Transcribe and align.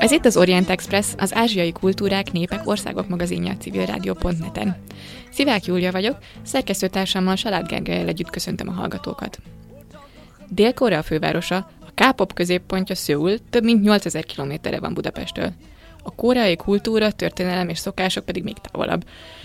Ez 0.00 0.10
itt 0.10 0.24
az 0.24 0.36
Orient 0.36 0.70
Express, 0.70 1.06
az 1.16 1.34
ázsiai 1.34 1.72
kultúrák, 1.72 2.32
népek, 2.32 2.60
országok 2.64 3.08
magazinja 3.08 3.56
civilrádió.net-en. 3.56 4.76
Szivák 5.30 5.64
Júlia 5.64 5.92
vagyok, 5.92 6.18
szerkesztőtársammal 6.42 7.36
Salád 7.36 7.66
Gergelyel 7.66 8.08
együtt 8.08 8.30
köszöntöm 8.30 8.68
a 8.68 8.72
hallgatókat. 8.72 9.38
Dél-Korea 10.48 11.02
fővárosa, 11.02 11.56
a 11.56 11.90
K-pop 11.94 12.32
középpontja 12.32 12.94
Szöul 12.94 13.38
több 13.50 13.64
mint 13.64 13.82
8000 13.82 14.24
kilométerre 14.24 14.80
van 14.80 14.94
Budapesttől. 14.94 15.52
A 16.02 16.14
koreai 16.14 16.56
kultúra, 16.56 17.12
történelem 17.12 17.68
és 17.68 17.78
szokások 17.78 18.24
pedig 18.24 18.42
még 18.42 18.56
távolabb. 18.58 19.04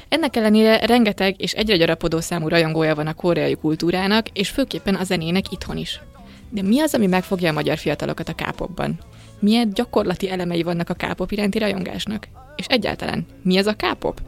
Ennek 0.10 0.36
ellenére 0.36 0.86
rengeteg 0.86 1.42
és 1.42 1.52
egyre 1.52 1.78
gyarapodó 1.78 2.20
számú 2.20 2.48
rajongója 2.48 2.96
van 2.96 3.08
a 3.08 3.14
koreai 3.14 3.56
kultúrának, 3.56 4.28
és 4.30 4.50
főképpen 4.50 4.96
a 4.96 5.04
zenének 5.04 5.52
itthon 5.52 5.78
is. 5.78 6.02
De 6.50 6.62
mi 6.62 6.80
az, 6.80 6.94
ami 6.94 7.08
megfogja 7.08 7.50
a 7.50 7.54
magyar 7.54 7.78
fiatalokat 7.78 8.30
a 8.30 8.34
K-popban? 8.34 9.00
Milyen 9.40 9.74
gyakorlati 9.74 10.30
elemei 10.30 10.64
vannak 10.64 10.90
a 10.90 10.94
K-pop 10.94 11.32
iránti 11.32 11.60
rajongásnak? 11.60 12.28
És 12.56 12.66
egyáltalán, 12.66 13.26
mi 13.42 13.58
az 13.58 13.66
a 13.66 13.74
K-pop? 13.74 14.22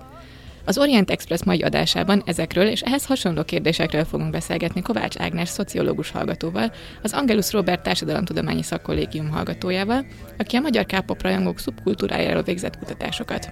Az 0.65 0.77
Orient 0.77 1.09
Express 1.09 1.43
mai 1.43 1.61
adásában 1.61 2.21
ezekről 2.25 2.67
és 2.67 2.81
ehhez 2.81 3.05
hasonló 3.05 3.43
kérdésekről 3.43 4.05
fogunk 4.05 4.31
beszélgetni 4.31 4.81
Kovács 4.81 5.17
Ágnes 5.17 5.49
szociológus 5.49 6.11
hallgatóval, 6.11 6.71
az 7.01 7.13
Angelus 7.13 7.51
Robert 7.51 7.83
Társadalomtudományi 7.83 8.63
Szakkollégium 8.63 9.29
hallgatójával, 9.29 10.05
aki 10.37 10.55
a 10.55 10.59
magyar 10.59 10.85
K-pop 10.85 11.21
rajongók 11.21 11.59
szubkultúrájáról 11.59 12.43
végzett 12.43 12.77
kutatásokat. 12.77 13.51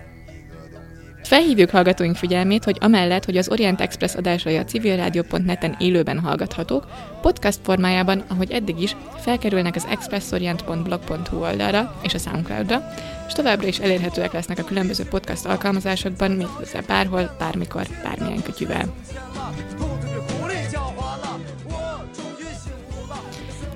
Felhívjuk 1.26 1.70
hallgatóink 1.70 2.16
figyelmét, 2.16 2.64
hogy 2.64 2.78
amellett, 2.80 3.26
hogy 3.26 3.38
az 3.38 3.50
Orient 3.50 3.82
Express 3.82 4.16
adásai 4.16 4.58
a 4.58 4.64
civilrádió.net-en 4.64 5.76
élőben 5.80 6.20
hallgathatók, 6.20 6.88
podcast 7.22 7.60
formájában, 7.64 8.24
ahogy 8.28 8.52
eddig 8.52 8.82
is, 8.82 8.96
felkerülnek 9.20 9.76
az 9.76 9.86
expressorient.blog.hu 9.90 11.38
oldalra 11.38 12.00
és 12.04 12.14
a 12.14 12.18
Soundcloud-ra, 12.18 12.86
és 13.28 13.34
továbbra 13.34 13.68
is 13.68 13.80
elérhetőek 13.80 14.34
lesznek 14.34 14.60
a 14.60 14.64
különböző 14.64 15.04
podcast 15.04 15.46
alkalmazásokban, 15.46 16.32
méghozzá 16.32 16.80
bárhol, 16.88 17.36
bármikor, 17.40 17.88
bármilyen 18.04 18.44
kütyüvel. 18.44 18.94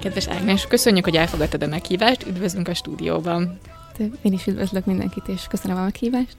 Kedves 0.01 0.27
Ágnes, 0.27 0.65
köszönjük, 0.67 1.03
hogy 1.03 1.15
elfogadtad 1.15 1.63
a 1.63 1.67
meghívást, 1.67 2.25
üdvözlünk 2.27 2.67
a 2.67 2.73
stúdióban. 2.73 3.59
Én 4.21 4.33
is 4.33 4.47
üdvözlök 4.47 4.85
mindenkit, 4.85 5.27
és 5.27 5.41
köszönöm 5.49 5.77
a 5.77 5.83
meghívást. 5.83 6.35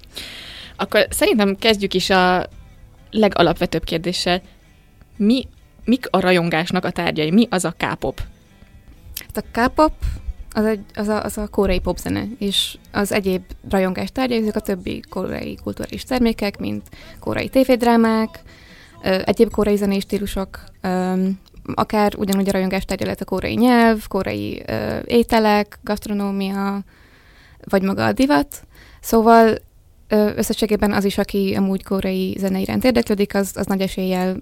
Akkor 0.81 1.07
szerintem 1.11 1.57
kezdjük 1.57 1.95
is 1.95 2.11
a 2.11 2.47
legalapvetőbb 3.11 3.85
kérdéssel. 3.85 4.43
Mi, 5.17 5.49
mik 5.85 6.07
a 6.11 6.21
rajongásnak 6.21 6.85
a 6.85 6.91
tárgyai? 6.91 7.31
Mi 7.31 7.47
az 7.51 7.65
a 7.65 7.75
K-pop? 7.77 8.21
Hát 9.35 9.45
a 9.45 9.61
K-pop 9.61 9.93
az, 10.53 10.65
egy, 10.65 10.81
az, 10.95 11.09
a, 11.09 11.25
az 11.25 11.39
a 11.39 11.49
koreai 11.49 11.79
popzene, 11.79 12.25
és 12.39 12.79
az 12.93 13.13
egyéb 13.13 13.43
rajongás 13.71 14.13
tárgyai, 14.13 14.39
ezek 14.39 14.57
a 14.57 14.61
többi 14.61 15.03
koreai 15.09 15.59
kulturális 15.63 16.05
termékek, 16.05 16.59
mint 16.59 16.89
koreai 17.19 17.49
tévédrámák, 17.49 18.43
egyéb 19.03 19.51
koreai 19.51 19.77
zenés 19.77 20.03
stílusok, 20.03 20.65
akár 21.75 22.13
ugyanúgy 22.17 22.49
a 22.49 22.53
rajongás 22.53 22.85
tárgya 22.85 23.05
lehet 23.05 23.21
a 23.21 23.25
koreai 23.25 23.55
nyelv, 23.55 24.07
koreai 24.07 24.63
ételek, 25.05 25.79
gasztronómia, 25.83 26.81
vagy 27.65 27.83
maga 27.83 28.05
a 28.05 28.13
divat. 28.13 28.67
Szóval 29.01 29.59
összességében 30.11 30.93
az 30.93 31.05
is, 31.05 31.19
aki 31.19 31.55
amúgy 31.55 31.85
koreai 31.85 32.37
zene 32.39 32.61
iránt 32.61 32.85
érdeklődik, 32.85 33.35
az, 33.35 33.53
az 33.57 33.67
nagy 33.67 33.81
eséllyel 33.81 34.37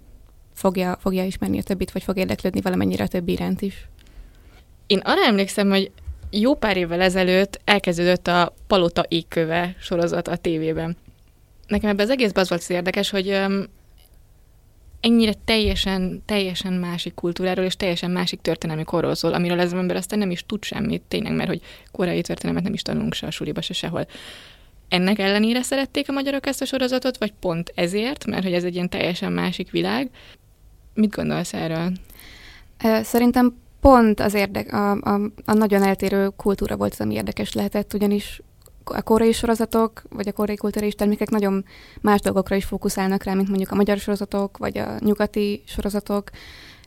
fogja, 0.55 0.97
fogja 1.01 1.25
ismerni 1.25 1.59
a 1.59 1.63
többit, 1.63 1.91
vagy 1.91 2.03
fog 2.03 2.17
érdeklődni 2.17 2.61
valamennyire 2.61 3.05
a 3.05 3.09
többi 3.09 3.33
iránt 3.33 3.63
is. 3.63 3.89
Én 4.87 4.99
arra 4.99 5.25
emlékszem, 5.25 5.69
hogy 5.69 5.91
jó 6.31 6.55
pár 6.55 6.77
évvel 6.77 7.01
ezelőtt 7.01 7.61
elkezdődött 7.65 8.27
a 8.27 8.55
Palota 8.67 9.05
égköve 9.09 9.75
sorozat 9.81 10.29
a 10.29 10.37
tévében. 10.37 10.97
Nekem 11.67 11.91
ebben 11.91 12.05
az 12.05 12.11
egészben 12.11 12.43
az 12.43 12.49
volt 12.49 12.61
az 12.61 12.71
érdekes, 12.71 13.11
hogy 13.11 13.29
um, 13.29 13.65
ennyire 15.01 15.33
teljesen, 15.45 16.23
teljesen 16.25 16.73
másik 16.73 17.15
kultúráról 17.15 17.65
és 17.65 17.77
teljesen 17.77 18.11
másik 18.11 18.41
történelmi 18.41 18.85
korról 18.85 19.15
szól, 19.15 19.33
amiről 19.33 19.61
ez 19.61 19.73
az 19.73 19.79
ember 19.79 19.97
aztán 19.97 20.19
nem 20.19 20.31
is 20.31 20.45
tud 20.47 20.65
semmit, 20.65 21.03
tényleg, 21.09 21.33
mert 21.33 21.49
hogy 21.49 21.61
korai 21.93 22.21
történelmet 22.21 22.65
nem 22.65 22.73
is 22.73 22.83
tanulunk 22.83 23.15
se 23.15 23.27
a 23.27 23.31
suliba, 23.31 23.61
se 23.61 23.73
sehol 23.73 24.07
ennek 24.89 25.19
ellenére 25.19 25.63
szerették 25.63 26.09
a 26.09 26.13
magyarok 26.13 26.47
ezt 26.47 26.63
a 26.63 26.65
sorozatot, 26.65 27.19
vagy 27.19 27.33
pont 27.41 27.73
ezért, 27.75 28.27
mert 28.27 28.43
hogy 28.43 28.53
ez 28.53 28.65
egy 28.65 28.75
ilyen 28.75 28.89
teljesen 28.89 29.33
másik 29.33 29.71
világ. 29.71 30.11
Mit 30.95 31.15
gondolsz 31.15 31.55
erről? 31.55 31.93
Szerintem 33.03 33.57
pont 33.81 34.21
az 34.21 34.35
érdek, 34.35 34.73
a, 34.73 34.91
a, 34.91 35.21
a 35.45 35.53
nagyon 35.53 35.83
eltérő 35.83 36.29
kultúra 36.37 36.77
volt 36.77 36.93
az, 36.93 37.01
ami 37.01 37.15
érdekes 37.15 37.53
lehetett, 37.53 37.95
ugyanis 37.95 38.43
a 38.85 39.03
koreai 39.03 39.33
sorozatok, 39.33 40.03
vagy 40.09 40.29
a 40.29 40.33
koreai 40.33 40.57
kulturális 40.57 40.95
termékek 40.95 41.31
nagyon 41.31 41.65
más 42.01 42.21
dolgokra 42.21 42.57
is 42.57 42.65
fókuszálnak 42.65 43.23
rá, 43.23 43.35
mint 43.35 43.49
mondjuk 43.49 43.71
a 43.71 43.75
magyar 43.75 43.99
sorozatok, 43.99 44.57
vagy 44.57 44.79
a 44.79 44.97
nyugati 44.99 45.63
sorozatok. 45.67 46.31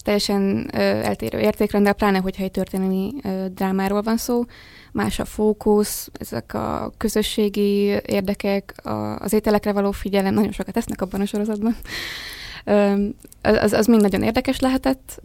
Teljesen 0.04 0.70
ö, 0.74 0.78
eltérő 0.80 1.40
értékrendel, 1.40 1.94
pláne 1.94 2.18
hogyha 2.18 2.44
egy 2.44 2.52
történelmi 2.52 3.14
ö, 3.24 3.46
drámáról 3.54 4.02
van 4.02 4.18
szó 4.18 4.44
más 4.92 5.20
a 5.20 5.26
fókusz, 5.26 6.10
ezek 6.14 6.54
a 6.54 6.92
közösségi 6.98 8.00
érdekek, 8.06 8.86
a, 8.86 9.16
az 9.20 9.34
ételekre 9.34 9.72
való 9.72 9.92
figyelem, 9.92 10.34
nagyon 10.34 10.52
sokat 10.52 10.78
esznek 10.78 11.02
abban 11.02 11.22
a 11.22 11.26
sorozatban. 11.26 11.76
Az, 13.42 13.74
az 13.74 13.86
mind 13.86 14.02
nagyon 14.02 14.24
érdekes 14.24 14.60
lehetett, 14.60 15.22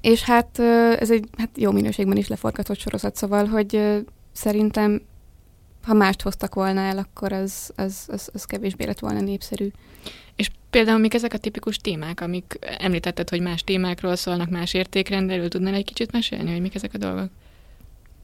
és 0.00 0.22
hát 0.22 0.58
ez 0.98 1.10
egy 1.10 1.28
hát 1.36 1.50
jó 1.54 1.70
minőségben 1.70 2.16
is 2.16 2.28
leforgatott 2.28 2.78
sorozat, 2.78 3.16
szóval, 3.16 3.46
hogy 3.46 4.02
szerintem 4.32 5.02
ha 5.82 5.94
mást 5.94 6.22
hoztak 6.22 6.54
volna 6.54 6.80
el, 6.80 6.98
akkor 6.98 7.32
az, 7.32 7.72
az, 7.76 8.04
az, 8.08 8.28
az 8.32 8.44
kevésbé 8.44 8.84
lett 8.84 8.98
volna 8.98 9.20
népszerű. 9.20 9.68
És 10.36 10.50
például 10.70 10.98
mik 10.98 11.14
ezek 11.14 11.32
a 11.32 11.38
tipikus 11.38 11.76
témák, 11.76 12.20
amik 12.20 12.58
említetted, 12.78 13.28
hogy 13.28 13.40
más 13.40 13.64
témákról 13.64 14.16
szólnak, 14.16 14.50
más 14.50 14.74
értékrendelről, 14.74 15.48
tudnál 15.48 15.74
egy 15.74 15.84
kicsit 15.84 16.12
mesélni, 16.12 16.52
hogy 16.52 16.60
mik 16.60 16.74
ezek 16.74 16.94
a 16.94 16.98
dolgok? 16.98 17.30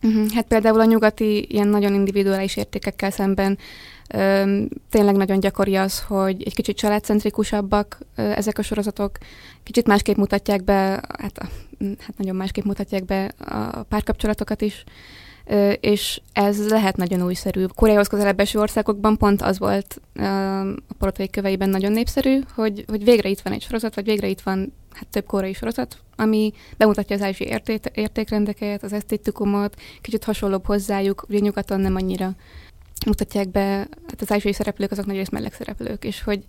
Uh-huh. 0.03 0.31
Hát 0.31 0.47
például 0.47 0.81
a 0.81 0.85
nyugati 0.85 1.47
ilyen 1.51 1.69
nagyon 1.69 1.95
individuális 1.95 2.57
értékekkel 2.57 3.11
szemben 3.11 3.59
ö, 4.15 4.63
tényleg 4.91 5.17
nagyon 5.17 5.41
gyakori 5.41 5.77
az, 5.77 6.01
hogy 6.01 6.43
egy 6.43 6.55
kicsit 6.55 6.77
családcentrikusabbak 6.77 7.99
ö, 8.17 8.23
ezek 8.23 8.59
a 8.59 8.63
sorozatok, 8.63 9.19
kicsit 9.63 9.87
másképp 9.87 10.17
mutatják 10.17 10.65
be, 10.65 11.03
hát, 11.19 11.39
a, 11.39 11.49
hát 11.99 12.17
nagyon 12.17 12.37
másképp 12.37 12.65
mutatják 12.65 13.05
be 13.05 13.25
a 13.39 13.83
párkapcsolatokat 13.83 14.61
is, 14.61 14.85
és 15.81 16.21
ez 16.33 16.69
lehet 16.69 16.97
nagyon 16.97 17.23
újszerű. 17.23 17.65
Koreához 17.65 18.07
közelebb 18.07 18.41
eső 18.41 18.59
országokban 18.59 19.17
pont 19.17 19.43
az 19.43 19.59
volt 19.59 20.01
a 20.89 20.95
porotai 20.99 21.31
köveiben 21.31 21.69
nagyon 21.69 21.93
népszerű, 21.93 22.39
hogy, 22.55 22.85
hogy 22.89 23.05
végre 23.05 23.29
itt 23.29 23.41
van 23.41 23.53
egy 23.53 23.63
sorozat, 23.63 23.95
vagy 23.95 24.05
végre 24.05 24.27
itt 24.27 24.41
van 24.41 24.73
hát 24.93 25.09
több 25.09 25.27
korai 25.27 25.53
sorozat, 25.53 25.99
ami 26.17 26.53
bemutatja 26.77 27.17
az 27.17 27.23
ázsiai 27.23 27.51
érték, 27.51 27.85
értékrendeket, 27.95 28.83
az 28.83 28.93
esztétikumot, 28.93 29.81
kicsit 30.01 30.25
hasonlóbb 30.25 30.67
hozzájuk, 30.67 31.25
ugye 31.29 31.39
nyugaton 31.39 31.81
nem 31.81 31.97
annyira 31.97 32.35
mutatják 33.07 33.49
be, 33.49 33.77
hát 34.07 34.21
az 34.21 34.33
ázsiai 34.33 34.53
szereplők 34.53 34.91
azok 34.91 35.07
nagy 35.07 35.17
részt 35.17 35.53
szereplők, 35.53 36.05
és 36.05 36.23
hogy 36.23 36.45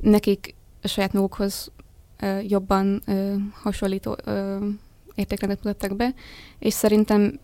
nekik 0.00 0.54
a 0.82 0.88
saját 0.88 1.12
magukhoz 1.12 1.70
jobban 2.48 3.02
ö, 3.06 3.34
hasonlító 3.52 4.16
ö, 4.24 4.56
értékrendet 5.14 5.64
mutattak 5.64 5.96
be, 5.96 6.14
és 6.58 6.74
szerintem 6.74 7.38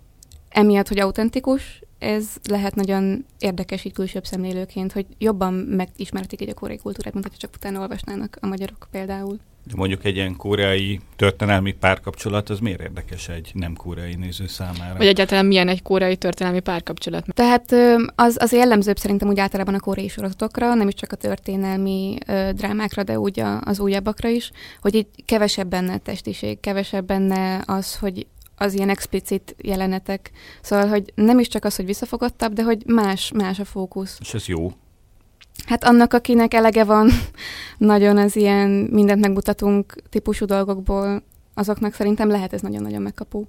emiatt, 0.49 0.89
hogy 0.89 0.99
autentikus, 0.99 1.83
ez 1.99 2.27
lehet 2.49 2.75
nagyon 2.75 3.25
érdekes 3.39 3.85
így 3.85 3.93
külsőbb 3.93 4.25
szemlélőként, 4.25 4.93
hogy 4.93 5.07
jobban 5.19 5.55
megismerhetik 5.55 6.41
egy 6.41 6.49
a 6.49 6.55
koreai 6.55 6.79
kultúrát, 6.79 7.13
mint 7.13 7.25
hogyha 7.25 7.41
csak 7.41 7.55
utána 7.55 7.81
olvasnának 7.81 8.39
a 8.41 8.47
magyarok 8.47 8.89
például. 8.91 9.39
De 9.69 9.75
mondjuk 9.77 10.05
egy 10.05 10.17
ilyen 10.17 10.37
koreai 10.37 11.01
történelmi 11.17 11.73
párkapcsolat, 11.73 12.49
az 12.49 12.59
miért 12.59 12.81
érdekes 12.81 13.29
egy 13.29 13.51
nem 13.55 13.75
koreai 13.75 14.15
néző 14.15 14.47
számára? 14.47 14.97
Vagy 14.97 15.07
egyáltalán 15.07 15.47
milyen 15.47 15.69
egy 15.69 15.83
koreai 15.83 16.17
történelmi 16.17 16.61
párkapcsolat? 16.61 17.25
Tehát 17.35 17.75
az, 18.15 18.37
az 18.41 18.53
jellemzőbb 18.53 18.97
szerintem 18.97 19.29
úgy 19.29 19.41
általában 19.41 19.75
a 19.75 19.81
koreai 19.81 20.09
sorozatokra, 20.09 20.75
nem 20.75 20.89
is 20.89 20.95
csak 20.95 21.13
a 21.13 21.17
történelmi 21.17 22.19
ö, 22.27 22.51
drámákra, 22.55 23.03
de 23.03 23.19
úgy 23.19 23.41
a, 23.41 23.61
az 23.61 23.81
újabbakra 23.81 24.29
is, 24.29 24.51
hogy 24.81 24.95
itt 24.95 25.15
kevesebb 25.25 25.69
benne 25.69 25.99
testiség, 25.99 26.61
kevesebb 26.61 27.07
benne 27.07 27.63
az, 27.67 27.97
hogy 27.97 28.27
az 28.59 28.75
ilyen 28.75 28.89
explicit 28.89 29.55
jelenetek. 29.59 30.31
Szóval, 30.63 30.89
hogy 30.89 31.13
nem 31.15 31.39
is 31.39 31.49
csak 31.49 31.65
az, 31.65 31.77
hogy 31.77 31.87
visszafogottabb, 31.87 32.53
de 32.53 32.63
hogy 32.63 32.83
más, 32.87 33.33
más 33.35 33.59
a 33.59 33.65
fókusz. 33.65 34.19
És 34.21 34.35
ez 34.35 34.47
jó? 34.47 34.73
Hát 35.67 35.85
annak, 35.85 36.13
akinek 36.13 36.55
elege 36.55 36.85
van 36.85 37.11
nagyon 37.79 38.17
az 38.17 38.37
ilyen 38.37 38.71
mindent 38.71 39.21
megmutatunk 39.21 39.95
típusú 40.09 40.45
dolgokból, 40.45 41.23
azoknak 41.55 41.95
szerintem 41.95 42.29
lehet 42.29 42.53
ez 42.53 42.61
nagyon-nagyon 42.61 43.03
megkapó. 43.03 43.47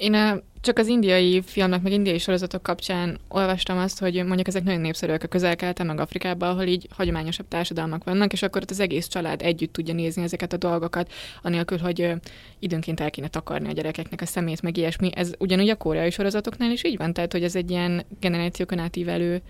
Én 0.00 0.42
csak 0.60 0.78
az 0.78 0.86
indiai 0.86 1.42
filmek, 1.42 1.82
meg 1.82 1.92
indiai 1.92 2.18
sorozatok 2.18 2.62
kapcsán 2.62 3.18
olvastam 3.28 3.78
azt, 3.78 3.98
hogy 3.98 4.14
mondjuk 4.24 4.48
ezek 4.48 4.64
nagyon 4.64 4.80
népszerűek 4.80 5.22
a 5.22 5.26
közel 5.26 5.56
meg 5.56 6.00
Afrikában, 6.00 6.48
ahol 6.48 6.62
így 6.62 6.88
hagyományosabb 6.90 7.48
társadalmak 7.48 8.04
vannak, 8.04 8.32
és 8.32 8.42
akkor 8.42 8.62
ott 8.62 8.70
az 8.70 8.80
egész 8.80 9.06
család 9.06 9.42
együtt 9.42 9.72
tudja 9.72 9.94
nézni 9.94 10.22
ezeket 10.22 10.52
a 10.52 10.56
dolgokat, 10.56 11.12
anélkül, 11.42 11.78
hogy 11.78 12.12
időnként 12.58 13.00
el 13.00 13.10
kéne 13.10 13.28
takarni 13.28 13.68
a 13.68 13.72
gyerekeknek 13.72 14.20
a 14.20 14.26
szemét, 14.26 14.62
meg 14.62 14.76
ilyesmi. 14.76 15.10
Ez 15.14 15.32
ugyanúgy 15.38 15.68
a 15.68 15.76
koreai 15.76 16.10
sorozatoknál 16.10 16.70
is 16.70 16.84
így 16.84 16.96
van, 16.96 17.12
tehát 17.12 17.32
hogy 17.32 17.42
ez 17.42 17.56
egy 17.56 17.70
ilyen 17.70 18.04
generációkon 18.20 18.78
átívelő 18.78 19.40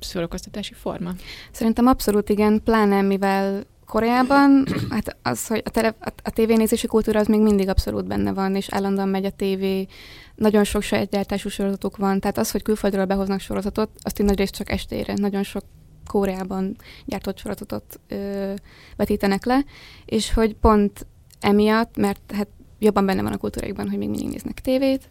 szórakoztatási 0.00 0.74
forma. 0.74 1.12
Szerintem 1.50 1.86
abszolút 1.86 2.28
igen, 2.28 2.62
pláne 2.64 3.02
mivel 3.02 3.64
Koreában, 3.88 4.64
hát 4.90 5.16
az, 5.22 5.46
hogy 5.46 5.62
a, 5.64 5.70
tele, 5.70 5.94
a, 6.00 6.12
a 6.22 6.30
tévénézési 6.30 6.86
kultúra 6.86 7.20
az 7.20 7.26
még 7.26 7.40
mindig 7.40 7.68
abszolút 7.68 8.06
benne 8.06 8.32
van, 8.32 8.56
és 8.56 8.68
állandóan 8.70 9.08
megy 9.08 9.24
a 9.24 9.30
tévé, 9.30 9.86
nagyon 10.34 10.64
sok 10.64 10.82
saját 10.82 11.08
gyártású 11.10 11.48
sorozatok 11.48 11.96
van, 11.96 12.20
tehát 12.20 12.38
az, 12.38 12.50
hogy 12.50 12.62
külföldről 12.62 13.04
behoznak 13.04 13.40
sorozatot, 13.40 13.90
azt 14.02 14.20
így 14.20 14.26
nagy 14.26 14.38
részt 14.38 14.54
csak 14.54 14.70
estére, 14.70 15.14
nagyon 15.16 15.42
sok 15.42 15.62
Koreában 16.06 16.76
gyártott 17.04 17.38
sorozatot 17.38 18.00
ö, 18.08 18.52
vetítenek 18.96 19.44
le, 19.44 19.64
és 20.04 20.32
hogy 20.32 20.54
pont 20.54 21.06
emiatt, 21.40 21.96
mert 21.96 22.32
hát 22.32 22.48
jobban 22.78 23.06
benne 23.06 23.22
van 23.22 23.32
a 23.32 23.36
kultúráikban, 23.38 23.88
hogy 23.88 23.98
még 23.98 24.08
mindig 24.08 24.28
néznek 24.28 24.60
tévét, 24.60 25.10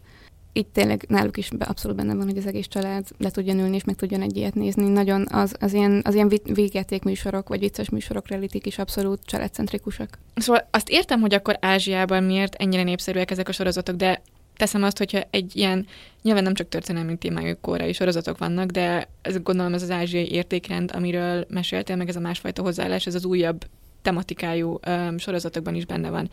így 0.57 0.67
tényleg 0.67 1.05
náluk 1.07 1.37
is 1.37 1.49
abszolút 1.59 1.97
benne 1.97 2.15
van, 2.15 2.25
hogy 2.25 2.37
az 2.37 2.47
egész 2.47 2.67
család 2.67 3.05
le 3.17 3.29
tudjon 3.29 3.59
ülni, 3.59 3.75
és 3.75 3.83
meg 3.83 3.95
tudjon 3.95 4.21
egy 4.21 4.37
ilyet 4.37 4.55
nézni. 4.55 4.87
Nagyon 4.87 5.27
az, 5.31 5.55
az 5.59 5.73
ilyen, 5.73 6.01
az 6.03 6.13
ilyen 6.13 6.31
végjáték 6.43 7.03
műsorok, 7.03 7.47
vagy 7.47 7.59
vicces 7.59 7.89
műsorok, 7.89 8.27
realitik 8.27 8.65
is 8.65 8.77
abszolút 8.77 9.25
családcentrikusak. 9.25 10.17
Szóval 10.35 10.67
azt 10.71 10.89
értem, 10.89 11.19
hogy 11.19 11.33
akkor 11.33 11.57
Ázsiában 11.61 12.23
miért 12.23 12.55
ennyire 12.55 12.83
népszerűek 12.83 13.31
ezek 13.31 13.47
a 13.47 13.51
sorozatok, 13.51 13.95
de 13.95 14.21
teszem 14.57 14.83
azt, 14.83 14.97
hogyha 14.97 15.21
egy 15.29 15.55
ilyen, 15.55 15.87
nyilván 16.21 16.43
nem 16.43 16.53
csak 16.53 16.69
történelmi 16.69 17.17
témájú 17.17 17.55
korai 17.61 17.93
sorozatok 17.93 18.37
vannak, 18.37 18.69
de 18.69 19.07
ez 19.21 19.41
gondolom 19.41 19.73
ez 19.73 19.83
az 19.83 19.91
ázsiai 19.91 20.31
értékrend, 20.31 20.91
amiről 20.93 21.45
meséltél, 21.49 21.95
meg 21.95 22.09
ez 22.09 22.15
a 22.15 22.19
másfajta 22.19 22.61
hozzáállás, 22.61 23.05
ez 23.05 23.15
az 23.15 23.25
újabb 23.25 23.65
tematikájú 24.01 24.79
um, 24.87 25.17
sorozatokban 25.17 25.75
is 25.75 25.85
benne 25.85 26.09
van. 26.09 26.29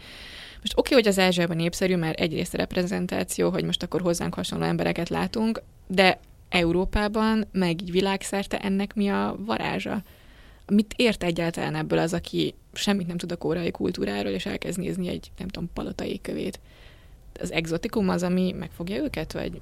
Most 0.65 0.79
oké, 0.79 0.95
okay, 0.95 1.03
hogy 1.03 1.13
az 1.13 1.19
Ázsiában 1.19 1.57
népszerű, 1.57 1.97
mert 1.97 2.21
egyrészt 2.21 2.55
a 2.55 2.57
reprezentáció, 2.57 3.51
hogy 3.51 3.65
most 3.65 3.83
akkor 3.83 4.01
hozzánk 4.01 4.35
hasonló 4.35 4.65
embereket 4.65 5.09
látunk, 5.09 5.63
de 5.87 6.19
Európában, 6.49 7.47
meg 7.53 7.83
így 7.83 7.91
világszerte 7.91 8.59
ennek 8.59 8.95
mi 8.95 9.09
a 9.09 9.37
varázsa? 9.39 10.03
Mit 10.67 10.95
ért 10.97 11.23
egyáltalán 11.23 11.75
ebből 11.75 11.99
az, 11.99 12.13
aki 12.13 12.55
semmit 12.73 13.07
nem 13.07 13.17
tud 13.17 13.33
a 13.33 13.37
kórai 13.37 13.71
kultúráról, 13.71 14.33
és 14.33 14.47
elkezd 14.47 14.79
nézni 14.79 15.09
egy, 15.09 15.31
nem 15.39 15.49
tudom, 15.49 15.71
palotai 15.75 16.21
kövét? 16.21 16.61
Az 17.41 17.53
exotikum 17.53 18.09
az, 18.09 18.23
ami 18.23 18.53
megfogja 18.59 19.03
őket, 19.03 19.33
vagy 19.33 19.61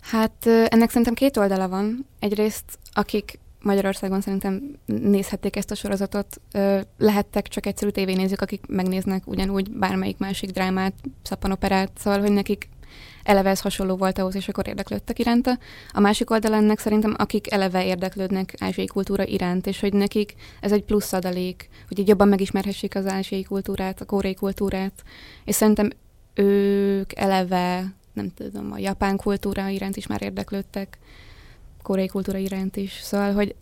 Hát 0.00 0.46
ennek 0.46 0.88
szerintem 0.88 1.14
két 1.14 1.36
oldala 1.36 1.68
van. 1.68 2.06
Egyrészt, 2.18 2.78
akik 2.92 3.38
Magyarországon 3.62 4.20
szerintem 4.20 4.78
nézhették 4.86 5.56
ezt 5.56 5.70
a 5.70 5.74
sorozatot. 5.74 6.40
Lehettek 6.98 7.48
csak 7.48 7.66
egyszerű 7.66 7.90
tévénézők, 7.90 8.40
akik 8.40 8.66
megnéznek 8.66 9.26
ugyanúgy 9.26 9.70
bármelyik 9.70 10.18
másik 10.18 10.50
drámát, 10.50 10.94
szappanoperát, 11.22 11.90
szóval, 11.96 12.20
hogy 12.20 12.32
nekik 12.32 12.68
eleve 13.22 13.50
ez 13.50 13.60
hasonló 13.60 13.96
volt 13.96 14.18
ahhoz, 14.18 14.34
és 14.34 14.48
akkor 14.48 14.68
érdeklődtek 14.68 15.18
iránta. 15.18 15.58
A 15.92 16.00
másik 16.00 16.30
oldal 16.30 16.54
ennek 16.54 16.78
szerintem, 16.78 17.14
akik 17.18 17.52
eleve 17.52 17.86
érdeklődnek 17.86 18.54
ázsiai 18.58 18.86
kultúra 18.86 19.26
iránt, 19.26 19.66
és 19.66 19.80
hogy 19.80 19.92
nekik 19.92 20.34
ez 20.60 20.72
egy 20.72 20.84
plusz 20.84 21.12
adalék, 21.12 21.68
hogy 21.88 21.98
így 21.98 22.08
jobban 22.08 22.28
megismerhessék 22.28 22.94
az 22.94 23.06
ázsiai 23.06 23.42
kultúrát, 23.42 24.00
a 24.00 24.04
kórei 24.04 24.34
kultúrát, 24.34 25.02
és 25.44 25.54
szerintem 25.54 25.90
ők 26.34 27.18
eleve, 27.18 27.94
nem 28.12 28.32
tudom, 28.34 28.72
a 28.72 28.78
japán 28.78 29.16
kultúra 29.16 29.68
iránt 29.68 29.96
is 29.96 30.06
már 30.06 30.22
érdeklődtek, 30.22 30.98
koreai 31.82 32.06
kultúra 32.06 32.38
iránt 32.38 32.76
is. 32.76 32.92
Szóval, 32.92 33.32
hogy 33.32 33.54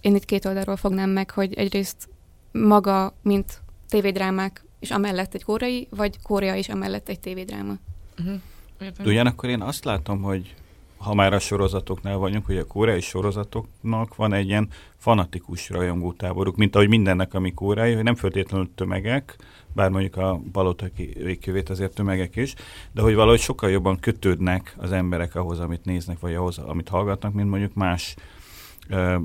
én 0.00 0.14
itt 0.14 0.24
két 0.24 0.44
oldalról 0.44 0.76
fognám 0.76 1.10
meg, 1.10 1.30
hogy 1.30 1.54
egyrészt 1.54 2.08
maga, 2.52 3.14
mint 3.22 3.60
tévédrámák, 3.88 4.64
és 4.78 4.90
amellett 4.90 5.34
egy 5.34 5.44
koreai, 5.44 5.86
vagy 5.90 6.22
Korea 6.22 6.54
is 6.54 6.68
amellett 6.68 7.08
egy 7.08 7.20
tévédráma. 7.20 7.76
Uh-huh. 8.18 8.40
De 8.78 8.92
ugyanakkor 9.04 9.48
én 9.48 9.60
azt 9.62 9.84
látom, 9.84 10.22
hogy 10.22 10.54
ha 10.98 11.14
már 11.14 11.32
a 11.32 11.38
sorozatoknál 11.38 12.16
vagyunk, 12.16 12.46
hogy 12.46 12.56
a 12.56 12.66
koreai 12.66 13.00
sorozatoknak 13.00 14.16
van 14.16 14.32
egy 14.32 14.48
ilyen 14.48 14.68
fanatikus 14.96 15.70
rajongótáboruk, 15.70 16.56
mint 16.56 16.74
ahogy 16.74 16.88
mindennek, 16.88 17.34
ami 17.34 17.52
koreai, 17.52 17.94
hogy 17.94 18.02
nem 18.02 18.14
feltétlenül 18.14 18.70
tömegek, 18.74 19.36
bár 19.72 19.90
mondjuk 19.90 20.16
a 20.16 20.40
balota 20.52 20.86
végkövét 21.22 21.70
azért 21.70 21.94
tömegek 21.94 22.36
is, 22.36 22.54
de 22.92 23.02
hogy 23.02 23.14
valahogy 23.14 23.40
sokkal 23.40 23.70
jobban 23.70 24.00
kötődnek 24.00 24.74
az 24.78 24.92
emberek 24.92 25.34
ahhoz, 25.34 25.60
amit 25.60 25.84
néznek, 25.84 26.20
vagy 26.20 26.34
ahhoz, 26.34 26.58
amit 26.58 26.88
hallgatnak, 26.88 27.32
mint 27.32 27.50
mondjuk 27.50 27.74
más 27.74 28.14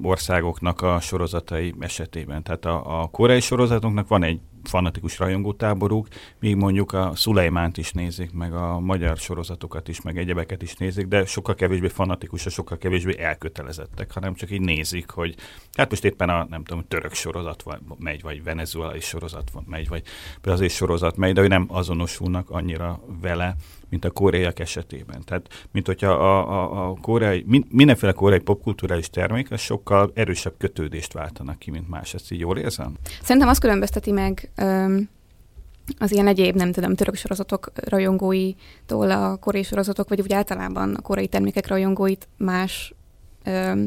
országoknak 0.01 0.81
a 0.81 0.99
sorozatai 0.99 1.73
esetében. 1.79 2.43
Tehát 2.43 2.65
a, 2.65 3.01
a 3.01 3.07
koreai 3.07 3.39
sorozatoknak 3.39 4.07
van 4.07 4.23
egy 4.23 4.39
fanatikus 4.63 5.19
rajongótáboruk, 5.19 6.07
míg 6.39 6.55
mondjuk 6.55 6.93
a 6.93 7.11
Szulejmánt 7.15 7.77
is 7.77 7.91
nézik, 7.91 8.33
meg 8.33 8.53
a 8.53 8.79
magyar 8.79 9.17
sorozatokat 9.17 9.87
is, 9.87 10.01
meg 10.01 10.17
egyebeket 10.17 10.61
is 10.61 10.75
nézik, 10.75 11.07
de 11.07 11.25
sokkal 11.25 11.55
kevésbé 11.55 11.87
fanatikus, 11.87 12.41
sokkal 12.41 12.77
kevésbé 12.77 13.17
elkötelezettek, 13.19 14.11
hanem 14.13 14.33
csak 14.33 14.51
így 14.51 14.61
nézik, 14.61 15.09
hogy 15.09 15.35
hát 15.73 15.89
most 15.89 16.05
éppen 16.05 16.29
a, 16.29 16.45
nem 16.49 16.63
tudom, 16.63 16.83
török 16.87 17.13
sorozat 17.13 17.63
megy, 17.99 18.21
vagy 18.21 18.43
venezuelai 18.43 18.99
sorozat 18.99 19.51
megy, 19.65 19.87
vagy 19.87 20.03
brazil 20.41 20.67
sorozat 20.67 21.17
megy, 21.17 21.33
de 21.33 21.39
hogy 21.39 21.49
nem 21.49 21.65
azonosulnak 21.69 22.49
annyira 22.49 22.99
vele, 23.21 23.55
mint 23.91 24.05
a 24.05 24.11
koreaiak 24.11 24.59
esetében. 24.59 25.23
Tehát, 25.25 25.67
mint 25.71 25.85
hogyha 25.85 26.11
a, 26.11 26.49
a, 26.49 26.89
a 26.89 26.93
koreai, 27.01 27.45
mindenféle 27.69 28.11
koreai 28.11 28.39
popkulturális 28.39 29.09
termék, 29.09 29.51
az 29.51 29.59
sokkal 29.59 30.11
erősebb 30.13 30.53
kötődést 30.57 31.13
váltanak 31.13 31.59
ki, 31.59 31.71
mint 31.71 31.89
más. 31.89 32.13
Ezt 32.13 32.31
így 32.31 32.39
jól 32.39 32.57
érzem? 32.57 32.97
Szerintem 33.21 33.49
azt 33.49 33.59
különbözteti 33.59 34.11
meg 34.11 34.50
az 35.97 36.11
ilyen 36.11 36.27
egyéb, 36.27 36.55
nem 36.55 36.71
tudom, 36.71 36.95
török 36.95 37.15
sorozatok 37.15 37.71
rajongóitól 37.75 39.11
a 39.11 39.35
koreai 39.35 39.63
sorozatok, 39.63 40.09
vagy 40.09 40.21
úgy 40.21 40.33
általában 40.33 40.93
a 40.93 41.01
koreai 41.01 41.27
termékek 41.27 41.67
rajongóit 41.67 42.27
más 42.37 42.93
um, 43.45 43.85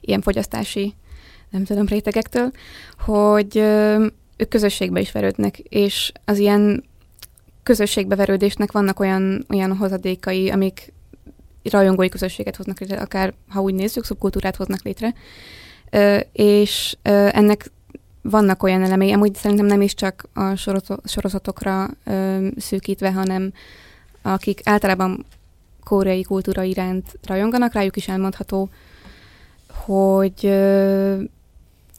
ilyen 0.00 0.20
fogyasztási, 0.20 0.94
nem 1.50 1.64
tudom, 1.64 1.86
rétegektől, 1.86 2.50
hogy 2.98 3.58
um, 3.58 4.06
ők 4.36 4.48
közösségbe 4.48 5.00
is 5.00 5.12
verődnek, 5.12 5.58
és 5.58 6.12
az 6.24 6.38
ilyen 6.38 6.84
közösségbeverődésnek 7.62 8.72
vannak 8.72 9.00
olyan, 9.00 9.44
olyan 9.48 9.76
hozadékai, 9.76 10.50
amik 10.50 10.92
rajongói 11.62 12.08
közösséget 12.08 12.56
hoznak 12.56 12.80
létre, 12.80 13.00
akár 13.00 13.34
ha 13.48 13.60
úgy 13.60 13.74
nézzük, 13.74 14.04
szubkultúrát 14.04 14.56
hoznak 14.56 14.82
létre. 14.82 15.14
Ö, 15.90 16.18
és 16.32 16.96
ö, 17.02 17.28
ennek 17.32 17.70
vannak 18.22 18.62
olyan 18.62 18.82
elemei, 18.82 19.12
amúgy 19.12 19.34
szerintem 19.34 19.66
nem 19.66 19.80
is 19.80 19.94
csak 19.94 20.28
a 20.34 20.54
sorozatokra 21.04 21.90
ö, 22.04 22.46
szűkítve, 22.56 23.12
hanem 23.12 23.52
akik 24.22 24.60
általában 24.64 25.24
koreai 25.84 26.22
kultúra 26.22 26.62
iránt 26.62 27.18
rajonganak, 27.26 27.72
rájuk 27.72 27.96
is 27.96 28.08
elmondható, 28.08 28.68
hogy 29.68 30.46
ö, 30.46 31.22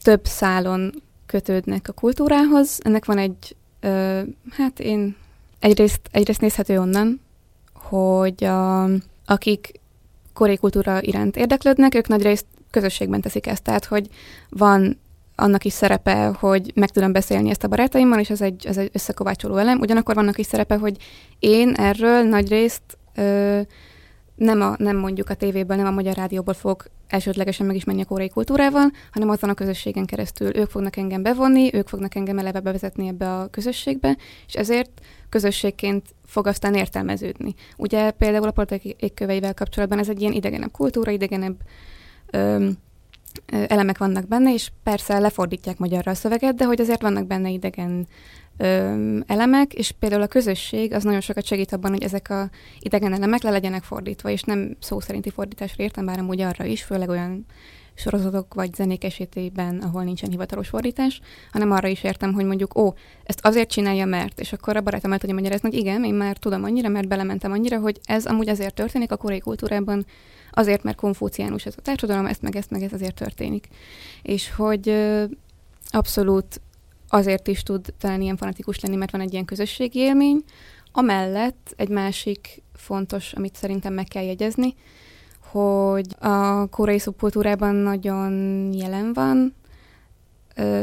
több 0.02 0.24
szálon 0.24 1.02
kötődnek 1.26 1.88
a 1.88 1.92
kultúrához. 1.92 2.78
Ennek 2.82 3.04
van 3.04 3.18
egy, 3.18 3.56
ö, 3.80 4.20
hát 4.50 4.80
én 4.80 5.16
egyrészt, 5.58 6.00
egyrészt 6.10 6.40
nézhető 6.40 6.80
onnan, 6.80 7.20
hogy 7.72 8.44
a, 8.44 8.84
akik 9.26 9.80
koreai 10.32 10.56
kultúra 10.56 11.02
iránt 11.02 11.36
érdeklődnek, 11.36 11.94
ők 11.94 12.08
nagyrészt 12.08 12.46
közösségben 12.70 13.20
teszik 13.20 13.46
ezt, 13.46 13.62
tehát 13.62 13.84
hogy 13.84 14.08
van 14.48 14.98
annak 15.36 15.64
is 15.64 15.72
szerepe, 15.72 16.26
hogy 16.26 16.72
meg 16.74 16.90
tudom 16.90 17.12
beszélni 17.12 17.50
ezt 17.50 17.64
a 17.64 17.68
barátaimmal, 17.68 18.18
és 18.18 18.30
ez 18.30 18.40
egy, 18.40 18.66
ez 18.66 18.76
egy 18.76 18.90
összekovácsoló 18.92 19.56
elem. 19.56 19.78
Ugyanakkor 19.78 20.14
vannak 20.14 20.38
is 20.38 20.46
szerepe, 20.46 20.76
hogy 20.76 20.96
én 21.38 21.72
erről 21.74 22.22
nagyrészt 22.22 22.98
ö, 23.14 23.60
nem, 24.34 24.60
a, 24.60 24.74
nem 24.78 24.96
mondjuk 24.96 25.28
a 25.28 25.34
tévéből, 25.34 25.76
nem 25.76 25.86
a 25.86 25.90
magyar 25.90 26.16
rádióból 26.16 26.54
fogok 26.54 26.84
elsődlegesen 27.08 27.66
megismerni 27.66 28.02
a 28.02 28.04
koreai 28.04 28.28
kultúrával, 28.28 28.90
hanem 29.10 29.28
azon 29.28 29.50
a 29.50 29.54
közösségen 29.54 30.06
keresztül. 30.06 30.56
Ők 30.56 30.70
fognak 30.70 30.96
engem 30.96 31.22
bevonni, 31.22 31.74
ők 31.74 31.88
fognak 31.88 32.14
engem 32.14 32.38
eleve 32.38 32.60
bevezetni 32.60 33.08
ebbe 33.08 33.34
a 33.34 33.46
közösségbe, 33.46 34.16
és 34.46 34.54
ezért 34.54 34.90
közösségként 35.28 36.06
fog 36.26 36.46
aztán 36.46 36.74
értelmeződni. 36.74 37.54
Ugye 37.76 38.10
például 38.10 38.48
a 38.48 38.50
politikai 38.50 38.96
égköveivel 38.98 39.54
kapcsolatban 39.54 39.98
ez 39.98 40.08
egy 40.08 40.20
ilyen 40.20 40.32
idegenebb 40.32 40.70
kultúra, 40.70 41.10
idegenebb 41.10 41.56
ö, 42.30 42.68
elemek 43.46 43.98
vannak 43.98 44.28
benne, 44.28 44.52
és 44.52 44.70
persze 44.82 45.18
lefordítják 45.18 45.78
magyarra 45.78 46.10
a 46.10 46.14
szöveget, 46.14 46.54
de 46.54 46.64
hogy 46.64 46.80
azért 46.80 47.02
vannak 47.02 47.26
benne 47.26 47.50
idegen 47.50 48.06
ö, 48.56 49.18
elemek, 49.26 49.74
és 49.74 49.92
például 49.98 50.22
a 50.22 50.26
közösség 50.26 50.92
az 50.92 51.02
nagyon 51.02 51.20
sokat 51.20 51.44
segít 51.44 51.72
abban, 51.72 51.90
hogy 51.90 52.02
ezek 52.02 52.30
a 52.30 52.50
idegen 52.80 53.12
elemek 53.12 53.42
le 53.42 53.50
legyenek 53.50 53.82
fordítva, 53.82 54.30
és 54.30 54.42
nem 54.42 54.76
szó 54.80 55.00
szerinti 55.00 55.30
fordításra 55.30 55.84
értem, 55.84 56.04
bár 56.04 56.18
amúgy 56.18 56.40
arra 56.40 56.64
is, 56.64 56.82
főleg 56.82 57.08
olyan 57.08 57.46
sorozatok 57.94 58.54
vagy 58.54 58.74
zenék 58.74 59.04
esetében, 59.04 59.78
ahol 59.78 60.02
nincsen 60.02 60.30
hivatalos 60.30 60.68
fordítás, 60.68 61.20
hanem 61.52 61.70
arra 61.70 61.88
is 61.88 62.02
értem, 62.02 62.32
hogy 62.32 62.44
mondjuk, 62.44 62.78
ó, 62.78 62.94
ezt 63.24 63.40
azért 63.42 63.70
csinálja, 63.70 64.04
mert, 64.04 64.40
és 64.40 64.52
akkor 64.52 64.76
a 64.76 64.80
barátom 64.80 65.12
el 65.12 65.18
tudja 65.18 65.34
magyarázni, 65.34 65.68
hogy 65.68 65.78
igen, 65.78 66.04
én 66.04 66.14
már 66.14 66.36
tudom 66.36 66.64
annyira, 66.64 66.88
mert 66.88 67.08
belementem 67.08 67.52
annyira, 67.52 67.78
hogy 67.78 68.00
ez 68.04 68.26
amúgy 68.26 68.48
azért 68.48 68.74
történik 68.74 69.12
a 69.12 69.16
koreai 69.16 69.40
kultúrában, 69.40 70.06
azért, 70.52 70.82
mert 70.82 70.96
konfúciánus 70.96 71.66
ez 71.66 71.74
a 71.76 71.80
társadalom, 71.80 72.26
ezt 72.26 72.42
meg 72.42 72.56
ezt 72.56 72.70
meg 72.70 72.82
ez 72.82 72.92
azért 72.92 73.14
történik. 73.14 73.68
És 74.22 74.50
hogy 74.50 74.94
abszolút 75.90 76.60
azért 77.08 77.48
is 77.48 77.62
tud 77.62 77.94
talán 77.98 78.20
ilyen 78.20 78.36
fanatikus 78.36 78.80
lenni, 78.80 78.96
mert 78.96 79.10
van 79.10 79.20
egy 79.20 79.32
ilyen 79.32 79.44
közösségi 79.44 79.98
élmény. 79.98 80.44
Amellett 80.92 81.74
egy 81.76 81.88
másik 81.88 82.62
fontos, 82.74 83.32
amit 83.32 83.56
szerintem 83.56 83.92
meg 83.92 84.04
kell 84.04 84.24
jegyezni, 84.24 84.74
hogy 85.40 86.06
a 86.18 86.66
koreai 86.66 86.98
szubkultúrában 86.98 87.74
nagyon 87.74 88.32
jelen 88.72 89.12
van, 89.12 89.54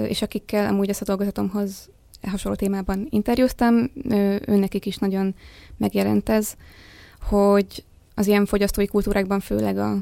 és 0.07 0.21
akikkel 0.21 0.67
amúgy 0.67 0.89
ezt 0.89 1.01
a 1.01 1.05
dolgozatomhoz 1.05 1.89
hasonló 2.21 2.57
témában 2.57 3.07
interjúztam, 3.09 3.91
őnekik 4.45 4.85
is 4.85 4.97
nagyon 4.97 5.35
megjelent 5.77 6.29
ez, 6.29 6.53
hogy 7.21 7.83
az 8.19 8.27
ilyen 8.27 8.45
fogyasztói 8.45 8.87
kultúrákban, 8.87 9.39
főleg 9.39 9.77
a 9.77 9.97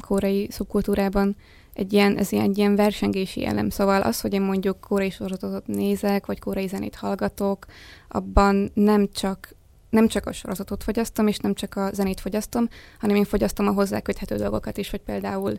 koreai 0.00 0.48
szubkultúrában 0.50 1.36
egy 1.74 1.92
ilyen, 1.92 2.16
ez 2.16 2.32
ilyen, 2.32 2.44
egy 2.44 2.58
ilyen 2.58 2.76
versengési 2.76 3.46
elem. 3.46 3.70
Szóval 3.70 4.02
az, 4.02 4.20
hogy 4.20 4.32
én 4.32 4.40
mondjuk 4.42 4.80
koreai 4.80 5.10
sorozatot 5.10 5.66
nézek, 5.66 6.26
vagy 6.26 6.38
koreai 6.38 6.66
zenét 6.66 6.94
hallgatok, 6.94 7.66
abban 8.08 8.70
nem 8.74 9.08
csak 9.12 9.54
nem 9.90 10.08
csak 10.08 10.26
a 10.26 10.32
sorozatot 10.32 10.82
fogyasztom, 10.82 11.26
és 11.26 11.38
nem 11.38 11.54
csak 11.54 11.76
a 11.76 11.90
zenét 11.92 12.20
fogyasztom, 12.20 12.68
hanem 12.98 13.16
én 13.16 13.24
fogyasztom 13.24 13.66
a 13.66 13.72
hozzá 13.72 14.00
köthető 14.00 14.36
dolgokat 14.36 14.76
is, 14.76 14.90
hogy 14.90 15.00
például 15.00 15.58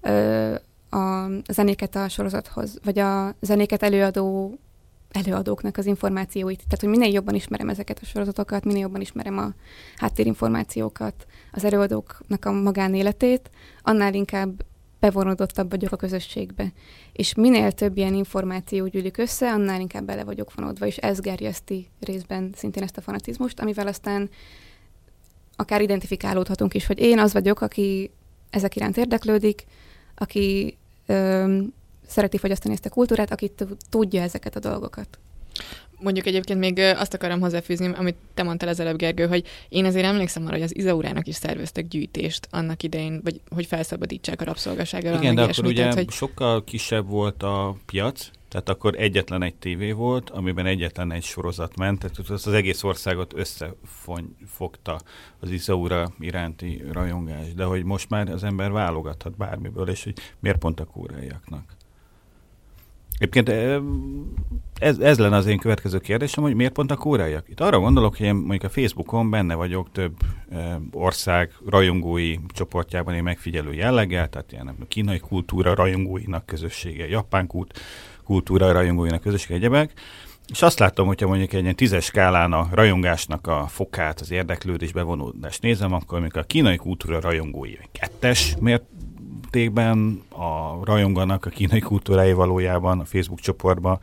ö, 0.00 0.54
a 0.90 1.26
zenéket 1.48 1.96
a 1.96 2.08
sorozathoz, 2.08 2.78
vagy 2.84 2.98
a 2.98 3.34
zenéket 3.40 3.82
előadó 3.82 4.58
előadóknak 5.12 5.76
az 5.76 5.86
információit. 5.86 6.56
Tehát, 6.56 6.80
hogy 6.80 6.88
minél 6.88 7.12
jobban 7.12 7.34
ismerem 7.34 7.68
ezeket 7.68 7.98
a 8.02 8.04
sorozatokat, 8.04 8.64
minél 8.64 8.80
jobban 8.80 9.00
ismerem 9.00 9.38
a 9.38 9.52
háttérinformációkat, 9.96 11.26
az 11.52 11.64
előadóknak 11.64 12.44
a 12.44 12.52
magánéletét, 12.52 13.50
annál 13.82 14.14
inkább 14.14 14.64
bevonódottabb 15.00 15.70
vagyok 15.70 15.92
a 15.92 15.96
közösségbe. 15.96 16.72
És 17.12 17.34
minél 17.34 17.72
több 17.72 17.96
ilyen 17.96 18.14
információ 18.14 18.86
gyűlik 18.86 19.18
össze, 19.18 19.52
annál 19.52 19.80
inkább 19.80 20.04
bele 20.04 20.24
vagyok 20.24 20.54
vonódva, 20.54 20.86
és 20.86 20.96
ez 20.96 21.20
gerjeszti 21.20 21.88
részben 22.00 22.52
szintén 22.56 22.82
ezt 22.82 22.96
a 22.96 23.00
fanatizmust, 23.00 23.60
amivel 23.60 23.86
aztán 23.86 24.30
akár 25.56 25.82
identifikálódhatunk 25.82 26.74
is, 26.74 26.86
hogy 26.86 26.98
én 26.98 27.18
az 27.18 27.32
vagyok, 27.32 27.60
aki 27.60 28.10
ezek 28.50 28.76
iránt 28.76 28.96
érdeklődik, 28.96 29.64
aki 30.14 30.76
ö, 31.06 31.58
szereti 32.10 32.38
fogyasztani 32.38 32.74
ezt 32.74 32.86
a 32.86 32.90
kultúrát, 32.90 33.32
aki 33.32 33.52
tudja 33.90 34.22
ezeket 34.22 34.56
a 34.56 34.60
dolgokat. 34.60 35.18
Mondjuk 35.98 36.26
egyébként 36.26 36.58
még 36.58 36.78
azt 36.78 37.14
akarom 37.14 37.40
hozzáfűzni, 37.40 37.92
amit 37.94 38.16
te 38.34 38.42
mondtál 38.42 38.68
az 38.68 38.80
előbb, 38.80 38.96
Gergő, 38.96 39.26
hogy 39.26 39.46
én 39.68 39.84
azért 39.84 40.04
emlékszem 40.04 40.42
arra, 40.42 40.52
hogy 40.52 40.62
az 40.62 40.76
Izaurának 40.76 41.26
is 41.26 41.34
szerveztek 41.34 41.88
gyűjtést 41.88 42.48
annak 42.50 42.82
idején, 42.82 43.20
vagy 43.24 43.40
hogy 43.48 43.66
felszabadítsák 43.66 44.40
a 44.40 44.44
rabszolgasággal. 44.44 45.18
Igen, 45.18 45.34
de 45.34 45.42
akkor 45.42 45.66
ugye 45.66 45.80
tehát, 45.80 45.94
hogy... 45.94 46.10
sokkal 46.10 46.64
kisebb 46.64 47.08
volt 47.08 47.42
a 47.42 47.76
piac, 47.86 48.30
tehát 48.48 48.68
akkor 48.68 48.94
egyetlen 48.98 49.42
egy 49.42 49.54
tévé 49.54 49.92
volt, 49.92 50.30
amiben 50.30 50.66
egyetlen 50.66 51.12
egy 51.12 51.22
sorozat 51.22 51.76
ment, 51.76 51.98
tehát 51.98 52.30
az, 52.30 52.46
az 52.46 52.52
egész 52.52 52.82
országot 52.82 53.34
összefogta 53.36 55.00
az 55.40 55.50
Izaura 55.50 56.12
iránti 56.18 56.82
rajongás, 56.92 57.54
de 57.54 57.64
hogy 57.64 57.84
most 57.84 58.08
már 58.08 58.28
az 58.28 58.44
ember 58.44 58.70
válogathat 58.70 59.36
bármiből, 59.36 59.88
és 59.88 60.04
hogy 60.04 60.14
miért 60.40 60.58
pont 60.58 60.80
a 60.80 60.84
kóreiaknak? 60.84 61.78
Egyébként 63.20 63.48
ez, 64.78 64.98
ez 64.98 65.18
lenne 65.18 65.36
az 65.36 65.46
én 65.46 65.58
következő 65.58 65.98
kérdésem, 65.98 66.42
hogy 66.42 66.54
miért 66.54 66.72
pont 66.72 66.90
a 66.90 66.96
kóreaiak? 66.96 67.48
Itt 67.48 67.60
arra 67.60 67.78
gondolok, 67.78 68.16
hogy 68.16 68.26
én 68.26 68.34
mondjuk 68.34 68.62
a 68.62 68.68
Facebookon 68.68 69.30
benne 69.30 69.54
vagyok 69.54 69.92
több 69.92 70.16
ország 70.92 71.52
rajongói 71.66 72.36
csoportjában 72.48 73.14
én 73.14 73.22
megfigyelő 73.22 73.72
jelleggel, 73.72 74.28
tehát 74.28 74.52
ilyen 74.52 74.74
kínai 74.88 75.18
kultúra 75.18 75.74
rajongóinak 75.74 76.46
közössége, 76.46 77.08
japán 77.08 77.46
kult, 77.46 77.80
kultúra 78.24 78.72
rajongóinak 78.72 79.20
közössége, 79.20 79.54
egyebek, 79.54 79.92
és 80.48 80.62
azt 80.62 80.78
látom, 80.78 81.06
hogyha 81.06 81.26
mondjuk 81.26 81.52
egy 81.52 81.62
ilyen 81.62 81.76
tízes 81.76 82.04
skálán 82.04 82.52
a 82.52 82.68
rajongásnak 82.72 83.46
a 83.46 83.66
fokát, 83.68 84.20
az 84.20 84.30
érdeklődés, 84.30 84.92
bevonódást 84.92 85.62
nézem, 85.62 85.92
akkor 85.92 86.20
mondjuk 86.20 86.44
a 86.44 86.46
kínai 86.46 86.76
kultúra 86.76 87.20
rajongói 87.20 87.74
kettes, 87.92 88.54
miért 88.60 88.84
mértékben 89.50 90.22
a 90.28 90.84
rajonganak 90.84 91.44
a 91.46 91.50
kínai 91.50 91.80
kultúrái 91.80 92.32
valójában 92.32 93.00
a 93.00 93.04
Facebook 93.04 93.40
csoportban, 93.40 93.98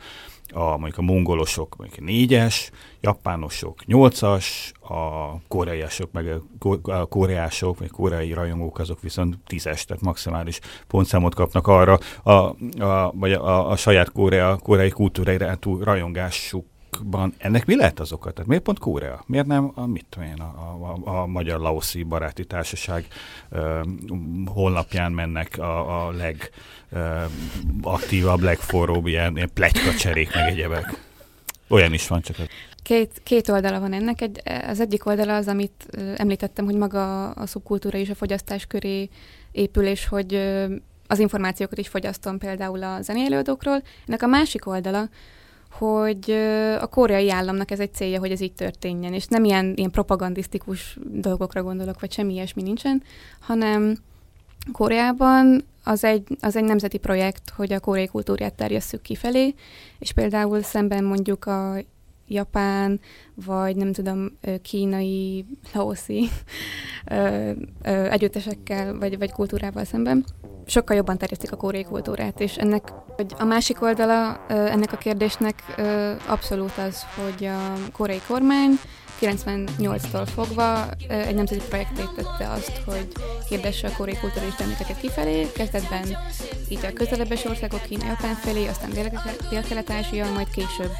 a, 0.52 0.60
mondjuk 0.60 0.98
a 0.98 1.02
mongolosok 1.02 1.76
mondjuk 1.76 2.04
négyes, 2.04 2.70
japánosok 3.00 3.86
nyolcas, 3.86 4.72
a 4.80 5.32
koreaiasok, 5.48 6.12
meg 6.12 6.40
a 6.82 7.06
koreások, 7.06 7.78
vagy 7.78 7.90
koreai 7.90 8.32
rajongók 8.32 8.78
azok 8.78 9.00
viszont 9.00 9.38
tízes, 9.46 9.84
tehát 9.84 10.02
maximális 10.02 10.60
pontszámot 10.86 11.34
kapnak 11.34 11.66
arra, 11.66 11.98
a, 12.22 12.30
a, 12.82 13.12
vagy 13.14 13.32
a, 13.32 13.70
a 13.70 13.76
saját 13.76 14.12
korea, 14.12 14.56
koreai 14.56 14.90
kultúra 14.90 15.32
irányú 15.32 15.82
rajongásuk 15.82 16.66
Ban 17.04 17.34
ennek 17.38 17.66
mi 17.66 17.76
lehet 17.76 18.00
az 18.00 18.12
oka? 18.12 18.30
Tehát 18.30 18.48
miért 18.48 18.62
pont 18.62 18.78
Korea? 18.78 19.24
Miért 19.26 19.46
nem 19.46 19.72
a, 19.74 19.86
mit 19.86 20.06
tudom 20.08 20.28
én, 20.28 20.40
a, 20.40 20.98
a, 21.04 21.18
a 21.18 21.26
Magyar 21.26 21.60
Laoszi 21.60 22.02
Baráti 22.02 22.44
Társaság 22.44 23.06
uh, 23.50 23.80
honlapján 24.46 25.12
mennek 25.12 25.58
a, 25.58 26.06
a 26.06 26.12
legaktívabb, 27.80 28.40
legforróbb 28.40 29.06
ilyen, 29.06 29.36
ilyen 29.36 29.50
cserék, 29.98 30.34
meg 30.34 30.48
egyebek? 30.48 31.06
Olyan 31.68 31.92
is 31.92 32.08
van, 32.08 32.20
csak. 32.20 32.36
Két, 32.82 33.20
két 33.22 33.48
oldala 33.48 33.80
van 33.80 33.92
ennek. 33.92 34.20
Egy, 34.20 34.42
az 34.66 34.80
egyik 34.80 35.06
oldala 35.06 35.36
az, 35.36 35.48
amit 35.48 35.86
említettem, 36.16 36.64
hogy 36.64 36.76
maga 36.76 37.30
a 37.30 37.46
szubkultúra 37.46 37.98
és 37.98 38.10
a 38.10 38.14
fogyasztás 38.14 38.66
köré 38.66 39.08
épül, 39.52 39.86
és 39.86 40.06
hogy 40.06 40.34
az 41.06 41.18
információkat 41.18 41.78
is 41.78 41.88
fogyasztom 41.88 42.38
például 42.38 42.82
a 42.82 43.02
zenélőadókról. 43.02 43.82
Ennek 44.06 44.22
a 44.22 44.26
másik 44.26 44.66
oldala, 44.66 45.08
hogy 45.70 46.30
a 46.80 46.86
koreai 46.86 47.30
államnak 47.30 47.70
ez 47.70 47.80
egy 47.80 47.94
célja, 47.94 48.18
hogy 48.18 48.30
ez 48.30 48.40
így 48.40 48.52
történjen, 48.52 49.12
és 49.12 49.26
nem 49.26 49.44
ilyen, 49.44 49.72
ilyen 49.76 49.90
propagandisztikus 49.90 50.98
dolgokra 51.04 51.62
gondolok, 51.62 52.00
vagy 52.00 52.12
semmi 52.12 52.32
ilyesmi 52.32 52.62
nincsen, 52.62 53.02
hanem 53.40 53.96
Koreában 54.72 55.64
az 55.84 56.04
egy, 56.04 56.22
az 56.40 56.56
egy 56.56 56.64
nemzeti 56.64 56.98
projekt, 56.98 57.50
hogy 57.50 57.72
a 57.72 57.80
koreai 57.80 58.06
kultúrát 58.06 58.54
terjesszük 58.54 59.02
kifelé, 59.02 59.54
és 59.98 60.12
például 60.12 60.62
szemben 60.62 61.04
mondjuk 61.04 61.44
a 61.44 61.76
japán, 62.28 63.00
vagy 63.34 63.76
nem 63.76 63.92
tudom, 63.92 64.38
kínai, 64.62 65.46
laoszi 65.74 66.28
együttesekkel, 67.82 68.98
vagy, 68.98 69.18
vagy 69.18 69.32
kultúrával 69.32 69.84
szemben. 69.84 70.24
Sokkal 70.66 70.96
jobban 70.96 71.18
terjesztik 71.18 71.52
a 71.52 71.56
koreai 71.56 71.84
kultúrát, 71.84 72.40
és 72.40 72.56
ennek 72.56 72.92
hogy 73.16 73.34
a 73.38 73.44
másik 73.44 73.82
oldala 73.82 74.46
ennek 74.48 74.92
a 74.92 74.96
kérdésnek 74.96 75.62
abszolút 76.26 76.78
az, 76.78 77.02
hogy 77.14 77.44
a 77.44 77.72
koreai 77.92 78.20
kormány 78.28 78.70
98-tól 79.20 80.28
fogva 80.34 80.88
egy 81.08 81.34
nemzeti 81.34 81.60
projektét 81.68 82.10
tette 82.16 82.50
azt, 82.50 82.82
hogy 82.84 83.08
hirdesse 83.48 83.88
a 83.88 83.92
koreai 83.96 84.18
kulturális 84.18 84.54
termékeket 84.54 85.00
kifelé, 85.00 85.52
kezdetben 85.52 86.16
így 86.68 86.84
a 86.84 86.92
közelebbes 86.92 87.44
országok, 87.44 87.82
Kína, 87.82 88.04
Japán 88.06 88.34
felé, 88.34 88.66
aztán 88.66 88.90
Dél-Kelet-Ázsia, 89.50 90.32
majd 90.32 90.50
később 90.50 90.92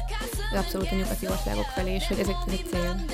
abszolút 0.55 0.91
a 0.91 0.95
nyugati 0.95 1.27
országok 1.27 1.65
felé, 1.75 1.93
és 1.93 2.07
hogy 2.07 2.19
ez 2.19 2.27
egy, 2.27 2.35
ez 2.47 2.53
egy 2.53 2.65
cél. 2.71 3.05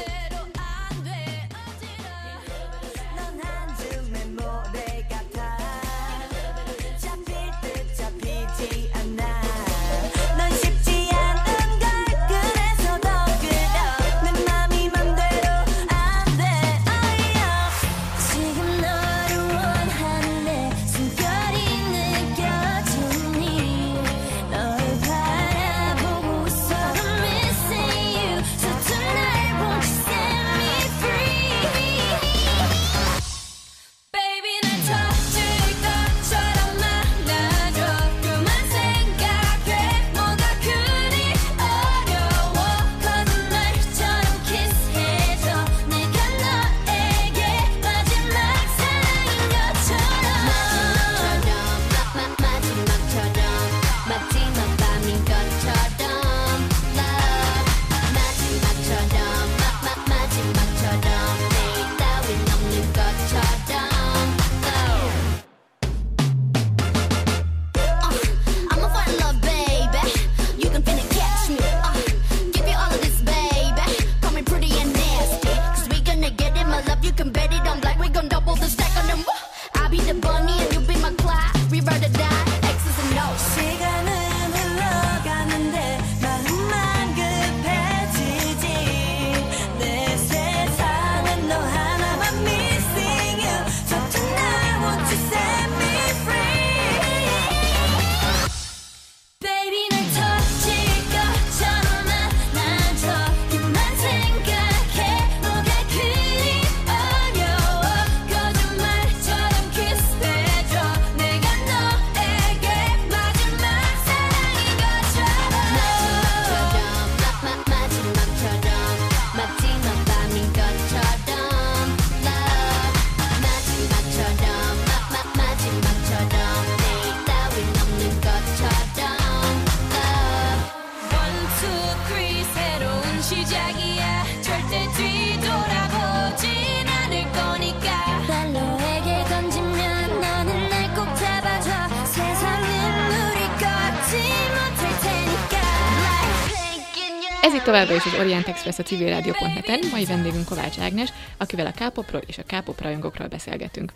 Továbbra 147.65 147.95
is 147.95 148.05
az 148.05 148.19
Orient 148.19 148.47
Express 148.47 148.79
a 148.79 148.83
civilrádió.net-en, 148.83 149.79
mai 149.91 150.05
vendégünk 150.05 150.45
Kovács 150.45 150.79
Ágnes, 150.79 151.13
akivel 151.37 151.65
a 151.65 151.71
K-popról 151.71 152.21
és 152.25 152.37
a 152.37 152.43
K-pop 152.43 152.81
rajongókról 152.81 153.27
beszélgetünk. 153.27 153.93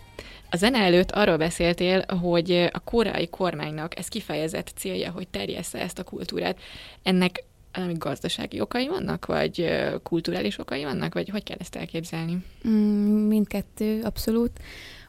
A 0.50 0.58
zene 0.58 0.78
előtt 0.78 1.12
arról 1.12 1.38
beszéltél, 1.38 2.06
hogy 2.22 2.70
a 2.72 2.80
koreai 2.80 3.28
kormánynak 3.28 3.98
ez 3.98 4.08
kifejezett 4.08 4.72
célja, 4.76 5.12
hogy 5.12 5.28
terjessze 5.28 5.80
ezt 5.80 6.00
a 6.00 6.04
kultúrát. 6.04 6.58
Ennek 7.04 7.44
ami 7.74 7.94
gazdasági 7.98 8.60
okai 8.60 8.88
vannak, 8.88 9.26
vagy 9.26 9.70
kulturális 10.04 10.60
okai 10.60 10.84
vannak, 10.84 11.14
vagy 11.14 11.30
hogy 11.30 11.44
kell 11.44 11.58
ezt 11.60 11.76
elképzelni? 11.76 12.38
Mm, 12.68 13.28
mindkettő, 13.28 14.02
abszolút. 14.04 14.60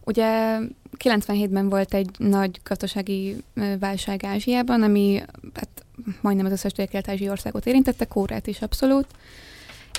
Ugye 0.05 0.59
97-ben 0.99 1.69
volt 1.69 1.95
egy 1.95 2.09
nagy 2.19 2.61
gazdasági 2.65 3.37
válság 3.79 4.25
Ázsiában, 4.25 4.83
ami 4.83 5.23
hát, 5.55 5.85
majdnem 6.21 6.47
az 6.47 6.53
összes 6.53 6.73
dél-kelet-ázsiai 6.73 7.31
országot 7.31 7.67
érintette, 7.67 8.05
Kórát 8.05 8.47
is 8.47 8.63
abszolút. 8.63 9.07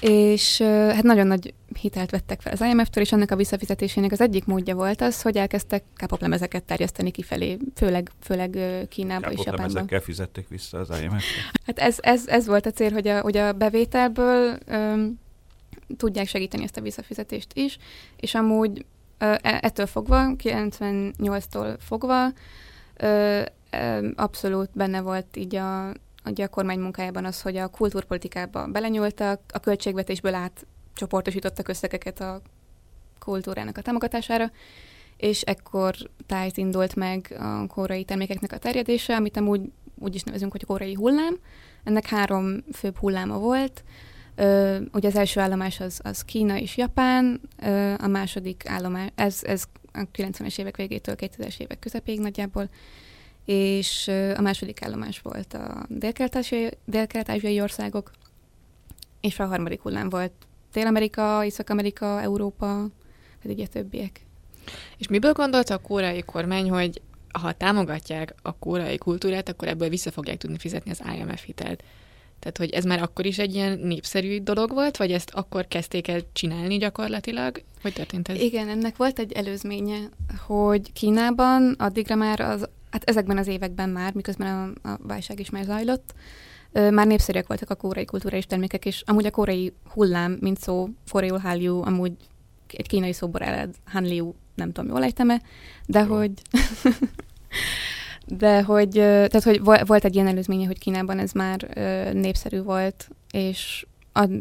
És 0.01 0.61
hát 0.61 1.03
nagyon 1.03 1.27
nagy 1.27 1.53
hitelt 1.79 2.09
vettek 2.09 2.41
fel 2.41 2.53
az 2.53 2.61
IMF-től, 2.61 3.03
és 3.03 3.11
annak 3.11 3.31
a 3.31 3.35
visszafizetésének 3.35 4.11
az 4.11 4.21
egyik 4.21 4.45
módja 4.45 4.75
volt 4.75 5.01
az, 5.01 5.21
hogy 5.21 5.37
elkezdtek 5.37 5.83
kápoplemezeket 5.95 6.63
terjeszteni 6.63 7.11
kifelé, 7.11 7.57
főleg, 7.75 8.11
főleg 8.21 8.49
Kínába 8.89 9.31
és 9.31 9.37
Japánba. 9.37 9.43
Kápoplemezekkel 9.43 9.99
fizették 9.99 10.47
vissza 10.47 10.79
az 10.79 10.89
imf 11.01 11.23
Hát 11.65 11.79
ez, 11.79 11.97
ez, 11.99 12.27
ez 12.27 12.45
volt 12.45 12.65
a 12.65 12.71
cél, 12.71 12.91
hogy 12.91 13.07
a, 13.07 13.21
hogy 13.21 13.37
a 13.37 13.53
bevételből 13.53 14.57
öm, 14.65 15.19
tudják 15.97 16.27
segíteni 16.27 16.63
ezt 16.63 16.77
a 16.77 16.81
visszafizetést 16.81 17.53
is, 17.53 17.77
és 18.15 18.35
amúgy 18.35 18.85
e, 19.17 19.39
ettől 19.41 19.85
fogva, 19.85 20.31
98-tól 20.43 21.77
fogva 21.79 22.31
ö, 22.97 23.41
abszolút 24.15 24.69
benne 24.73 25.01
volt 25.01 25.37
így 25.37 25.55
a 25.55 25.93
ugye 26.25 26.43
a 26.43 26.47
kormány 26.47 26.79
munkájában 26.79 27.25
az, 27.25 27.41
hogy 27.41 27.57
a 27.57 27.67
kultúrpolitikába 27.67 28.67
belenyúltak, 28.67 29.41
a 29.53 29.59
költségvetésből 29.59 30.33
át 30.33 30.65
csoportosítottak 30.93 31.67
összegeket 31.67 32.19
a 32.19 32.41
kultúrának 33.19 33.77
a 33.77 33.81
támogatására, 33.81 34.51
és 35.17 35.41
ekkor 35.41 35.95
tájt 36.25 36.57
indult 36.57 36.95
meg 36.95 37.35
a 37.39 37.67
korai 37.67 38.03
termékeknek 38.03 38.51
a 38.51 38.57
terjedése, 38.57 39.15
amit 39.15 39.37
amúgy 39.37 39.61
úgy 39.99 40.15
is 40.15 40.23
nevezünk, 40.23 40.51
hogy 40.51 40.61
a 40.63 40.71
korai 40.71 40.93
hullám. 40.93 41.37
Ennek 41.83 42.07
három 42.07 42.63
főbb 42.73 42.97
hulláma 42.97 43.37
volt. 43.37 43.83
Ö, 44.35 44.77
ugye 44.93 45.07
az 45.07 45.15
első 45.15 45.39
állomás 45.39 45.79
az, 45.79 45.99
az 46.03 46.21
Kína 46.21 46.57
és 46.57 46.77
Japán, 46.77 47.41
ö, 47.59 47.93
a 47.97 48.07
második 48.07 48.63
állomás, 48.67 49.09
ez, 49.15 49.39
ez 49.43 49.63
a 49.93 49.99
90-es 50.15 50.59
évek 50.59 50.77
végétől 50.77 51.15
2000-es 51.17 51.59
évek 51.59 51.79
közepéig 51.79 52.19
nagyjából, 52.19 52.69
és 53.45 54.07
a 54.35 54.41
második 54.41 54.83
állomás 54.83 55.19
volt 55.19 55.53
a 55.53 55.85
dél-kelet-ázsiai, 55.87 57.61
országok, 57.61 58.11
és 59.21 59.39
a 59.39 59.45
harmadik 59.45 59.81
hullám 59.81 60.09
volt 60.09 60.31
Dél-Amerika, 60.73 61.45
Észak-Amerika, 61.45 62.21
Európa, 62.21 62.87
pedig 63.41 63.59
a 63.59 63.67
többiek. 63.67 64.25
És 64.97 65.07
miből 65.07 65.33
gondolta 65.33 65.73
a 65.73 65.77
koreai 65.77 66.21
kormány, 66.21 66.69
hogy 66.69 67.01
ha 67.39 67.51
támogatják 67.51 68.35
a 68.41 68.57
koreai 68.57 68.97
kultúrát, 68.97 69.49
akkor 69.49 69.67
ebből 69.67 69.89
vissza 69.89 70.11
fogják 70.11 70.37
tudni 70.37 70.57
fizetni 70.57 70.91
az 70.91 71.01
IMF 71.15 71.43
hitelt? 71.43 71.83
Tehát, 72.39 72.57
hogy 72.57 72.69
ez 72.69 72.83
már 72.83 73.01
akkor 73.01 73.25
is 73.25 73.37
egy 73.37 73.53
ilyen 73.53 73.79
népszerű 73.79 74.39
dolog 74.39 74.71
volt, 74.71 74.97
vagy 74.97 75.11
ezt 75.11 75.29
akkor 75.33 75.67
kezdték 75.67 76.07
el 76.07 76.21
csinálni 76.33 76.77
gyakorlatilag? 76.77 77.63
Hogy 77.81 77.93
történt 77.93 78.27
ez? 78.27 78.39
Igen, 78.39 78.69
ennek 78.69 78.97
volt 78.97 79.19
egy 79.19 79.31
előzménye, 79.31 80.09
hogy 80.47 80.93
Kínában 80.93 81.75
addigra 81.77 82.15
már 82.15 82.39
az 82.39 82.69
hát 82.91 83.03
ezekben 83.03 83.37
az 83.37 83.47
években 83.47 83.89
már, 83.89 84.13
miközben 84.13 84.75
a, 84.83 84.89
a 84.89 84.97
válság 85.01 85.39
is 85.39 85.49
már 85.49 85.63
zajlott, 85.63 86.13
már 86.71 87.07
népszerűek 87.07 87.47
voltak 87.47 87.69
a 87.69 87.75
kórai 87.75 88.05
kulturális 88.05 88.45
termékek, 88.45 88.85
és 88.85 89.03
amúgy 89.05 89.25
a 89.25 89.31
kórai 89.31 89.73
hullám, 89.93 90.37
mint 90.39 90.59
szó, 90.59 90.89
Koreul 91.11 91.37
Hallyu, 91.37 91.81
amúgy 91.81 92.13
egy 92.67 92.87
kínai 92.87 93.13
szóból 93.13 93.41
ered, 93.41 93.75
Hanliu, 93.85 94.33
nem 94.55 94.71
tudom, 94.71 94.89
jól 94.89 95.03
ejtem-e, 95.03 95.41
de 95.85 95.99
Jó. 95.99 96.15
hogy... 96.15 96.31
de 98.27 98.63
hogy, 98.63 98.89
tehát, 98.91 99.43
hogy 99.43 99.61
volt 99.63 100.05
egy 100.05 100.15
ilyen 100.15 100.27
előzménye, 100.27 100.65
hogy 100.65 100.79
Kínában 100.79 101.19
ez 101.19 101.31
már 101.31 101.57
népszerű 102.13 102.61
volt, 102.61 103.09
és 103.31 103.85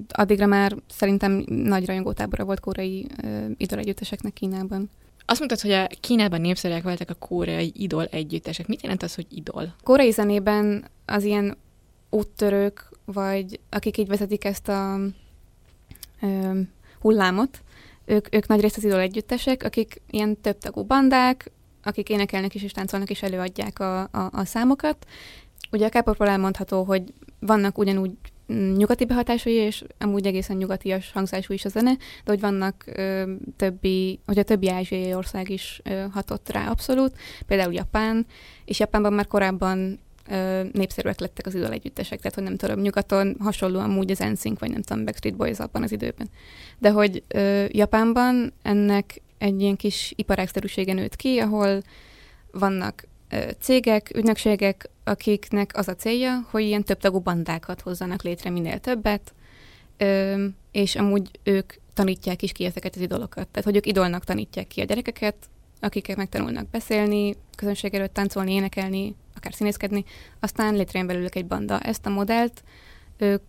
addigra 0.09 0.47
már 0.47 0.77
szerintem 0.89 1.45
nagy 1.47 1.87
rajongótábora 1.87 2.45
volt 2.45 2.61
kórai 2.61 3.07
idolegyütteseknek 3.57 4.33
Kínában. 4.33 4.91
Azt 5.31 5.39
mondtad, 5.39 5.61
hogy 5.61 5.71
a 5.71 5.87
Kínában 6.01 6.41
népszerűek 6.41 6.83
voltak 6.83 7.11
a 7.11 7.15
koreai 7.15 7.73
idol 7.77 8.05
együttesek. 8.05 8.67
Mit 8.67 8.83
jelent 8.83 9.03
az, 9.03 9.15
hogy 9.15 9.27
idol? 9.29 9.75
Koreai 9.83 10.11
zenében 10.11 10.85
az 11.07 11.25
ilyen 11.25 11.57
úttörők, 12.09 12.89
vagy 13.05 13.61
akik 13.69 13.97
így 13.97 14.09
vezetik 14.09 14.45
ezt 14.45 14.69
a 14.69 14.99
ö, 16.23 16.61
hullámot, 17.01 17.63
ők, 18.05 18.35
ők 18.35 18.47
nagy 18.47 18.61
részt 18.61 18.77
az 18.77 18.85
idol 18.85 19.01
együttesek, 19.01 19.63
akik 19.63 20.01
ilyen 20.11 20.41
több 20.41 20.59
tagú 20.59 20.83
bandák, 20.83 21.51
akik 21.83 22.09
énekelnek 22.09 22.55
is 22.55 22.63
és 22.63 22.73
táncolnak 22.73 23.11
és 23.11 23.23
előadják 23.23 23.79
a, 23.79 24.01
a, 24.01 24.31
a 24.33 24.45
számokat. 24.45 25.07
Ugye 25.71 25.89
a 25.93 26.03
k 26.03 26.21
elmondható, 26.21 26.83
hogy 26.83 27.15
vannak 27.39 27.79
ugyanúgy 27.79 28.13
nyugati 28.77 29.05
behatásai, 29.05 29.53
és 29.53 29.85
amúgy 29.99 30.27
egészen 30.27 30.57
nyugatias 30.57 31.13
hangzású 31.13 31.53
is 31.53 31.65
a 31.65 31.69
zene, 31.69 31.97
de 31.97 32.31
hogy 32.31 32.41
vannak 32.41 32.85
ö, 32.87 33.33
többi, 33.57 34.21
hogy 34.27 34.39
a 34.39 34.43
többi 34.43 34.69
ázsiai 34.69 35.15
ország 35.15 35.49
is 35.49 35.81
ö, 35.85 36.05
hatott 36.13 36.51
rá 36.51 36.71
abszolút, 36.71 37.17
például 37.47 37.73
Japán, 37.73 38.27
és 38.65 38.79
Japánban 38.79 39.13
már 39.13 39.27
korábban 39.27 39.99
ö, 40.31 40.63
népszerűek 40.73 41.21
lettek 41.21 41.47
az 41.47 41.55
idol 41.55 41.73
együttesek, 41.73 42.19
tehát 42.19 42.35
hogy 42.35 42.45
nem 42.45 42.57
tudom, 42.57 42.81
nyugaton 42.81 43.37
hasonlóan 43.39 43.91
amúgy 43.91 44.11
az 44.11 44.19
NSYNC, 44.19 44.59
vagy 44.59 44.71
nem 44.71 44.83
tudom, 44.83 45.05
Backstreet 45.05 45.37
Boys 45.37 45.59
abban 45.59 45.83
az 45.83 45.93
időben. 45.93 46.29
De 46.79 46.91
hogy 46.91 47.23
ö, 47.29 47.65
Japánban 47.69 48.53
ennek 48.63 49.21
egy 49.39 49.61
ilyen 49.61 49.77
kis 49.77 50.13
iparágszerűsége 50.17 50.93
nőtt 50.93 51.17
ki, 51.17 51.39
ahol 51.39 51.83
vannak 52.53 53.05
cégek, 53.61 54.11
ügynökségek, 54.15 54.91
akiknek 55.05 55.77
az 55.77 55.89
a 55.89 55.95
célja, 55.95 56.47
hogy 56.51 56.63
ilyen 56.63 56.85
több 56.85 56.99
tagú 56.99 57.19
bandákat 57.19 57.81
hozzanak 57.81 58.23
létre 58.23 58.51
minél 58.51 58.79
többet, 58.79 59.35
és 60.71 60.97
amúgy 60.97 61.31
ők 61.43 61.73
tanítják 61.95 62.43
is 62.43 62.53
ki 62.53 62.65
ezeket 62.65 62.95
az 62.95 63.01
idolokat. 63.01 63.49
Tehát, 63.49 63.65
hogy 63.65 63.77
ők 63.77 63.87
idolnak 63.87 64.25
tanítják 64.25 64.67
ki 64.67 64.81
a 64.81 64.85
gyerekeket, 64.85 65.37
akiket 65.81 66.17
megtanulnak 66.17 66.71
beszélni, 66.71 67.37
közönség 67.57 67.95
előtt 67.95 68.15
táncolni, 68.15 68.53
énekelni, 68.53 69.15
akár 69.37 69.55
színészkedni, 69.55 70.05
aztán 70.41 70.75
létrejön 70.75 71.07
belőlük 71.07 71.35
egy 71.35 71.47
banda. 71.47 71.81
Ezt 71.81 72.07
a 72.07 72.11
modellt 72.11 72.63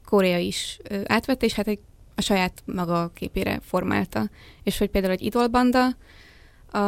Korea 0.05 0.37
is 0.37 0.79
átvette, 1.05 1.45
és 1.45 1.53
hát 1.53 1.67
egy, 1.67 1.79
a 2.15 2.21
saját 2.21 2.63
maga 2.65 3.11
képére 3.13 3.59
formálta. 3.63 4.29
És 4.63 4.77
hogy 4.77 4.89
például 4.89 5.13
egy 5.13 5.21
idolbanda, 5.21 5.87
a 6.71 6.79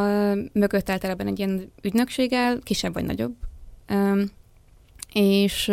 mögött 0.53 0.89
általában 0.89 1.27
egy 1.27 1.39
ilyen 1.39 1.71
ügynökséggel, 1.81 2.59
kisebb 2.59 2.93
vagy 2.93 3.05
nagyobb, 3.05 3.35
és 5.13 5.65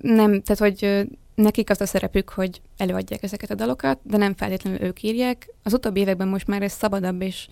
nem, 0.00 0.42
tehát 0.42 0.58
hogy 0.58 1.06
nekik 1.34 1.70
az 1.70 1.80
a 1.80 1.86
szerepük, 1.86 2.28
hogy 2.28 2.60
előadják 2.76 3.22
ezeket 3.22 3.50
a 3.50 3.54
dalokat, 3.54 3.98
de 4.02 4.16
nem 4.16 4.34
feltétlenül 4.34 4.82
ők 4.82 5.02
írják. 5.02 5.54
Az 5.62 5.72
utóbbi 5.72 6.00
években 6.00 6.28
most 6.28 6.46
már 6.46 6.62
ez 6.62 6.72
szabadabb, 6.72 7.22
és 7.22 7.48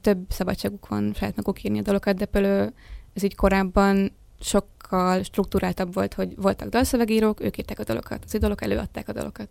több 0.00 0.18
szabadságuk 0.28 0.88
van 0.88 1.12
saját 1.14 1.36
maguk 1.36 1.62
írni 1.62 1.78
a 1.78 1.82
dalokat, 1.82 2.16
de 2.16 2.24
például 2.24 2.72
ez 3.14 3.22
így 3.22 3.34
korábban 3.34 4.12
sokkal 4.40 5.22
struktúráltabb 5.22 5.94
volt, 5.94 6.14
hogy 6.14 6.36
voltak 6.36 6.68
dalszövegírók, 6.68 7.40
ők 7.40 7.58
írták 7.58 7.78
a 7.78 7.84
dalokat, 7.84 8.24
az 8.24 8.34
idolok 8.34 8.62
előadták 8.62 9.08
a 9.08 9.12
dalokat. 9.12 9.48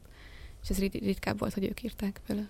És 0.64 0.70
ez 0.70 0.80
ritkább 0.80 1.40
volt, 1.40 1.54
hogy 1.54 1.64
ők 1.64 1.84
írták 1.84 2.22
például. 2.28 2.48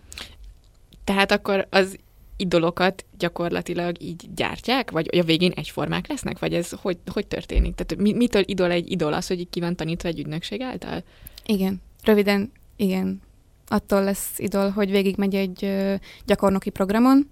Tehát 1.08 1.32
akkor 1.32 1.67
az 1.70 1.98
idolokat 2.38 3.06
gyakorlatilag 3.17 4.02
így 4.02 4.30
gyártják? 4.36 4.91
Vagy 4.91 5.17
a 5.17 5.24
végén 5.24 5.52
egyformák 5.52 6.08
lesznek? 6.08 6.39
Vagy 6.39 6.54
ez 6.54 6.70
hogy, 6.70 6.98
hogy 7.13 7.28
történik? 7.28 7.76
Tehát 7.76 8.04
mi, 8.04 8.13
mitől 8.13 8.43
idol 8.46 8.72
egy 8.72 8.91
idol 8.91 9.13
az, 9.13 9.28
hogy 9.28 9.50
ki 9.50 9.60
van 9.60 9.76
tanítva 9.76 10.08
egy 10.08 10.20
ügynökség 10.20 10.62
által? 10.62 11.04
Igen, 11.46 11.82
röviden, 12.04 12.52
igen. 12.76 13.22
Attól 13.67 14.04
lesz 14.04 14.39
idol, 14.39 14.70
hogy 14.70 14.91
végigmegy 14.91 15.36
egy 15.36 15.74
gyakornoki 16.26 16.70
programon. 16.70 17.30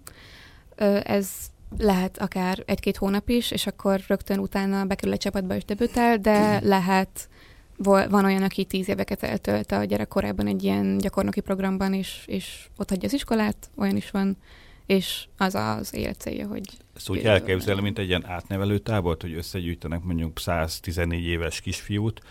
Ez 1.04 1.30
lehet 1.78 2.18
akár 2.18 2.64
egy-két 2.66 2.98
hónap 2.98 3.30
is, 3.30 3.52
és 3.52 3.68
akkor 3.68 4.00
rögtön 4.08 4.40
utána 4.40 4.86
bekerül 4.86 5.14
egy 5.14 5.20
csapatba 5.20 5.56
és 5.56 5.66
debütál, 5.66 6.18
de 6.18 6.60
lehet 6.76 7.30
van 7.78 8.26
olyan, 8.26 8.44
aki 8.44 8.66
tíz 8.66 8.90
éveket 8.90 9.24
eltölt 9.24 9.72
a 9.72 9.84
gyerekkorában 9.84 10.48
egy 10.48 10.64
ilyen 10.64 10.98
gyakornoki 10.98 11.40
programban, 11.40 11.94
és, 11.94 12.24
és 12.26 12.68
ott 12.78 12.90
hagyja 12.90 13.08
az 13.08 13.14
iskolát, 13.14 13.70
olyan 13.76 13.96
is 13.96 14.12
van, 14.12 14.38
és 14.86 15.26
az 15.38 15.56
az 15.56 15.94
élet 15.94 16.20
célja, 16.20 16.48
hogy... 16.48 16.64
Ezt 16.96 17.10
úgy 17.10 17.20
elképzelem, 17.20 17.84
mint 17.84 18.00
egy 18.00 18.08
ilyen 18.08 18.26
átnevelő 18.26 18.78
tábort, 18.78 19.22
hogy 19.22 19.34
összegyűjtenek 19.34 20.04
mondjuk 20.04 20.40
114 20.40 21.24
éves 21.24 21.62
kisfiút, 21.62 22.22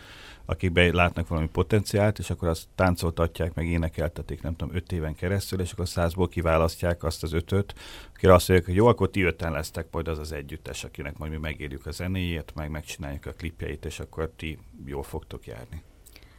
akikben 0.46 0.94
látnak 0.94 1.28
valami 1.28 1.48
potenciált, 1.48 2.18
és 2.18 2.30
akkor 2.30 2.48
azt 2.48 2.66
táncoltatják, 2.74 3.54
meg 3.54 3.66
énekeltetik, 3.66 4.42
nem 4.42 4.57
tudom, 4.57 4.74
öt 4.74 4.92
éven 4.92 5.14
keresztül, 5.14 5.61
és 5.61 5.72
akkor 5.72 5.88
százból 5.88 6.28
kiválasztják 6.28 7.04
azt 7.04 7.22
az 7.22 7.33
ötöt, 7.33 7.74
akire 8.14 8.35
azt 8.35 8.48
mondják, 8.48 8.68
hogy 8.68 8.78
jó, 8.78 8.87
akkor 8.87 9.11
ti 9.11 9.22
öten 9.22 9.52
lesztek 9.52 9.87
majd 9.90 10.09
az 10.09 10.18
az 10.18 10.33
együttes, 10.33 10.85
akinek 10.85 11.18
majd 11.18 11.30
mi 11.30 11.38
megérjük 11.38 11.87
a 11.87 11.90
zenéjét, 11.90 12.52
meg 12.54 12.70
megcsináljuk 12.70 13.26
a 13.26 13.33
klipjeit, 13.33 13.85
és 13.85 14.00
akkor 14.00 14.30
ti 14.37 14.59
jól 14.87 15.02
fogtok 15.02 15.46
járni. 15.46 15.83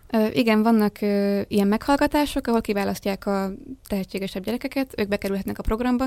Ö, 0.10 0.28
igen, 0.32 0.63
vannak 0.63 1.02
ö, 1.02 1.41
ilyen 1.48 1.68
meghallgatások, 1.68 2.48
ahol 2.48 2.62
kiválasztják 2.62 3.26
a 3.26 3.52
tehetségesebb 3.88 4.44
gyerekeket, 4.44 4.94
ők 5.00 5.08
bekerülhetnek 5.08 5.60
a 5.60 5.63
programba, 5.63 6.06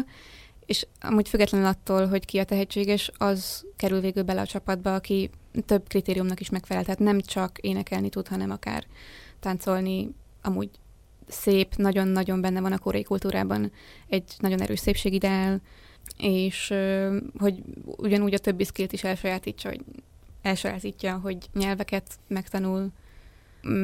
és 0.66 0.86
amúgy 1.00 1.28
függetlenül 1.28 1.66
attól, 1.66 2.06
hogy 2.06 2.24
ki 2.24 2.38
a 2.38 2.44
tehetséges, 2.44 3.10
az 3.18 3.66
kerül 3.76 4.00
végül 4.00 4.22
bele 4.22 4.40
a 4.40 4.46
csapatba, 4.46 4.94
aki 4.94 5.30
több 5.64 5.88
kritériumnak 5.88 6.40
is 6.40 6.50
megfelel. 6.50 6.84
Tehát 6.84 6.98
nem 6.98 7.20
csak 7.20 7.58
énekelni 7.58 8.08
tud, 8.08 8.28
hanem 8.28 8.50
akár 8.50 8.86
táncolni, 9.40 10.10
amúgy 10.42 10.70
szép, 11.28 11.74
nagyon-nagyon 11.74 12.40
benne 12.40 12.60
van 12.60 12.72
a 12.72 12.78
koreai 12.78 13.02
kultúrában 13.02 13.72
egy 14.08 14.32
nagyon 14.38 14.60
erős 14.60 14.78
szépségideál, 14.78 15.60
és 16.18 16.74
hogy 17.38 17.62
ugyanúgy 17.84 18.34
a 18.34 18.38
többi 18.38 18.64
skillt 18.64 18.92
is 18.92 19.04
elsajátítja, 19.04 19.70
hogy 19.70 19.84
elsajátítja, 20.42 21.18
hogy 21.18 21.36
nyelveket 21.54 22.18
megtanul, 22.28 22.90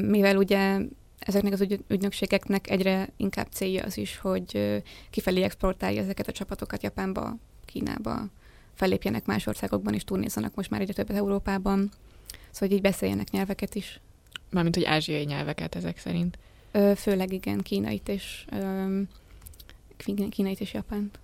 mivel 0.07 0.37
ugye 0.37 0.79
ezeknek 1.19 1.53
az 1.53 1.61
ügy, 1.61 1.85
ügynökségeknek 1.89 2.71
egyre 2.71 3.09
inkább 3.17 3.47
célja 3.51 3.85
az 3.85 3.97
is, 3.97 4.19
hogy 4.19 4.83
kifelé 5.11 5.43
exportálja 5.43 6.03
ezeket 6.03 6.29
a 6.29 6.33
csapatokat 6.33 6.83
Japánba, 6.83 7.37
Kínába, 7.65 8.29
fellépjenek 8.75 9.27
más 9.27 9.47
országokban 9.47 9.95
is, 9.95 10.05
turnézzanak 10.05 10.55
most 10.55 10.71
már 10.71 10.81
egyre 10.81 10.93
többet 10.93 11.17
Európában, 11.17 11.91
szóval 12.51 12.69
hogy 12.69 12.73
így 12.73 12.81
beszéljenek 12.81 13.31
nyelveket 13.31 13.75
is. 13.75 14.01
Mármint, 14.51 14.75
hogy 14.75 14.85
ázsiai 14.85 15.25
nyelveket 15.25 15.75
ezek 15.75 15.99
szerint. 15.99 16.39
Ö, 16.73 16.93
főleg 16.97 17.33
igen, 17.33 17.59
kínait 17.59 18.09
és, 18.09 18.45
ö, 18.53 19.01
kínait 20.31 20.61
és 20.61 20.73
japánt. 20.73 21.19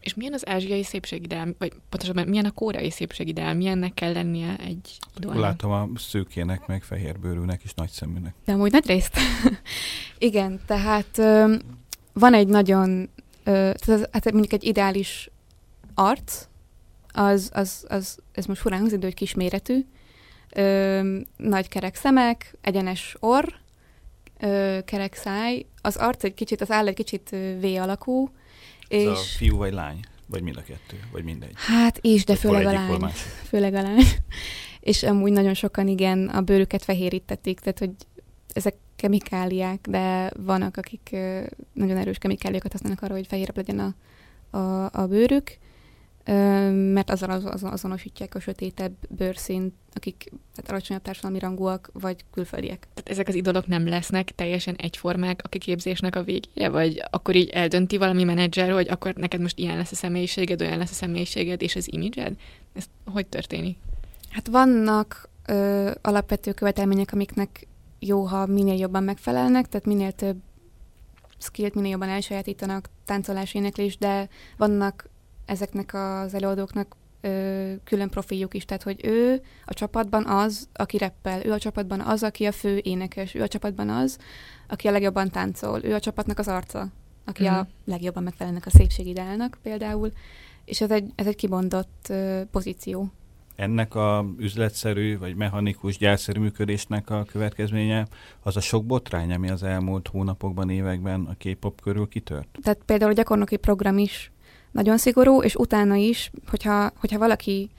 És 0.00 0.14
milyen 0.14 0.32
az 0.32 0.48
ázsiai 0.48 0.82
szépségideál, 0.82 1.54
vagy 1.58 1.72
pontosabban 1.88 2.28
milyen 2.28 2.44
a 2.44 2.50
koreai 2.50 2.90
szépségideál, 2.90 3.54
milyennek 3.54 3.94
kell 3.94 4.12
lennie 4.12 4.56
egy 4.56 4.96
idolnak? 5.16 5.42
Látom 5.42 5.70
a 5.70 5.88
szőkének, 5.96 6.66
meg 6.66 6.82
fehérbőrűnek 6.82 7.62
és 7.62 7.74
nagyszeműnek. 7.74 8.34
De 8.44 8.52
amúgy 8.52 8.72
nagy 8.72 8.86
részt. 8.86 9.16
Igen, 10.18 10.60
tehát 10.66 11.18
ö, 11.18 11.54
van 12.12 12.34
egy 12.34 12.48
nagyon, 12.48 13.08
ö, 13.44 13.72
tehát 13.78 14.08
hát 14.12 14.32
mondjuk 14.32 14.52
egy 14.52 14.64
ideális 14.64 15.30
arc, 15.94 16.46
az, 17.12 17.50
az, 17.52 17.84
az 17.88 18.18
ez 18.32 18.46
most 18.46 18.60
furán 18.60 18.78
hangzik, 18.78 18.98
de 18.98 19.06
hogy 19.06 19.14
kisméretű, 19.14 19.86
ö, 20.54 21.18
nagy 21.36 21.68
kerek 21.68 21.94
szemek, 21.94 22.54
egyenes 22.60 23.16
orr, 23.20 23.52
ö, 24.40 24.78
kerek 24.84 25.14
száj, 25.14 25.66
az 25.80 25.96
arc 25.96 26.24
egy 26.24 26.34
kicsit, 26.34 26.60
az 26.60 26.70
áll 26.70 26.86
egy 26.86 26.94
kicsit 26.94 27.30
V 27.60 27.64
alakú, 27.64 28.30
és... 28.88 29.02
Ez 29.02 29.08
a 29.08 29.14
fiú 29.14 29.56
vagy 29.56 29.72
lány? 29.72 30.00
Vagy 30.26 30.42
mind 30.42 30.56
a 30.56 30.62
kettő? 30.62 31.00
Vagy 31.12 31.24
mindegy? 31.24 31.52
Hát 31.54 31.98
is, 32.00 32.24
de 32.24 32.36
főleg 32.36 32.66
a 32.66 32.72
lány. 32.72 33.10
Főleg 33.48 33.74
a 33.74 33.82
lány. 33.82 34.04
és 34.80 35.02
amúgy 35.02 35.32
nagyon 35.32 35.54
sokan 35.54 35.88
igen, 35.88 36.28
a 36.28 36.40
bőrüket 36.40 36.82
fehérítették, 36.82 37.60
tehát 37.60 37.78
hogy 37.78 37.90
ezek 38.52 38.74
kemikáliák, 38.96 39.86
de 39.88 40.32
vannak, 40.36 40.76
akik 40.76 41.10
nagyon 41.72 41.96
erős 41.96 42.18
kemikáliákat 42.18 42.72
használnak 42.72 43.02
arra, 43.02 43.14
hogy 43.14 43.26
fehérebb 43.26 43.56
legyen 43.56 43.78
a, 43.78 43.94
a, 44.56 44.90
a 44.92 45.06
bőrük 45.06 45.58
mert 46.24 47.10
azzal 47.10 47.30
az, 47.30 47.44
az, 47.44 47.64
azonosítják 47.64 48.34
a 48.34 48.40
sötétebb 48.40 48.92
bőrszínt, 49.08 49.74
akik 49.94 50.32
tehát 50.54 50.70
alacsonyabb 50.70 51.02
társadalmi 51.02 51.38
rangúak, 51.38 51.90
vagy 51.92 52.24
külföldiek. 52.32 52.78
Tehát 52.94 53.10
ezek 53.10 53.28
az 53.28 53.34
idolok 53.34 53.66
nem 53.66 53.88
lesznek 53.88 54.30
teljesen 54.34 54.74
egyformák 54.74 55.40
a 55.44 55.48
kiképzésnek 55.48 56.16
a 56.16 56.22
végére, 56.22 56.68
vagy 56.68 57.02
akkor 57.10 57.34
így 57.34 57.48
eldönti 57.48 57.96
valami 57.96 58.24
menedzser, 58.24 58.72
hogy 58.72 58.88
akkor 58.88 59.14
neked 59.14 59.40
most 59.40 59.58
ilyen 59.58 59.76
lesz 59.76 59.92
a 59.92 59.94
személyiséged, 59.94 60.60
olyan 60.60 60.78
lesz 60.78 60.90
a 60.90 60.94
személyiséged, 60.94 61.62
és 61.62 61.76
az 61.76 61.92
imidzsed? 61.92 62.36
Ez 62.74 62.84
hogy 63.04 63.26
történik? 63.26 63.78
Hát 64.30 64.48
vannak 64.48 65.28
ö, 65.46 65.90
alapvető 66.00 66.52
követelmények, 66.52 67.12
amiknek 67.12 67.66
jó, 67.98 68.24
ha 68.24 68.46
minél 68.46 68.78
jobban 68.78 69.02
megfelelnek, 69.02 69.68
tehát 69.68 69.86
minél 69.86 70.12
több 70.12 70.36
skillt 71.38 71.74
minél 71.74 71.90
jobban 71.90 72.08
elsajátítanak, 72.08 72.90
táncolás, 73.04 73.54
éneklés, 73.54 73.98
de 73.98 74.28
vannak 74.56 75.08
ezeknek 75.52 75.94
az 75.94 76.34
előadóknak 76.34 76.96
ö, 77.20 77.72
külön 77.84 78.08
profiljuk 78.08 78.54
is, 78.54 78.64
tehát 78.64 78.82
hogy 78.82 79.00
ő 79.04 79.42
a 79.64 79.74
csapatban 79.74 80.26
az, 80.26 80.68
aki 80.72 80.98
reppel, 80.98 81.44
ő 81.44 81.52
a 81.52 81.58
csapatban 81.58 82.00
az, 82.00 82.22
aki 82.22 82.44
a 82.44 82.52
fő 82.52 82.80
énekes, 82.82 83.34
ő 83.34 83.42
a 83.42 83.48
csapatban 83.48 83.88
az, 83.88 84.18
aki 84.68 84.88
a 84.88 84.90
legjobban 84.90 85.30
táncol, 85.30 85.84
ő 85.84 85.94
a 85.94 86.00
csapatnak 86.00 86.38
az 86.38 86.48
arca, 86.48 86.88
aki 87.24 87.42
mm. 87.42 87.46
a 87.46 87.60
mhm. 87.60 87.68
legjobban 87.84 88.22
megfelelnek 88.22 88.66
a 88.66 88.70
szépségideálnak 88.70 89.58
például, 89.62 90.12
és 90.64 90.80
ez 90.80 90.90
egy, 90.90 91.10
ez 91.14 91.26
egy 91.26 91.36
kibondott 91.36 92.06
ö, 92.08 92.40
pozíció. 92.50 93.12
Ennek 93.56 93.94
a 93.94 94.26
üzletszerű 94.38 95.18
vagy 95.18 95.36
mechanikus 95.36 95.98
gyárszerű 95.98 96.40
működésnek 96.40 97.10
a 97.10 97.24
következménye 97.24 98.06
az 98.42 98.56
a 98.56 98.60
sok 98.60 98.84
botrány, 98.84 99.32
ami 99.32 99.50
az 99.50 99.62
elmúlt 99.62 100.08
hónapokban, 100.08 100.70
években 100.70 101.24
a 101.24 101.34
K-pop 101.38 101.80
körül 101.80 102.08
kitört? 102.08 102.58
Tehát 102.62 102.80
például 102.84 103.10
a 103.10 103.14
gyakornoki 103.14 103.56
program 103.56 103.98
is 103.98 104.31
nagyon 104.72 104.98
szigorú, 104.98 105.42
és 105.42 105.54
utána 105.54 105.94
is, 105.94 106.30
hogyha, 106.46 106.92
hogyha 107.00 107.18
valaki 107.18 107.70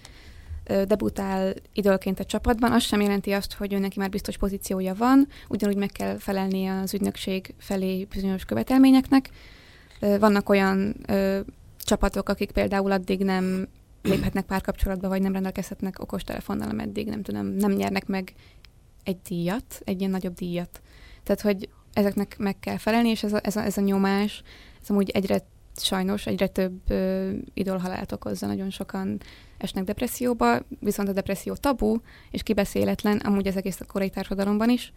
debutál 0.63 1.53
idolként 1.73 2.19
a 2.19 2.25
csapatban, 2.25 2.71
az 2.71 2.83
sem 2.83 3.01
jelenti 3.01 3.31
azt, 3.31 3.53
hogy 3.53 3.73
ő 3.73 3.77
neki 3.77 3.99
már 3.99 4.09
biztos 4.09 4.37
pozíciója 4.37 4.93
van, 4.93 5.27
ugyanúgy 5.49 5.77
meg 5.77 5.89
kell 5.89 6.17
felelnie 6.17 6.79
az 6.79 6.93
ügynökség 6.93 7.53
felé 7.57 8.03
bizonyos 8.03 8.45
követelményeknek. 8.45 9.29
Vannak 9.99 10.49
olyan 10.49 10.95
ö, 11.07 11.39
csapatok, 11.79 12.29
akik 12.29 12.51
például 12.51 12.91
addig 12.91 13.23
nem 13.23 13.67
léphetnek 14.01 14.45
párkapcsolatba, 14.45 15.07
vagy 15.07 15.21
nem 15.21 15.33
rendelkezhetnek 15.33 15.99
okostelefonnal, 15.99 16.69
ameddig 16.69 17.07
nem 17.07 17.21
tudom, 17.21 17.45
nem 17.45 17.71
nyernek 17.71 18.07
meg 18.07 18.33
egy 19.03 19.17
díjat, 19.27 19.81
egy 19.83 19.99
ilyen 19.99 20.11
nagyobb 20.11 20.33
díjat. 20.33 20.81
Tehát, 21.23 21.41
hogy 21.41 21.69
ezeknek 21.93 22.35
meg 22.37 22.59
kell 22.59 22.77
felelni, 22.77 23.09
és 23.09 23.23
ez 23.23 23.33
a, 23.33 23.39
ez 23.43 23.55
a, 23.55 23.63
ez 23.63 23.77
a 23.77 23.81
nyomás, 23.81 24.43
ez 24.81 24.89
amúgy 24.89 25.09
egyre 25.09 25.45
sajnos 25.75 26.25
egyre 26.25 26.47
több 26.47 26.91
ö, 26.91 27.31
idolhalált 27.53 28.11
okozza, 28.11 28.47
nagyon 28.47 28.69
sokan 28.69 29.21
esnek 29.57 29.83
depresszióba, 29.83 30.59
viszont 30.79 31.09
a 31.09 31.13
depresszió 31.13 31.53
tabu 31.53 31.97
és 32.31 32.43
kibeszéletlen, 32.43 33.17
amúgy 33.17 33.47
az 33.47 33.55
egész 33.55 33.79
a 33.79 33.85
korai 33.85 34.09
társadalomban 34.09 34.69
is, 34.69 34.93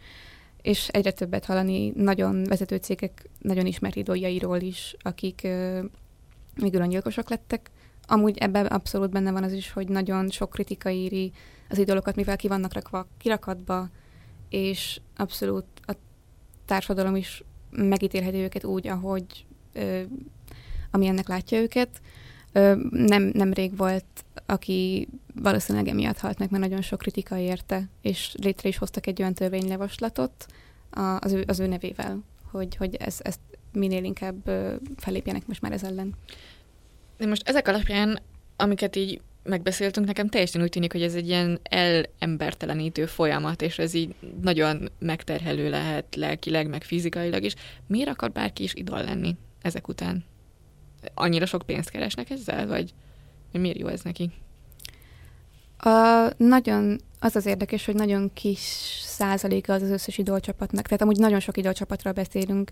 és 0.63 0.89
egyre 0.89 1.11
többet 1.11 1.45
hallani 1.45 1.93
nagyon 1.97 2.45
vezető 2.45 2.77
cégek, 2.77 3.29
nagyon 3.39 3.67
ismert 3.67 3.97
idoljairól 3.97 4.61
is, 4.61 4.97
akik 4.99 5.49
még 6.55 6.75
öngyilkosok 6.75 7.31
lettek. 7.31 7.71
Amúgy 8.07 8.39
ebben 8.39 8.67
abszolút 8.67 9.11
benne 9.11 9.31
van 9.33 9.43
az 9.43 9.53
is, 9.53 9.73
hogy 9.73 9.89
nagyon 9.89 10.31
sok 10.31 10.51
kritika 10.51 10.91
éri 10.91 11.33
az 11.69 11.79
idolokat, 11.79 12.17
mivel 12.17 12.37
ki 12.37 12.49
vannak 12.49 12.73
rakva 12.73 13.07
kirakatba, 13.19 13.89
és 14.49 15.01
abszolút 15.17 15.65
a 15.87 15.93
társadalom 16.65 17.17
is 17.17 17.45
megítélheti 17.71 18.37
őket 18.37 18.65
úgy, 18.65 18.87
ahogy 18.87 19.47
ö, 19.73 20.03
ami 20.91 21.07
ennek 21.07 21.29
látja 21.29 21.61
őket. 21.61 22.01
Nem, 22.91 23.31
nem 23.33 23.53
rég 23.53 23.77
volt, 23.77 24.05
aki 24.47 25.09
valószínűleg 25.35 25.89
emiatt 25.89 26.19
halt 26.19 26.39
meg, 26.39 26.51
mert 26.51 26.63
nagyon 26.63 26.83
sok 26.83 26.99
kritika 26.99 27.39
érte, 27.39 27.89
és 28.03 28.35
létre 28.43 28.69
is 28.69 28.77
hoztak 28.77 29.07
egy 29.07 29.21
olyan 29.21 29.35
törvénylevaslatot 29.35 30.47
az 31.21 31.33
ő, 31.33 31.45
az 31.47 31.61
ő 31.61 31.67
nevével, 31.67 32.23
hogy, 32.51 32.77
hogy 32.77 32.95
ez, 32.95 33.19
ezt 33.23 33.41
minél 33.73 34.05
inkább 34.05 34.51
felépjenek 34.97 35.47
most 35.47 35.61
már 35.61 35.73
ez 35.73 35.83
ellen. 35.83 36.15
De 37.19 37.27
most 37.27 37.49
ezek 37.49 37.69
alapján, 37.69 38.19
amiket 38.57 38.97
így 38.97 39.21
megbeszéltünk, 39.43 40.07
nekem 40.07 40.29
teljesen 40.29 40.63
úgy 40.63 40.69
tűnik, 40.69 40.93
hogy 40.93 41.03
ez 41.03 41.15
egy 41.15 41.29
ilyen 41.29 41.61
elembertelenítő 41.63 43.07
folyamat, 43.07 43.63
és 43.63 43.79
ez 43.79 43.95
így 43.95 44.15
nagyon 44.43 44.91
megterhelő 44.99 45.71
lehet 45.71 46.17
lelkileg, 46.17 46.69
meg 46.69 46.83
fizikailag 46.83 47.43
is. 47.43 47.55
Miért 47.87 48.09
akar 48.09 48.31
bárki 48.31 48.63
is 48.63 48.75
idol 48.75 49.05
lenni 49.05 49.37
ezek 49.63 49.89
után? 49.89 50.25
Annyira 51.15 51.47
sok 51.47 51.63
pénzt 51.63 51.91
keresnek 51.91 52.31
ezzel, 52.31 52.67
vagy, 52.67 52.95
miért 53.53 53.79
jó 53.79 53.87
ez 53.87 54.01
neki? 54.01 54.31
A, 55.79 56.29
nagyon, 56.37 57.01
az 57.21 57.37
az 57.37 57.47
érdekes, 57.47 57.85
hogy 57.85 57.95
nagyon 57.95 58.31
kis 58.33 58.61
százaléka 59.05 59.73
az 59.73 59.83
az 59.83 59.91
összes 59.91 60.19
idolcsapatnak. 60.19 60.85
Tehát 60.85 61.03
amúgy 61.03 61.19
nagyon 61.19 61.41
sok 61.41 61.57
idolcsapatról 61.57 62.13
beszélünk. 62.13 62.71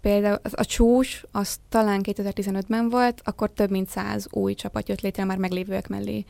Például 0.00 0.38
az, 0.42 0.52
a 0.56 0.64
csúcs, 0.64 1.22
az 1.30 1.58
talán 1.68 2.00
2015-ben 2.02 2.88
volt, 2.88 3.20
akkor 3.24 3.50
több 3.50 3.70
mint 3.70 3.88
száz 3.88 4.26
új 4.30 4.54
csapat 4.54 4.88
jött 4.88 5.00
létre 5.00 5.24
már 5.24 5.38
meglévőek 5.38 5.88
mellé. 5.88 6.20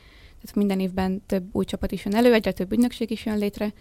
Tehát 0.40 0.56
minden 0.56 0.80
évben 0.80 1.22
több 1.26 1.44
új 1.52 1.64
csapat 1.64 1.92
is 1.92 2.04
jön 2.04 2.14
elő, 2.14 2.32
egyre 2.32 2.52
több 2.52 2.72
ügynökség 2.72 3.10
is 3.10 3.26
jön 3.26 3.38
létre. 3.38 3.72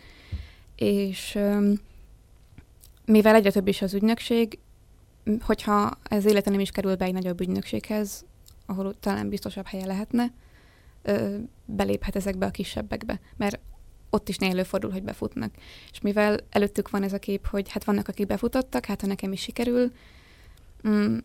És 0.76 1.40
mivel 3.06 3.36
egyre 3.36 3.52
több 3.52 3.68
is 3.68 3.82
az 3.82 3.94
ügynökség, 3.94 4.60
hogyha 5.42 5.98
ez 6.04 6.26
életen 6.26 6.52
nem 6.52 6.62
is 6.62 6.72
kerül 6.72 6.96
be 6.96 7.06
egy 7.06 7.14
nagyobb 7.14 7.42
ügynökséghez, 7.42 8.26
ahol 8.66 9.00
talán 9.00 9.30
biztosabb 9.30 9.66
helye 9.66 9.86
lehetne, 9.86 10.32
ö, 11.02 11.38
beléphet 11.66 12.16
ezekbe 12.16 12.46
a 12.46 12.52
kisebbekbe, 12.52 13.20
mert 13.38 13.60
ott 14.10 14.30
is 14.30 14.38
néha 14.38 14.54
előfordul, 14.54 14.92
hogy 14.92 15.04
befutnak. 15.04 15.54
És 15.92 16.02
mivel 16.02 16.40
előttük 16.50 16.90
van 16.90 17.04
ez 17.04 17.14
a 17.14 17.20
kép, 17.20 17.48
hogy 17.48 17.70
hát 17.70 17.84
vannak, 17.84 18.08
akik 18.08 18.28
befutottak, 18.28 18.86
hát 18.86 19.02
ha 19.02 19.08
nekem 19.08 19.32
is 19.32 19.42
sikerül, 19.42 19.92
mm, 20.88 21.18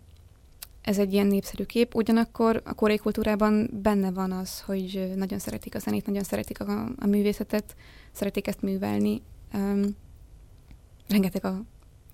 ez 0.83 0.99
egy 0.99 1.13
ilyen 1.13 1.27
népszerű 1.27 1.65
kép, 1.65 1.95
ugyanakkor 1.95 2.63
a 2.65 2.75
koreai 2.75 2.99
kultúrában 2.99 3.71
benne 3.73 4.11
van 4.11 4.33
az, 4.33 4.61
hogy 4.61 5.13
nagyon 5.17 5.39
szeretik 5.39 5.75
a 5.75 5.79
zenét, 5.79 6.07
nagyon 6.07 6.23
szeretik 6.23 6.61
a, 6.61 6.89
a 6.99 7.07
művészetet, 7.07 7.77
szeretik 8.13 8.47
ezt 8.47 8.63
művelni, 8.63 9.23
um, 9.55 9.83
rengeteg 11.09 11.45
a, 11.45 11.63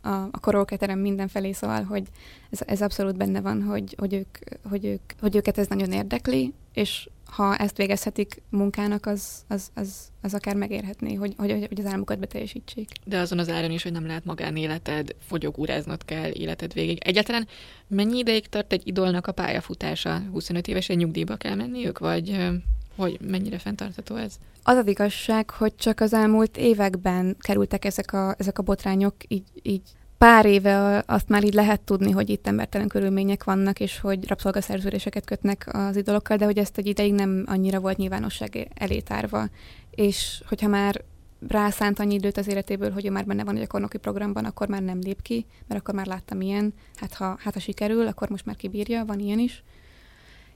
a, 0.03 0.09
a 0.09 0.39
korolketerem 0.41 0.99
mindenfelé, 0.99 1.53
szóval, 1.53 1.83
hogy 1.83 2.03
ez, 2.51 2.61
ez 2.67 2.83
abszolút 2.83 3.17
benne 3.17 3.41
van, 3.41 3.63
hogy, 3.63 3.95
hogy, 3.99 4.15
ők, 4.15 4.39
hogy, 4.69 4.85
ők, 4.85 5.01
hogy 5.21 5.37
őket 5.37 5.59
ez 5.59 5.67
nagyon 5.67 5.93
érdekli, 5.93 6.53
és 6.73 7.09
ha 7.25 7.57
ezt 7.57 7.77
végezhetik 7.77 8.43
munkának, 8.49 9.07
az, 9.07 9.45
az, 9.49 9.71
az, 9.75 10.11
az 10.23 10.35
akár 10.35 10.57
megérhetné, 10.57 11.15
hogy, 11.15 11.35
hogy, 11.37 11.51
hogy 11.69 11.81
az 11.81 11.87
álmukat 11.87 12.19
beteljesítsék. 12.19 12.89
De 13.05 13.19
azon 13.19 13.39
az 13.39 13.49
áron 13.49 13.71
is, 13.71 13.83
hogy 13.83 13.93
nem 13.93 14.07
lehet 14.07 14.25
magánéleted, 14.25 15.15
fogyogúráznod 15.27 16.05
kell 16.05 16.31
életed 16.31 16.73
végig. 16.73 16.99
Egyáltalán 17.05 17.47
mennyi 17.87 18.19
ideig 18.19 18.47
tart 18.47 18.73
egy 18.73 18.87
idolnak 18.87 19.27
a 19.27 19.33
pályafutása? 19.33 20.23
25 20.31 20.69
évesen 20.69 20.97
nyugdíjba 20.97 21.37
kell 21.37 21.55
menniük, 21.55 21.99
vagy 21.99 22.51
hogy 22.97 23.19
mennyire 23.21 23.59
fenntartható 23.59 24.17
ez? 24.17 24.35
Az 24.63 24.77
az 24.77 24.87
igazság, 24.87 25.51
hogy 25.51 25.75
csak 25.77 26.01
az 26.01 26.15
elmúlt 26.15 26.57
években 26.57 27.37
kerültek 27.41 27.85
ezek 27.85 28.13
a, 28.13 28.35
ezek 28.39 28.59
a 28.59 28.63
botrányok 28.63 29.15
így, 29.29 29.45
így 29.63 29.83
pár 30.19 30.47
éve 30.47 31.03
azt 31.07 31.29
már 31.29 31.45
így 31.45 31.55
lehet 31.55 31.81
tudni, 31.81 32.11
hogy 32.11 32.31
itt 32.31 32.47
embertelen 32.47 32.89
körülmények 32.89 33.45
vannak, 33.45 33.81
és 33.81 34.01
hogy 34.01 34.29
rabszolgaszerződéseket 34.29 35.25
kötnek 35.25 35.69
az 35.73 35.97
idolokkal, 35.97 36.37
de 36.37 36.45
hogy 36.45 36.59
ezt 36.59 36.79
egy 36.79 36.87
ideig 36.87 37.13
nem 37.13 37.45
annyira 37.47 37.81
volt 37.81 37.97
nyilvánosság 37.97 38.69
elé 38.75 39.01
tárva. 39.01 39.49
És 39.91 40.43
hogyha 40.49 40.69
már 40.69 41.05
rászánt 41.49 41.99
annyi 41.99 42.15
időt 42.15 42.37
az 42.37 42.49
életéből, 42.49 42.91
hogy 42.91 43.07
ő 43.07 43.11
már 43.11 43.25
benne 43.25 43.45
van 43.45 43.55
egy 43.55 43.61
gyakornoki 43.61 43.99
programban, 43.99 44.45
akkor 44.45 44.69
már 44.69 44.83
nem 44.83 44.99
lép 45.01 45.23
ki, 45.23 45.47
mert 45.67 45.81
akkor 45.81 45.95
már 45.95 46.07
láttam 46.07 46.41
ilyen. 46.41 46.75
Hát 46.95 47.15
ha, 47.15 47.37
hát 47.39 47.55
ha 47.55 47.61
sikerül, 47.61 48.07
akkor 48.07 48.29
most 48.29 48.47
már 48.47 48.57
kibírja, 48.57 49.05
van 49.05 49.19
ilyen 49.19 49.39
is. 49.39 49.63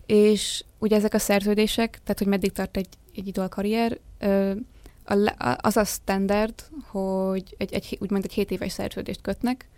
És 0.06 0.64
ugye 0.78 0.96
ezek 0.96 1.14
a 1.14 1.18
szerződések, 1.18 1.90
tehát 2.02 2.18
hogy 2.18 2.26
meddig 2.26 2.52
tart 2.52 2.76
egy, 2.76 2.88
egy 3.14 3.26
idol 3.26 3.48
karrier, 3.48 3.98
a, 5.04 5.56
az 5.60 5.76
a 5.76 5.84
standard, 5.84 6.54
hogy 6.86 7.54
egy, 7.58 7.72
egy, 7.72 7.96
úgymond 8.00 8.24
egy 8.24 8.32
7 8.32 8.50
éves 8.50 8.72
szerződést 8.72 9.20
kötnek 9.20 9.68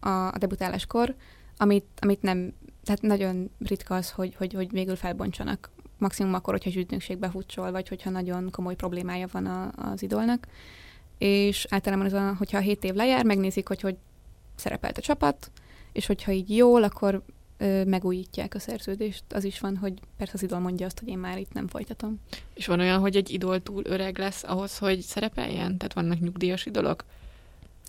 a, 0.00 0.08
a 0.08 0.34
debutáláskor, 0.38 1.14
amit, 1.56 1.86
amit 2.00 2.22
nem, 2.22 2.52
tehát 2.84 3.02
nagyon 3.02 3.50
ritka 3.58 3.94
az, 3.94 4.10
hogy, 4.10 4.34
hogy, 4.34 4.52
hogy 4.52 4.70
végül 4.70 4.96
felbontsanak. 4.96 5.70
Maximum 5.98 6.34
akkor, 6.34 6.52
hogyha 6.52 6.80
ügynökségbe 6.80 7.30
futcsol, 7.30 7.70
vagy 7.70 7.88
hogyha 7.88 8.10
nagyon 8.10 8.50
komoly 8.50 8.74
problémája 8.74 9.26
van 9.32 9.46
a, 9.46 9.72
az 9.76 10.02
idolnak. 10.02 10.46
És 11.18 11.66
általában 11.70 12.06
az 12.06 12.12
a, 12.12 12.34
hogyha 12.38 12.58
a 12.58 12.60
7 12.60 12.84
év 12.84 12.94
lejár, 12.94 13.24
megnézik, 13.24 13.68
hogy 13.68 13.80
hogy 13.80 13.96
szerepelt 14.54 14.98
a 14.98 15.00
csapat, 15.00 15.50
és 15.92 16.06
hogyha 16.06 16.32
így 16.32 16.56
jól, 16.56 16.82
akkor 16.82 17.22
ö, 17.58 17.84
megújítják 17.84 18.54
a 18.54 18.58
szerződést. 18.58 19.22
Az 19.28 19.44
is 19.44 19.60
van, 19.60 19.76
hogy 19.76 19.92
persze 20.16 20.32
az 20.34 20.42
idol 20.42 20.58
mondja 20.58 20.86
azt, 20.86 20.98
hogy 20.98 21.08
én 21.08 21.18
már 21.18 21.38
itt 21.38 21.52
nem 21.52 21.68
folytatom. 21.68 22.20
És 22.54 22.66
van 22.66 22.80
olyan, 22.80 23.00
hogy 23.00 23.16
egy 23.16 23.30
idol 23.30 23.62
túl 23.62 23.82
öreg 23.84 24.18
lesz 24.18 24.42
ahhoz, 24.44 24.78
hogy 24.78 25.00
szerepeljen? 25.00 25.76
Tehát 25.76 25.94
vannak 25.94 26.20
nyugdíjas 26.20 26.66
idolok? 26.66 27.04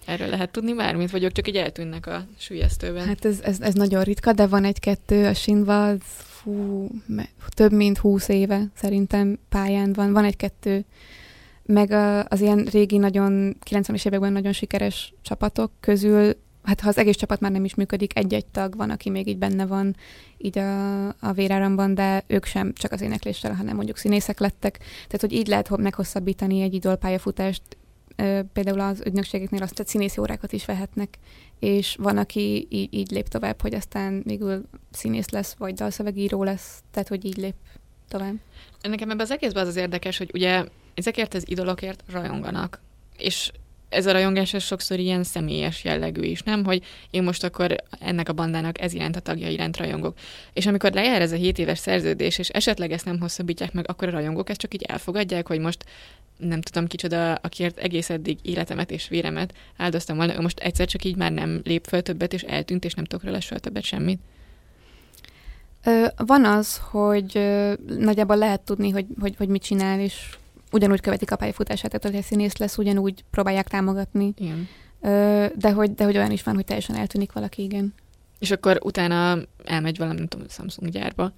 Erről 0.06 0.28
lehet 0.28 0.52
tudni 0.52 0.74
bármit, 0.74 1.12
vagy 1.12 1.24
ők 1.24 1.32
csak 1.32 1.48
így 1.48 1.58
eltűnnek 1.58 2.08
a 2.08 2.26
sülyeztőben? 2.38 3.08
Hát 3.08 3.26
ez, 3.26 3.40
ez, 3.42 3.62
ez 3.62 3.74
nagyon 3.74 4.04
ritka, 4.04 4.34
de 4.34 4.48
van 4.48 4.64
egy-kettő, 4.64 5.26
a 5.26 5.34
Sinva, 5.34 5.88
az, 5.88 6.00
fú, 6.42 6.88
több 7.50 7.72
mint 7.72 7.98
húsz 7.98 8.28
éve 8.28 8.66
szerintem 8.76 9.40
pályán 9.50 9.94
van. 9.94 10.14
Van 10.14 10.24
egy-kettő, 10.24 10.86
meg 11.64 11.92
az 12.28 12.42
ilyen 12.42 12.68
régi, 12.72 12.98
nagyon 12.98 13.58
90-es 13.70 14.06
években 14.06 14.32
nagyon 14.32 14.52
sikeres 14.52 15.14
csapatok 15.22 15.72
közül 15.80 16.36
hát 16.64 16.82
ha 16.82 16.88
az 16.88 16.98
egész 16.98 17.16
csapat 17.16 17.40
már 17.40 17.52
nem 17.52 17.66
is 17.66 17.76
működik, 17.76 18.18
egy-egy 18.18 18.46
tag 18.46 18.76
van, 18.76 18.90
aki 18.90 19.10
még 19.10 19.28
így 19.28 19.38
benne 19.38 19.66
van 19.66 19.96
így 20.38 20.58
a, 20.58 21.08
a 21.08 21.32
véráramban, 21.34 21.94
de 21.94 22.24
ők 22.28 22.46
sem 22.46 22.74
csak 22.74 22.92
az 22.92 23.02
énekléssel, 23.02 23.54
hanem 23.54 23.76
mondjuk 23.76 23.98
színészek 23.98 24.40
lettek. 24.40 24.78
Tehát, 24.78 25.22
hogy 25.22 25.34
így 25.34 25.48
lehet 25.48 25.78
meghosszabbítani 25.78 26.62
egy 26.62 26.74
idolpályafutást, 26.74 27.62
például 28.54 28.80
az 28.80 29.02
ügynökségeknél 29.06 29.62
azt, 29.62 29.74
tehát 29.74 29.92
színészi 29.92 30.20
órákat 30.20 30.52
is 30.52 30.66
vehetnek, 30.66 31.18
és 31.60 31.96
van, 32.00 32.18
aki 32.18 32.68
így, 32.70 32.94
így 32.94 33.12
lép 33.12 33.28
tovább, 33.28 33.62
hogy 33.62 33.74
aztán 33.74 34.22
végül 34.26 34.66
színész 34.92 35.30
lesz, 35.30 35.56
vagy 35.58 35.74
dalszövegíró 35.74 36.44
lesz, 36.44 36.84
tehát, 36.92 37.08
hogy 37.08 37.26
így 37.26 37.38
lép 37.38 37.56
tovább. 38.08 38.36
Nekem 38.82 39.10
ebben 39.10 39.26
az 39.26 39.32
egészben 39.32 39.64
az 39.64 39.70
az 39.70 39.76
érdekes, 39.76 40.18
hogy 40.18 40.32
ugye 40.34 40.66
ezekért 40.94 41.34
az 41.34 41.50
idolokért 41.50 42.04
rajonganak, 42.12 42.82
és 43.18 43.52
ez 43.90 44.06
a 44.06 44.12
rajongás 44.12 44.54
ez 44.54 44.64
sokszor 44.64 45.00
ilyen 45.00 45.24
személyes 45.24 45.84
jellegű 45.84 46.22
is, 46.22 46.42
nem? 46.42 46.64
Hogy 46.66 46.84
én 47.10 47.24
most 47.24 47.44
akkor 47.44 47.76
ennek 48.00 48.30
a 48.30 48.34
bandának 48.34 48.82
ez 48.82 48.94
iránt 48.94 49.16
a 49.16 49.20
tagja 49.20 49.50
iránt 49.50 49.78
rajongok. 49.78 50.18
És 50.54 50.66
amikor 50.66 50.92
lejár 50.92 51.22
ez 51.22 51.32
a 51.32 51.36
7 51.36 51.60
éves 51.60 51.80
szerződés, 51.80 52.38
és 52.38 52.50
esetleg 52.50 52.92
ezt 52.92 53.06
nem 53.06 53.20
hosszabbítják 53.20 53.74
meg, 53.74 53.90
akkor 53.90 54.08
a 54.08 54.12
rajongók 54.12 54.50
ezt 54.50 54.60
csak 54.60 54.74
így 54.74 54.84
elfogadják, 54.84 55.48
hogy 55.48 55.60
most 55.60 55.86
nem 56.38 56.62
tudom 56.62 56.88
kicsoda, 56.88 57.34
akiért 57.34 57.78
egész 57.78 58.10
eddig 58.10 58.38
életemet 58.42 58.92
és 58.92 59.08
véremet 59.08 59.54
áldoztam 59.78 60.18
volna, 60.18 60.42
most 60.42 60.60
egyszer 60.60 60.88
csak 60.88 61.04
így 61.04 61.16
már 61.16 61.32
nem 61.32 61.62
lép 61.64 61.86
föl 61.88 62.02
többet, 62.02 62.34
és 62.34 62.42
eltűnt, 62.42 62.86
és 62.86 62.94
nem 62.94 63.06
tudok 63.06 63.26
róla 63.26 63.40
soha 63.40 63.60
többet 63.60 63.84
semmit. 63.84 64.20
Van 66.16 66.46
az, 66.46 66.78
hogy 66.78 67.40
nagyjából 67.88 68.38
lehet 68.38 68.62
tudni, 68.62 68.90
hogy, 68.90 69.06
hogy, 69.20 69.36
hogy 69.38 69.48
mit 69.48 69.64
csinál, 69.64 70.00
és 70.00 70.38
ugyanúgy 70.72 71.02
követik 71.02 71.32
a 71.32 71.36
pályafutását, 71.36 71.92
tehát 71.92 72.16
hogyha 72.16 72.28
színész 72.28 72.58
lesz, 72.58 72.78
ugyanúgy 72.78 73.24
próbálják 73.32 73.68
támogatni. 73.68 74.34
Igen. 74.38 74.68
De 75.56 75.72
hogy, 75.74 75.94
de 75.94 76.04
hogy 76.04 76.18
olyan 76.18 76.32
is 76.32 76.44
van, 76.44 76.56
hogy 76.56 76.66
teljesen 76.66 76.96
eltűnik 76.96 77.32
valaki, 77.32 77.64
igen. 77.64 77.94
És 78.40 78.52
akkor 78.52 78.80
utána 78.84 79.38
elmegy 79.66 79.98
valami, 79.98 80.18
nem 80.18 80.28
tudom, 80.28 80.48
Samsung 80.50 80.92
gyárba. 80.92 81.32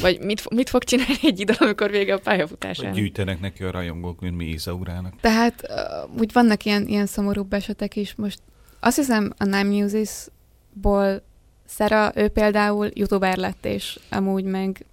Vagy 0.00 0.20
mit, 0.20 0.50
mit 0.50 0.68
fog 0.68 0.84
csinálni 0.84 1.18
egy 1.22 1.40
idő, 1.40 1.54
amikor 1.58 1.90
vége 1.90 2.14
a 2.14 2.18
pályafutásának? 2.18 2.94
Gyűjtenek 2.94 3.40
neki 3.40 3.64
a 3.64 3.70
rajongók, 3.70 4.20
mint 4.20 4.36
mi 4.36 4.44
Izaurának. 4.44 5.14
Tehát 5.20 5.62
uh, 5.62 6.18
úgy 6.18 6.32
vannak 6.32 6.64
ilyen, 6.64 6.86
ilyen 6.86 7.06
szomorúbb 7.06 7.52
esetek 7.52 7.96
is. 7.96 8.14
Most 8.14 8.38
azt 8.80 8.96
hiszem 8.96 9.32
a 9.36 9.44
Nine 9.44 9.62
Muses-ból 9.62 11.22
Szera, 11.66 12.12
ő 12.14 12.28
például 12.28 12.88
youtuber 12.94 13.36
lett, 13.36 13.64
és 13.64 13.98
amúgy 14.10 14.44
meg 14.44 14.84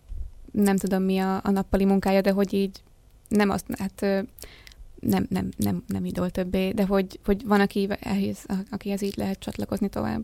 nem 0.51 0.77
tudom 0.77 1.03
mi 1.03 1.17
a, 1.17 1.35
a 1.43 1.49
nappali 1.51 1.85
munkája, 1.85 2.21
de 2.21 2.31
hogy 2.31 2.53
így 2.53 2.83
nem 3.27 3.49
azt, 3.49 3.65
hát 3.77 4.01
nem, 4.99 5.25
nem, 5.29 5.49
nem, 5.57 5.83
nem 5.87 6.05
idol 6.05 6.29
többé, 6.29 6.71
de 6.71 6.85
hogy, 6.85 7.19
hogy 7.25 7.45
van, 7.45 7.59
aki, 7.59 7.87
ehhez, 7.99 8.45
akihez 8.71 9.01
így 9.01 9.17
lehet 9.17 9.39
csatlakozni 9.39 9.89
tovább. 9.89 10.23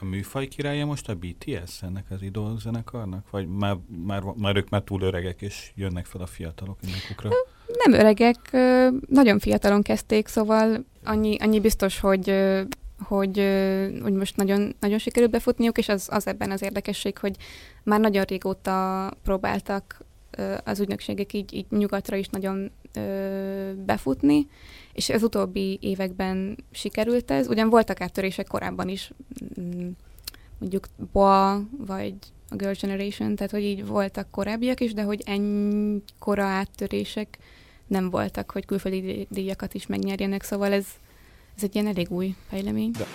A 0.00 0.04
műfaj 0.04 0.48
királya 0.48 0.86
most 0.86 1.08
a 1.08 1.14
BTS 1.14 1.82
ennek 1.82 2.04
az 2.10 2.22
idol 2.22 2.58
zenekarnak? 2.58 3.30
Vagy 3.30 3.48
már, 3.48 3.76
már, 4.06 4.22
már 4.22 4.56
ők 4.56 4.68
már 4.68 4.82
túl 4.82 5.02
öregek, 5.02 5.42
és 5.42 5.72
jönnek 5.74 6.06
fel 6.06 6.20
a 6.20 6.26
fiatalok 6.26 6.78
innekukra? 6.86 7.30
Nem 7.84 8.00
öregek, 8.00 8.50
nagyon 9.08 9.38
fiatalon 9.38 9.82
kezdték, 9.82 10.26
szóval 10.26 10.84
annyi, 11.04 11.36
annyi 11.38 11.60
biztos, 11.60 12.00
hogy 12.00 12.34
hogy, 13.02 13.36
hogy 14.02 14.12
most 14.12 14.36
nagyon, 14.36 14.74
nagyon 14.80 14.98
sikerült 14.98 15.30
befutniuk, 15.30 15.78
és 15.78 15.88
az, 15.88 16.08
az 16.10 16.26
ebben 16.26 16.50
az 16.50 16.62
érdekesség, 16.62 17.18
hogy 17.18 17.36
már 17.82 18.00
nagyon 18.00 18.24
régóta 18.24 19.10
próbáltak 19.22 20.04
az 20.64 20.80
ügynökségek 20.80 21.32
így, 21.32 21.54
így 21.54 21.66
nyugatra 21.70 22.16
is 22.16 22.28
nagyon 22.28 22.70
befutni, 23.86 24.46
és 24.92 25.08
az 25.08 25.22
utóbbi 25.22 25.78
években 25.80 26.56
sikerült 26.70 27.30
ez. 27.30 27.48
Ugyan 27.48 27.70
voltak 27.70 28.00
áttörések 28.00 28.46
korábban 28.46 28.88
is, 28.88 29.12
mm, 29.60 29.88
mondjuk 30.58 30.86
Boa, 31.12 31.62
vagy 31.78 32.14
a 32.48 32.56
Girl 32.56 32.72
Generation, 32.80 33.34
tehát 33.34 33.52
hogy 33.52 33.62
így 33.62 33.86
voltak 33.86 34.30
korábbiak 34.30 34.80
is, 34.80 34.94
de 34.94 35.02
hogy 35.02 35.22
ennyi 35.26 36.02
kora 36.18 36.44
áttörések 36.44 37.38
nem 37.86 38.10
voltak, 38.10 38.50
hogy 38.50 38.64
külföldi 38.64 39.26
díjakat 39.30 39.74
is 39.74 39.86
megnyerjenek, 39.86 40.42
szóval 40.42 40.72
ez, 40.72 40.86
ez 41.56 41.62
egy 41.62 41.74
ilyen 41.74 41.86
elég 41.86 42.10
új 42.10 42.34
fejlemény. 42.48 42.90
De. 42.90 43.06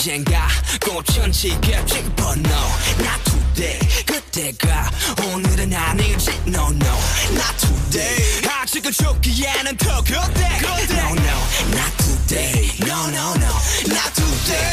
언젠가 0.00 0.48
꽃은 0.82 1.30
지겹지 1.32 2.02
but 2.16 2.38
no 2.40 2.62
not 2.98 3.22
today 3.24 3.78
그때가 4.06 4.90
오늘은 5.34 5.72
아니지 5.72 6.30
no 6.46 6.68
no 6.70 6.94
not 7.32 7.56
today 7.60 8.48
아직은 8.48 8.90
죽기에는 8.90 9.76
더 9.76 10.02
그때 10.02 10.48
no 10.90 11.12
no 11.12 11.36
not 11.72 11.92
today 11.98 12.70
no 12.82 13.08
no 13.10 13.34
no 13.36 13.52
not 13.86 14.12
today 14.14 14.70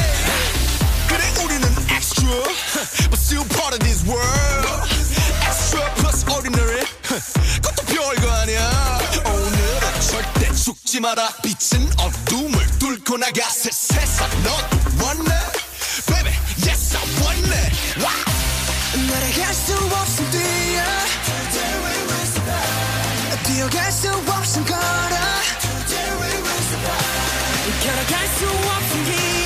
그래 1.08 1.24
우리는 1.44 1.68
extra 1.90 2.28
but 3.10 3.20
still 3.20 3.46
part 3.50 3.74
of 3.76 3.80
this 3.80 4.04
world 4.08 4.88
extra 5.48 5.84
plus 5.96 6.24
ordinary 6.32 6.86
그것도 7.62 7.84
별거 7.86 8.32
아니야 8.32 9.00
오늘은 9.07 9.07
절대 10.01 10.53
죽지 10.55 11.01
마라 11.01 11.29
빛은 11.43 11.91
어둠을 11.99 12.67
뚫고 12.79 13.17
나가 13.19 13.49
새 13.51 13.71
세상 13.71 14.29
너도 14.43 14.77
원해 15.05 15.31
Baby 16.07 16.33
yes 16.65 16.97
I 16.97 17.03
want 17.21 17.53
it 17.53 17.73
wow. 17.99 18.09
날아갈 19.09 19.55
수 19.55 19.75
없음 19.75 20.31
뛰어 20.31 20.83
Today 21.25 21.75
we 21.83 21.95
will 22.07 22.27
survive 22.31 23.43
뛰어갈 23.45 23.93
수 23.93 24.09
없음 24.11 24.65
걸어 24.65 25.17
Today 25.61 26.11
we 26.13 26.31
will 26.43 26.63
survive 26.69 27.69
걸어갈 27.83 28.29
수 28.29 28.47
없음 28.47 29.05
길 29.05 29.38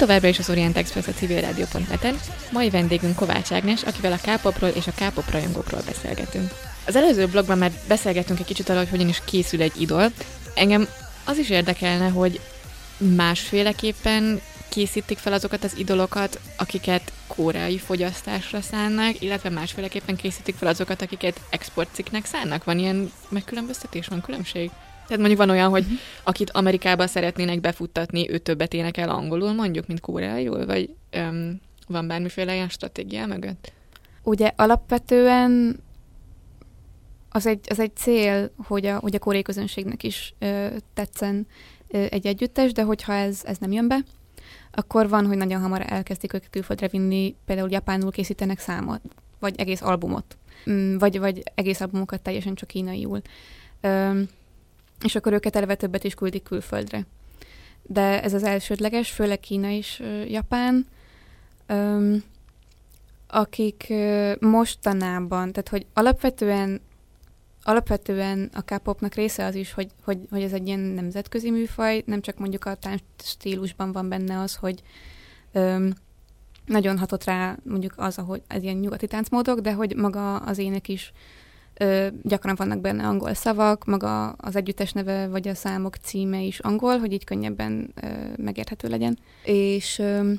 továbbra 0.00 0.28
is 0.28 0.38
az 0.38 0.50
Orient 0.50 0.76
Express 0.76 1.06
a 1.06 1.12
civilrádió.net-en. 1.12 2.20
Mai 2.52 2.70
vendégünk 2.70 3.16
Kovács 3.16 3.52
Ágnes, 3.52 3.82
akivel 3.82 4.12
a 4.12 4.16
K-popról 4.16 4.68
és 4.68 4.86
a 4.86 4.90
K-pop 4.90 5.30
rajongókról 5.30 5.80
beszélgetünk. 5.86 6.50
Az 6.86 6.96
előző 6.96 7.26
blogban 7.26 7.58
már 7.58 7.72
beszélgettünk 7.88 8.38
egy 8.38 8.44
kicsit 8.46 8.68
arra, 8.68 8.78
hogy 8.78 8.88
hogyan 8.88 9.08
is 9.08 9.22
készül 9.24 9.62
egy 9.62 9.80
idol. 9.80 10.12
Engem 10.54 10.88
az 11.24 11.38
is 11.38 11.50
érdekelne, 11.50 12.08
hogy 12.08 12.40
másféleképpen 12.96 14.40
készítik 14.68 15.18
fel 15.18 15.32
azokat 15.32 15.64
az 15.64 15.76
idolokat, 15.76 16.40
akiket 16.56 17.12
koreai 17.26 17.78
fogyasztásra 17.78 18.60
szánnak, 18.60 19.20
illetve 19.22 19.50
másféleképpen 19.50 20.16
készítik 20.16 20.54
fel 20.54 20.68
azokat, 20.68 21.02
akiket 21.02 21.40
exportciknek 21.50 22.24
szánnak? 22.24 22.64
Van 22.64 22.78
ilyen 22.78 23.12
megkülönböztetés, 23.28 24.06
van 24.06 24.20
különbség? 24.20 24.70
Tehát 25.10 25.24
mondjuk 25.26 25.46
van 25.46 25.56
olyan, 25.56 25.70
hogy 25.70 25.84
akit 26.22 26.50
Amerikába 26.50 27.06
szeretnének 27.06 27.60
befuttatni, 27.60 28.30
ő 28.30 28.38
többet 28.38 28.74
énekel 28.74 29.08
angolul 29.08 29.52
mondjuk, 29.52 29.86
mint 29.86 30.00
koreaiul, 30.00 30.66
vagy 30.66 30.94
um, 31.16 31.60
van 31.86 32.06
bármiféle 32.06 32.54
ilyen 32.54 32.68
stratégia 32.68 33.26
mögött? 33.26 33.72
Ugye 34.22 34.52
alapvetően 34.56 35.80
az 37.30 37.46
egy, 37.46 37.60
az 37.68 37.78
egy 37.78 37.96
cél, 37.96 38.50
hogy 38.56 38.86
a, 38.86 38.98
hogy 38.98 39.14
a 39.14 39.18
koreai 39.18 39.42
közönségnek 39.42 40.02
is 40.02 40.34
ö, 40.38 40.66
tetszen 40.94 41.46
ö, 41.88 42.06
egy 42.10 42.26
együttes, 42.26 42.72
de 42.72 42.82
hogyha 42.82 43.12
ez, 43.12 43.40
ez 43.44 43.58
nem 43.58 43.72
jön 43.72 43.88
be, 43.88 43.98
akkor 44.70 45.08
van, 45.08 45.26
hogy 45.26 45.36
nagyon 45.36 45.60
hamar 45.60 45.84
elkezdik 45.88 46.32
őket 46.32 46.50
külföldre 46.50 46.88
vinni, 46.88 47.34
például 47.44 47.70
japánul 47.70 48.10
készítenek 48.10 48.58
számot, 48.58 49.00
vagy 49.38 49.54
egész 49.56 49.82
albumot, 49.82 50.36
mm, 50.70 50.96
vagy, 50.96 51.18
vagy 51.18 51.42
egész 51.54 51.80
albumokat 51.80 52.20
teljesen 52.20 52.54
csak 52.54 52.68
kínaiul. 52.68 53.20
Ö, 53.80 54.20
és 55.04 55.14
akkor 55.14 55.32
őket 55.32 55.56
eleve 55.56 55.74
többet 55.74 56.04
is 56.04 56.14
küldik 56.14 56.42
külföldre. 56.42 57.06
De 57.82 58.22
ez 58.22 58.34
az 58.34 58.42
elsődleges, 58.42 59.10
főleg 59.10 59.40
Kína 59.40 59.68
és 59.68 60.02
Japán, 60.28 60.86
ö, 61.66 62.16
akik 63.26 63.92
mostanában, 64.40 65.52
tehát 65.52 65.68
hogy 65.68 65.86
alapvetően 65.92 66.80
alapvetően 67.62 68.50
a 68.54 68.62
K-popnak 68.62 69.14
része 69.14 69.44
az 69.44 69.54
is, 69.54 69.72
hogy, 69.72 69.88
hogy, 70.04 70.18
hogy 70.30 70.42
ez 70.42 70.52
egy 70.52 70.66
ilyen 70.66 70.80
nemzetközi 70.80 71.50
műfaj, 71.50 72.02
nem 72.06 72.20
csak 72.20 72.38
mondjuk 72.38 72.64
a 72.64 72.74
tánc 72.74 73.02
stílusban 73.22 73.92
van 73.92 74.08
benne 74.08 74.40
az, 74.40 74.54
hogy 74.54 74.82
öm, 75.52 75.94
nagyon 76.66 76.98
hatott 76.98 77.24
rá 77.24 77.56
mondjuk 77.62 77.92
az, 77.96 78.18
ahogy 78.18 78.42
ez 78.46 78.62
ilyen 78.62 78.76
nyugati 78.76 79.06
táncmódok, 79.06 79.60
de 79.60 79.72
hogy 79.72 79.96
maga 79.96 80.36
az 80.36 80.58
ének 80.58 80.88
is 80.88 81.12
ö, 81.80 82.06
gyakran 82.22 82.54
vannak 82.54 82.80
benne 82.80 83.06
angol 83.06 83.34
szavak, 83.34 83.84
maga 83.84 84.28
az 84.28 84.56
együttes 84.56 84.92
neve 84.92 85.28
vagy 85.28 85.48
a 85.48 85.54
számok 85.54 85.96
címe 85.96 86.40
is 86.40 86.58
angol, 86.58 86.98
hogy 86.98 87.12
így 87.12 87.24
könnyebben 87.24 87.92
ö, 87.94 88.06
megérthető 88.36 88.88
legyen. 88.88 89.18
És 89.44 89.98
ö, 89.98 90.32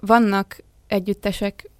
vannak 0.00 0.56
együttesek, 0.86 1.70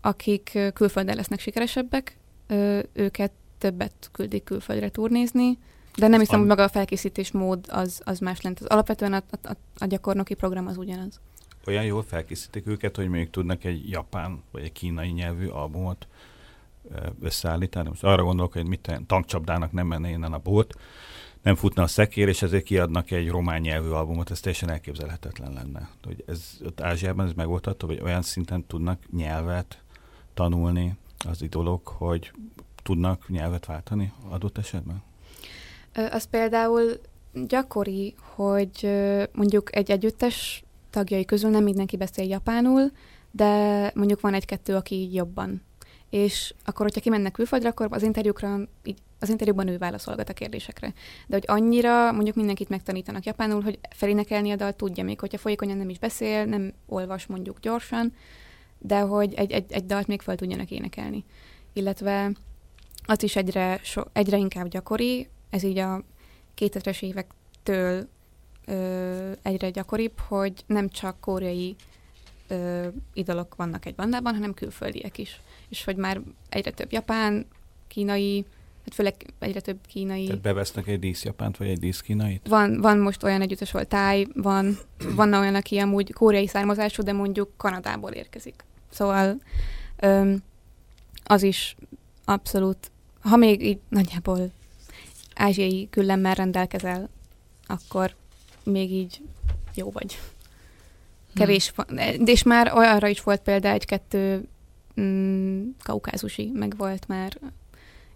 akik 0.00 0.58
külföldön 0.74 1.16
lesznek 1.16 1.40
sikeresebbek, 1.40 2.16
ö, 2.46 2.78
őket 2.92 3.32
többet 3.58 4.08
küldik 4.12 4.44
külföldre 4.44 4.88
turnézni, 4.88 5.58
de 5.96 6.08
nem 6.08 6.20
hiszem, 6.20 6.38
hogy 6.38 6.48
maga 6.48 6.62
a 6.62 6.68
felkészítés 6.68 7.30
mód 7.30 7.66
az, 7.68 8.00
az 8.04 8.18
más 8.18 8.40
lent. 8.40 8.60
Az 8.60 8.66
alapvetően 8.66 9.12
a, 9.12 9.22
a, 9.42 9.56
a 9.78 9.86
gyakornoki 9.86 10.34
program 10.34 10.66
az 10.66 10.76
ugyanaz. 10.76 11.20
Olyan 11.66 11.84
jól 11.84 12.02
felkészítik 12.02 12.66
őket, 12.66 12.96
hogy 12.96 13.08
még 13.08 13.30
tudnak 13.30 13.64
egy 13.64 13.90
japán 13.90 14.42
vagy 14.50 14.62
egy 14.62 14.72
kínai 14.72 15.08
nyelvű 15.08 15.46
albumot 15.46 16.06
összeállítani. 17.20 17.88
Most 17.88 18.04
arra 18.04 18.22
gondolok, 18.22 18.52
hogy 18.52 18.66
mit 18.66 19.00
tankcsapdának 19.06 19.72
nem 19.72 19.86
menne 19.86 20.08
innen 20.08 20.32
a 20.32 20.38
bót, 20.38 20.74
nem 21.42 21.54
futna 21.54 21.82
a 21.82 21.86
szekér, 21.86 22.28
és 22.28 22.42
ezért 22.42 22.64
kiadnak 22.64 23.10
egy 23.10 23.28
román 23.28 23.60
nyelvű 23.60 23.88
albumot, 23.88 24.30
ez 24.30 24.40
teljesen 24.40 24.70
elképzelhetetlen 24.70 25.52
lenne. 25.52 25.88
Hogy 26.02 26.24
ez 26.26 26.58
ott 26.64 26.80
Ázsiában 26.80 27.26
ez 27.26 27.32
megoldható, 27.32 27.86
hogy 27.86 28.00
olyan 28.02 28.22
szinten 28.22 28.66
tudnak 28.66 29.00
nyelvet 29.12 29.82
tanulni 30.34 30.96
az 31.28 31.42
idolok, 31.42 31.88
hogy 31.88 32.32
tudnak 32.82 33.28
nyelvet 33.28 33.66
váltani 33.66 34.12
adott 34.28 34.58
esetben? 34.58 35.02
Az 36.10 36.24
például 36.24 37.00
gyakori, 37.46 38.14
hogy 38.34 38.88
mondjuk 39.32 39.76
egy 39.76 39.90
együttes 39.90 40.64
tagjai 40.90 41.24
közül 41.24 41.50
nem 41.50 41.62
mindenki 41.62 41.96
beszél 41.96 42.26
japánul, 42.26 42.90
de 43.30 43.90
mondjuk 43.94 44.20
van 44.20 44.34
egy-kettő, 44.34 44.74
aki 44.74 45.12
jobban. 45.12 45.62
És 46.14 46.54
akkor, 46.64 46.86
hogyha 46.86 47.00
kimennek 47.00 47.32
külföldre, 47.32 47.68
akkor 47.68 47.86
az 47.90 48.02
interjúkra, 48.02 48.58
így, 48.84 48.98
az 49.18 49.28
interjúban 49.28 49.68
ő 49.68 49.78
válaszolgat 49.78 50.28
a 50.28 50.32
kérdésekre. 50.32 50.92
De 51.26 51.34
hogy 51.34 51.44
annyira 51.46 52.12
mondjuk 52.12 52.36
mindenkit 52.36 52.68
megtanítanak 52.68 53.24
japánul, 53.24 53.62
hogy 53.62 53.78
felénekelni 53.90 54.50
a 54.50 54.56
dal 54.56 54.72
tudja, 54.72 55.04
még 55.04 55.20
hogyha 55.20 55.38
folyékonyan 55.38 55.76
nem 55.76 55.88
is 55.88 55.98
beszél, 55.98 56.44
nem 56.44 56.72
olvas 56.86 57.26
mondjuk 57.26 57.60
gyorsan, 57.60 58.12
de 58.78 58.98
hogy 58.98 59.34
egy, 59.34 59.50
egy, 59.50 59.72
egy 59.72 59.86
dalt 59.86 60.06
még 60.06 60.20
fel 60.20 60.36
tudjanak 60.36 60.70
énekelni. 60.70 61.24
Illetve 61.72 62.32
az 63.06 63.22
is 63.22 63.36
egyre, 63.36 63.80
so, 63.82 64.02
egyre 64.12 64.36
inkább 64.36 64.68
gyakori, 64.68 65.28
ez 65.50 65.62
így 65.62 65.78
a 65.78 66.02
2000-es 66.58 67.02
évektől 67.02 68.08
ö, 68.64 69.32
egyre 69.42 69.70
gyakoribb, 69.70 70.18
hogy 70.18 70.64
nem 70.66 70.88
csak 70.88 71.20
koreai 71.20 71.76
ö, 72.48 72.86
idolok 73.12 73.54
vannak 73.54 73.86
egy 73.86 73.94
bandában, 73.94 74.34
hanem 74.34 74.54
külföldiek 74.54 75.18
is. 75.18 75.40
És 75.68 75.84
hogy 75.84 75.96
már 75.96 76.20
egyre 76.48 76.70
több 76.70 76.92
japán, 76.92 77.46
kínai, 77.88 78.44
hát 78.84 78.94
főleg 78.94 79.14
egyre 79.38 79.60
több 79.60 79.78
kínai. 79.86 80.26
Tehát 80.26 80.40
bevesznek 80.40 80.86
egy 80.86 80.98
díszjapánt, 80.98 81.56
vagy 81.56 81.68
egy 81.68 81.78
díszkínait? 81.78 82.48
Van, 82.48 82.80
van 82.80 82.98
most 82.98 83.22
olyan 83.22 83.40
együttes, 83.40 83.74
ahol 83.74 83.86
táj, 83.86 84.26
van, 84.34 84.78
van 85.16 85.34
olyan, 85.34 85.54
aki 85.54 85.78
amúgy 85.78 86.12
koreai 86.12 86.46
származású, 86.46 87.02
de 87.02 87.12
mondjuk 87.12 87.50
Kanadából 87.56 88.10
érkezik. 88.10 88.64
Szóval 88.90 89.40
ö, 89.96 90.34
az 91.24 91.42
is 91.42 91.76
abszolút 92.24 92.90
ha 93.24 93.36
még 93.36 93.62
így 93.62 93.78
nagyjából 93.88 94.50
ázsiai 95.34 95.88
küllemmel 95.90 96.34
rendelkezel, 96.34 97.08
akkor 97.66 98.14
még 98.62 98.92
így 98.92 99.20
jó 99.74 99.90
vagy. 99.90 100.18
Kevés. 101.34 101.72
De 101.96 102.32
és 102.32 102.42
már 102.42 102.72
olyanra 102.74 103.08
is 103.08 103.22
volt 103.22 103.40
példa 103.40 103.68
egy-kettő 103.68 104.48
mm, 105.00 105.68
kaukázusi, 105.82 106.50
meg 106.54 106.76
volt 106.76 107.08
már, 107.08 107.38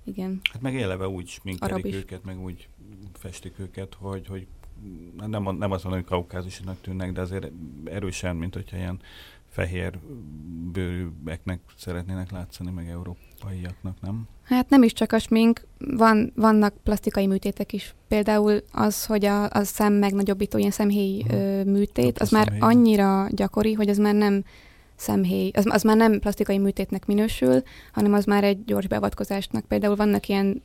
igen. 0.05 0.41
Hát 0.53 0.62
meg 0.62 0.75
éleve 0.75 1.09
úgy 1.09 1.29
sminkelik 1.29 1.95
őket, 1.95 2.25
meg 2.25 2.41
úgy 2.41 2.69
festik 3.14 3.59
őket, 3.59 3.97
hogy, 4.01 4.27
hogy 4.29 4.47
nem, 5.16 5.43
nem 5.43 5.71
azt 5.71 5.85
mondom, 5.85 5.93
hogy 5.93 6.05
kaukázusinak 6.05 6.81
tűnnek, 6.81 7.12
de 7.12 7.21
azért 7.21 7.51
erősen, 7.85 8.37
mint 8.37 8.55
hogyha 8.55 8.77
ilyen 8.77 9.01
fehér 9.49 9.99
bőrűeknek 10.72 11.61
szeretnének 11.76 12.30
látszani, 12.30 12.70
meg 12.70 12.88
európaiaknak, 12.88 14.01
nem? 14.01 14.28
Hát 14.42 14.68
nem 14.68 14.82
is 14.82 14.92
csak 14.92 15.12
a 15.12 15.18
smink, 15.18 15.66
van, 15.78 16.32
vannak 16.34 16.74
plastikai 16.82 17.26
műtétek 17.26 17.72
is. 17.72 17.94
Például 18.09 18.62
az, 18.72 19.07
hogy 19.07 19.24
a, 19.24 19.44
a 19.44 19.62
szem 19.62 19.92
megnagyobbító 19.92 20.59
ilyen 20.59 20.70
szemhéj 20.70 21.22
hmm. 21.22 21.38
ö, 21.38 21.64
műtét, 21.64 22.18
az 22.18 22.30
már 22.30 22.44
szemhéj. 22.44 22.61
annyira 22.61 23.26
gyakori, 23.30 23.72
hogy 23.72 23.88
az 23.88 23.99
már 23.99 24.14
nem 24.14 24.44
szemhéj, 24.96 25.51
az, 25.55 25.64
az 25.68 25.82
már 25.82 25.96
nem 25.96 26.18
plastikai 26.18 26.59
műtétnek 26.59 27.07
minősül, 27.07 27.62
hanem 27.92 28.12
az 28.12 28.24
már 28.24 28.44
egy 28.44 28.64
gyors 28.64 28.86
beavatkozásnak. 28.86 29.64
Például 29.64 29.96
vannak 29.96 30.28
ilyen 30.28 30.62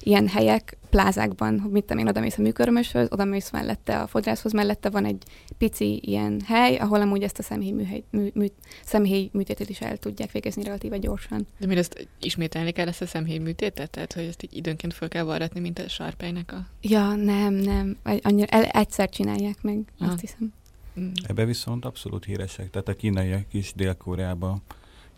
ilyen 0.00 0.28
helyek, 0.28 0.78
plázákban, 0.90 1.60
hogy 1.60 1.70
mit 1.70 1.84
tudom 1.84 2.02
én, 2.02 2.08
oda 2.08 2.20
mész 2.20 2.38
a 2.38 2.42
műkörmöshöz, 2.42 3.08
oda 3.10 3.24
mész 3.24 3.50
mellette 3.50 4.00
a 4.00 4.06
fodrászhoz, 4.06 4.52
mellette 4.52 4.90
van 4.90 5.04
egy 5.04 5.22
pici 5.58 6.00
ilyen 6.04 6.40
hely, 6.44 6.76
ahol 6.76 7.00
amúgy 7.00 7.22
ezt 7.22 7.38
a 7.38 7.42
szemhéj, 7.42 7.70
műhely, 7.70 8.02
mű, 8.10 8.28
mű, 8.34 8.46
szemhéj 8.84 9.30
műtétet 9.32 9.68
is 9.68 9.80
el 9.80 9.96
tudják 9.96 10.30
végezni 10.30 10.62
relatíve 10.62 10.98
gyorsan. 10.98 11.46
De 11.58 11.66
mi 11.66 11.76
ezt 11.76 12.08
ismételni 12.20 12.70
kell 12.70 12.88
ezt 12.88 13.02
a 13.02 13.06
szemhéj 13.06 13.38
műtétet? 13.38 13.90
Tehát, 13.90 14.12
hogy 14.12 14.24
ezt 14.24 14.42
így 14.42 14.56
időnként 14.56 14.94
fel 14.94 15.08
kell 15.08 15.24
varratni, 15.24 15.60
mint 15.60 15.78
a 15.78 15.88
sarpejnek 15.88 16.52
a... 16.52 16.66
Ja, 16.80 17.14
nem, 17.14 17.54
nem. 17.54 17.96
Annyira 18.22 18.46
el, 18.46 18.64
egyszer 18.64 19.08
csinálják 19.08 19.62
meg, 19.62 19.78
Aha. 19.98 20.10
azt 20.10 20.20
hiszem. 20.20 20.52
Mm. 21.00 21.12
Ebbe 21.26 21.44
viszont 21.44 21.84
abszolút 21.84 22.24
híresek. 22.24 22.70
Tehát 22.70 22.88
a 22.88 22.94
kínaiak 22.94 23.54
is 23.54 23.72
Dél-Koreában 23.76 24.62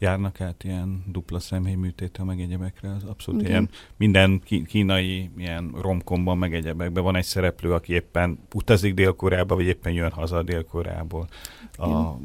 járnak 0.01 0.41
át 0.41 0.65
ilyen 0.65 1.05
dupla 1.07 1.39
szemhéj 1.39 1.75
műtétel, 1.75 2.25
meg 2.25 2.41
egyebekre, 2.41 2.95
az 2.95 3.05
abszolút 3.05 3.41
Igen. 3.41 3.53
ilyen 3.53 3.69
minden 3.97 4.43
kínai 4.67 5.31
ilyen 5.37 5.73
romkomban, 5.81 6.39
meg 6.39 6.55
egyebekben 6.55 7.03
van 7.03 7.17
egy 7.17 7.25
szereplő, 7.25 7.73
aki 7.73 7.93
éppen 7.93 8.39
utazik 8.55 8.95
Dél-Koreába, 8.95 9.55
vagy 9.55 9.67
éppen 9.67 9.93
jön 9.93 10.11
haza 10.11 10.43
Dél-Koreából 10.43 11.29
a 11.77 12.17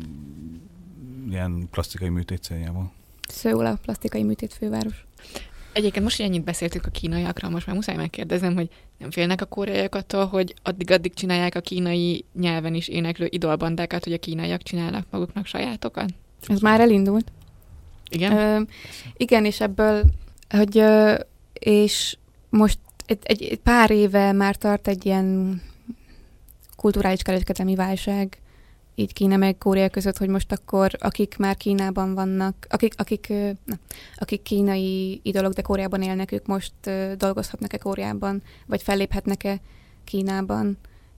ilyen 1.30 1.68
plastikai 1.72 2.10
műtét 2.10 2.44
céljából. 2.44 2.92
Szőul 3.28 3.66
a 3.66 3.78
plastikai 3.82 4.24
műtét 4.24 4.54
főváros. 4.54 5.06
Egyébként 5.74 6.04
most, 6.04 6.18
hogy 6.18 6.26
ennyit 6.26 6.44
beszéltünk 6.44 6.86
a 6.86 6.90
kínaiakra, 6.90 7.50
most 7.50 7.66
már 7.68 7.76
muszáj 7.76 7.96
megkérdezem, 7.96 8.54
hogy 8.54 8.70
nem 8.98 9.12
félnek 9.12 9.42
a 9.42 9.46
koreaiak 9.46 9.96
attól, 9.96 10.26
hogy 10.26 10.54
addig-addig 10.64 11.14
csinálják 11.14 11.56
a 11.56 11.62
kínai 11.62 12.26
nyelven 12.34 12.74
is 12.74 12.88
éneklő 12.88 13.28
idolbandákat, 13.30 14.04
hogy 14.04 14.14
a 14.14 14.18
kínaiak 14.18 14.62
csinálnak 14.62 15.08
maguknak 15.10 15.46
sajátokat? 15.46 16.10
Ez 16.48 16.60
már 16.60 16.80
elindult. 16.80 17.32
Igen? 18.16 18.38
Ö, 18.38 18.62
igen, 19.18 19.46
és 19.46 19.62
ebből, 19.62 20.04
hogy 20.50 20.78
ö, 20.78 21.16
és 21.54 22.18
most 22.50 22.80
egy, 23.06 23.20
egy, 23.24 23.44
egy 23.44 23.60
pár 23.60 23.92
éve 23.92 24.32
már 24.32 24.56
tart 24.56 24.88
egy 24.88 25.06
ilyen 25.06 25.62
kulturális 26.76 27.22
kereskedelmi 27.22 27.76
válság 27.76 28.40
így 28.96 29.14
Kína 29.14 29.38
meg 29.38 29.58
Korea 29.58 29.90
között, 29.90 30.18
hogy 30.18 30.30
most 30.30 30.52
akkor 30.52 30.92
akik 31.00 31.38
már 31.38 31.58
Kínában 31.58 32.14
vannak, 32.14 32.68
akik, 32.70 32.94
akik, 32.98 33.34
na, 33.66 33.76
akik 34.16 34.42
kínai 34.42 35.20
idolok, 35.24 35.54
de 35.54 35.62
Koreában 35.62 36.02
élnek, 36.02 36.32
ők 36.32 36.46
most 36.46 36.74
dolgozhatnak-e 37.18 37.78
Koreában, 37.78 38.44
vagy 38.66 38.82
felléphetnek-e 38.82 39.60
Kínában, 40.04 40.78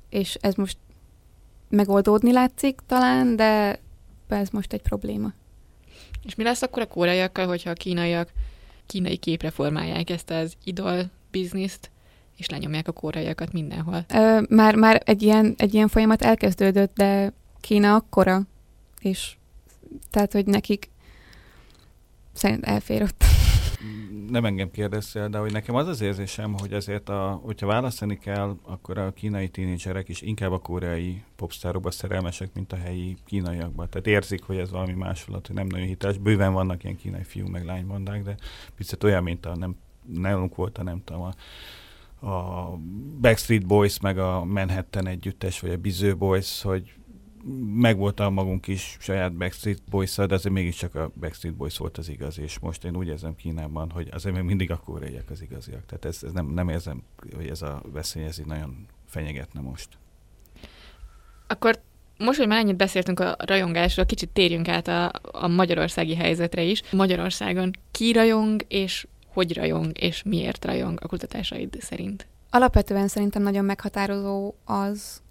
és 0.09 0.37
ez 0.41 0.55
most 0.55 0.77
megoldódni 1.69 2.31
látszik 2.31 2.79
talán, 2.85 3.35
de 3.35 3.79
ez 4.27 4.49
most 4.49 4.73
egy 4.73 4.81
probléma. 4.81 5.33
És 6.27 6.35
mi 6.35 6.43
lesz 6.43 6.61
akkor 6.61 6.81
a 6.81 6.87
koreaiakkal, 6.87 7.47
hogyha 7.47 7.69
a 7.69 7.73
kínaiak 7.73 8.31
kínai 8.85 9.17
képre 9.17 9.49
formálják 9.49 10.09
ezt 10.09 10.29
az 10.29 10.53
idol 10.63 11.09
bizniszt, 11.31 11.91
és 12.37 12.49
lenyomják 12.49 12.87
a 12.87 12.91
koreaiakat 12.91 13.51
mindenhol? 13.51 14.05
Ö, 14.13 14.41
már, 14.49 14.75
már 14.75 15.01
egy 15.05 15.21
ilyen, 15.21 15.55
egy 15.57 15.73
ilyen 15.73 15.87
folyamat 15.87 16.21
elkezdődött, 16.21 16.95
de 16.95 17.33
Kína 17.61 17.95
akkora, 17.95 18.41
és 18.99 19.35
tehát, 20.11 20.31
hogy 20.31 20.45
nekik 20.45 20.89
szerint 22.33 22.65
elfér 22.65 23.01
ott. 23.01 23.36
Nem 24.29 24.45
engem 24.45 24.71
kérdeztél, 24.71 25.29
de 25.29 25.37
hogy 25.37 25.51
nekem 25.51 25.75
az 25.75 25.87
az 25.87 26.01
érzésem, 26.01 26.53
hogy 26.57 26.73
azért, 26.73 27.09
a, 27.09 27.39
hogyha 27.43 27.67
választani 27.67 28.17
kell, 28.17 28.57
akkor 28.63 28.97
a 28.97 29.13
kínai 29.13 29.49
tínédzserek 29.49 30.09
is 30.09 30.21
inkább 30.21 30.51
a 30.51 30.57
koreai 30.57 31.23
popstárokba 31.35 31.91
szerelmesek, 31.91 32.53
mint 32.53 32.73
a 32.73 32.75
helyi 32.75 33.17
kínaiakba. 33.25 33.87
Tehát 33.87 34.07
érzik, 34.07 34.43
hogy 34.43 34.57
ez 34.57 34.71
valami 34.71 34.93
másolat, 34.93 35.47
hogy 35.47 35.55
nem 35.55 35.67
nagyon 35.67 35.87
hiteles. 35.87 36.17
Bőven 36.17 36.53
vannak 36.53 36.83
ilyen 36.83 36.95
kínai 36.95 37.23
fiú 37.23 37.47
meg 37.47 37.65
lánymondák, 37.65 38.23
de 38.23 38.35
picit 38.75 39.03
olyan, 39.03 39.23
mint 39.23 39.45
a 39.45 39.55
nem, 39.55 39.75
nálunk 40.13 40.55
volt 40.55 40.77
a 40.77 40.83
nem 40.83 41.01
tudom, 41.03 41.21
a 41.21 41.33
a 42.19 42.71
Backstreet 43.21 43.65
Boys, 43.65 43.99
meg 43.99 44.17
a 44.17 44.45
Manhattan 44.45 45.07
együttes, 45.07 45.59
vagy 45.59 45.71
a 45.71 45.77
Biző 45.77 46.15
Boys, 46.15 46.61
hogy 46.61 46.93
megvolt 47.75 48.19
a 48.19 48.29
magunk 48.29 48.67
is 48.67 48.97
saját 48.99 49.33
Backstreet 49.33 49.81
boys 49.89 50.15
de 50.15 50.33
azért 50.33 50.53
mégiscsak 50.53 50.95
a 50.95 51.11
Backstreet 51.19 51.55
Boys 51.55 51.77
volt 51.77 51.97
az 51.97 52.09
igaz, 52.09 52.39
és 52.39 52.59
most 52.59 52.83
én 52.83 52.95
úgy 52.95 53.07
érzem 53.07 53.35
Kínában, 53.35 53.89
hogy 53.89 54.09
azért 54.11 54.35
még 54.35 54.43
mindig 54.43 54.71
a 54.71 54.77
koreaiak 54.85 55.29
az 55.29 55.41
igaziak. 55.41 55.85
Tehát 55.85 56.05
ez, 56.05 56.19
ez 56.23 56.31
nem, 56.31 56.47
nem 56.47 56.69
érzem, 56.69 57.03
hogy 57.35 57.47
ez 57.47 57.61
a 57.61 57.81
veszély 57.91 58.23
ez 58.23 58.39
így 58.39 58.45
nagyon 58.45 58.85
fenyegetne 59.05 59.59
most. 59.59 59.87
Akkor 61.47 61.79
most, 62.17 62.37
hogy 62.37 62.47
már 62.47 62.59
ennyit 62.59 62.75
beszéltünk 62.75 63.19
a 63.19 63.35
rajongásról, 63.45 64.05
kicsit 64.05 64.29
térjünk 64.29 64.67
át 64.67 64.87
a, 64.87 65.11
a 65.21 65.47
magyarországi 65.47 66.15
helyzetre 66.15 66.61
is. 66.61 66.81
Magyarországon 66.91 67.71
ki 67.91 68.11
rajong, 68.11 68.65
és 68.67 69.07
hogy 69.27 69.53
rajong, 69.53 69.91
és 69.99 70.23
miért 70.23 70.65
rajong 70.65 70.99
a 71.01 71.07
kutatásaid 71.07 71.77
szerint? 71.79 72.27
Alapvetően 72.49 73.07
szerintem 73.07 73.41
nagyon 73.41 73.65
meghatározó 73.65 74.53
az, 74.65 75.21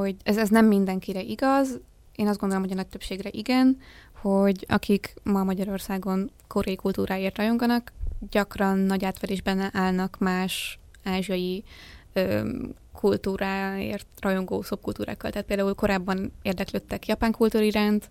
hogy 0.00 0.16
ez, 0.22 0.36
ez 0.36 0.48
nem 0.48 0.66
mindenkire 0.66 1.20
igaz, 1.20 1.80
én 2.14 2.26
azt 2.26 2.38
gondolom, 2.38 2.64
hogy 2.64 2.72
a 2.72 2.76
nagy 2.76 2.86
többségre 2.86 3.28
igen, 3.32 3.78
hogy 4.20 4.66
akik 4.68 5.14
ma 5.22 5.44
Magyarországon 5.44 6.30
koreai 6.46 6.76
kultúráért 6.76 7.36
rajonganak, 7.36 7.92
gyakran 8.30 8.78
nagy 8.78 9.04
átverésben 9.04 9.70
állnak 9.72 10.16
más 10.18 10.78
ázsiai 11.04 11.64
ö, 12.12 12.48
kultúráért 12.92 14.06
rajongó 14.20 14.62
szobkultúrákkal. 14.62 15.30
Tehát 15.30 15.46
például 15.46 15.74
korábban 15.74 16.32
érdeklődtek 16.42 17.06
japán 17.06 17.32
kultúr 17.32 17.62
iránt, 17.62 18.10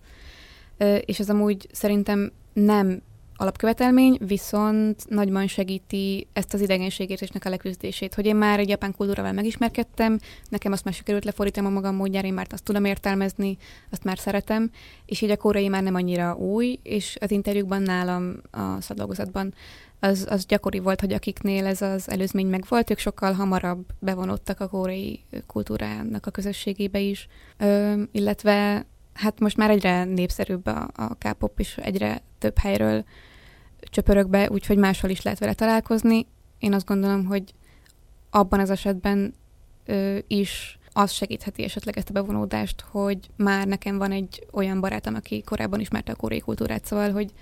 és 1.00 1.18
ez 1.18 1.30
amúgy 1.30 1.68
szerintem 1.72 2.32
nem 2.52 3.02
alapkövetelmény, 3.36 4.18
viszont 4.20 5.08
nagyban 5.08 5.46
segíti 5.46 6.26
ezt 6.32 6.54
az 6.54 6.60
idegenségérzésnek 6.60 7.44
a 7.44 7.48
leküzdését, 7.48 8.14
hogy 8.14 8.26
én 8.26 8.36
már 8.36 8.58
egy 8.58 8.68
japán 8.68 8.94
kultúrával 8.96 9.32
megismerkedtem, 9.32 10.18
nekem 10.48 10.72
azt 10.72 10.84
már 10.84 10.94
sikerült 10.94 11.24
lefordítanom 11.24 11.70
a 11.70 11.74
magam 11.74 11.94
módjára, 11.94 12.26
én 12.26 12.34
már 12.34 12.46
azt 12.50 12.64
tudom 12.64 12.84
értelmezni, 12.84 13.56
azt 13.90 14.04
már 14.04 14.18
szeretem, 14.18 14.70
és 15.06 15.20
így 15.20 15.30
a 15.30 15.36
koreai 15.36 15.68
már 15.68 15.82
nem 15.82 15.94
annyira 15.94 16.34
új, 16.34 16.78
és 16.82 17.16
az 17.20 17.30
interjúkban 17.30 17.82
nálam 17.82 18.36
a 18.50 18.80
szadolgozatban 18.80 19.54
az, 20.00 20.26
az 20.30 20.46
gyakori 20.46 20.78
volt, 20.78 21.00
hogy 21.00 21.12
akiknél 21.12 21.66
ez 21.66 21.82
az 21.82 22.10
előzmény 22.10 22.46
megvolt, 22.46 22.90
ők 22.90 22.98
sokkal 22.98 23.32
hamarabb 23.32 23.84
bevonódtak 23.98 24.60
a 24.60 24.68
koreai 24.68 25.24
kultúrának 25.46 26.26
a 26.26 26.30
közösségébe 26.30 26.98
is, 26.98 27.28
Ö, 27.58 28.02
illetve 28.12 28.86
hát 29.16 29.40
most 29.40 29.56
már 29.56 29.70
egyre 29.70 30.04
népszerűbb 30.04 30.66
a, 30.66 30.90
a 30.94 31.14
K-pop, 31.14 31.60
és 31.60 31.76
egyre 31.76 32.22
több 32.38 32.58
helyről 32.58 33.04
csöpörök 33.80 34.28
be, 34.28 34.50
úgyhogy 34.50 34.76
máshol 34.78 35.10
is 35.10 35.22
lehet 35.22 35.38
vele 35.38 35.54
találkozni. 35.54 36.26
Én 36.58 36.72
azt 36.72 36.86
gondolom, 36.86 37.24
hogy 37.24 37.54
abban 38.30 38.60
az 38.60 38.70
esetben 38.70 39.34
ö, 39.84 40.18
is 40.26 40.78
az 40.92 41.10
segítheti 41.10 41.64
esetleg 41.64 41.96
ezt 41.96 42.08
a 42.08 42.12
bevonódást, 42.12 42.84
hogy 42.90 43.18
már 43.36 43.66
nekem 43.66 43.98
van 43.98 44.12
egy 44.12 44.46
olyan 44.52 44.80
barátom, 44.80 45.14
aki 45.14 45.42
korábban 45.42 45.80
ismerte 45.80 46.12
a 46.12 46.16
koreai 46.16 46.40
kultúrát, 46.40 46.84
szóval, 46.84 47.10
hogy 47.10 47.32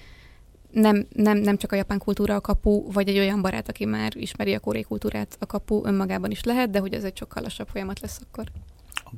nem, 0.71 1.07
nem, 1.13 1.39
nem 1.39 1.57
csak 1.57 1.73
a 1.73 1.77
japán 1.77 1.99
kultúra 1.99 2.35
a 2.35 2.41
kapu, 2.41 2.93
vagy 2.93 3.09
egy 3.09 3.19
olyan 3.19 3.43
barát, 3.43 3.69
aki 3.69 3.85
már 3.85 4.17
ismeri 4.17 4.55
a 4.55 4.61
koreai 4.61 4.83
kultúrát 4.83 5.37
a 5.41 5.47
kapu 5.47 5.87
önmagában 5.87 6.31
is 6.31 6.43
lehet, 6.43 6.71
de 6.71 6.79
hogy 6.79 6.95
ez 6.95 7.05
egy 7.05 7.17
sokkal 7.17 7.43
lassabb 7.43 7.69
folyamat 7.69 8.01
lesz 8.01 8.21
akkor. 8.29 8.45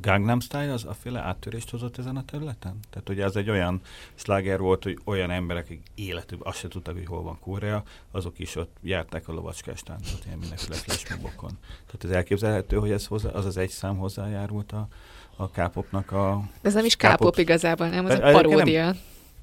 Gangnam 0.01 0.40
Style 0.40 0.72
az 0.72 0.84
a 0.84 0.94
féle 0.94 1.20
áttörést 1.20 1.70
hozott 1.70 1.99
ezen 1.99 2.16
a 2.16 2.24
területen? 2.24 2.78
Tehát 2.90 3.09
ugye 3.09 3.24
az 3.24 3.36
egy 3.36 3.51
olyan 3.51 3.80
sláger 4.14 4.59
volt, 4.59 4.82
hogy 4.82 4.99
olyan 5.05 5.30
emberek, 5.30 5.64
akik 5.64 5.82
életükben 5.94 6.49
azt 6.49 6.59
se 6.59 6.68
tudtak, 6.68 6.94
hogy 6.94 7.07
hol 7.07 7.22
van 7.22 7.38
Korea, 7.40 7.82
azok 8.11 8.38
is 8.38 8.57
ott 8.57 8.76
járták 8.82 9.28
a 9.28 9.32
lovacskás 9.32 9.82
táncot, 9.82 10.24
ilyen 10.26 10.38
mindenféle 10.38 10.74
flashmobokon. 10.74 11.59
Tehát 11.86 12.05
ez 12.05 12.11
elképzelhető, 12.11 12.76
hogy 12.76 12.90
ez 12.90 13.07
hozzá, 13.07 13.30
az 13.30 13.44
az 13.44 13.57
egy 13.57 13.70
szám 13.70 13.97
hozzájárult 13.97 14.72
a, 14.72 14.88
a 15.36 15.49
K-popnak 15.49 16.12
a... 16.12 16.42
Ez 16.62 16.74
nem 16.74 16.84
is 16.84 16.97
K-pop 16.97 17.38
igazából, 17.38 17.88
nem, 17.88 18.05
az 18.05 18.14
a 18.14 18.30
paródia. 18.30 18.84
Nem, 18.84 18.97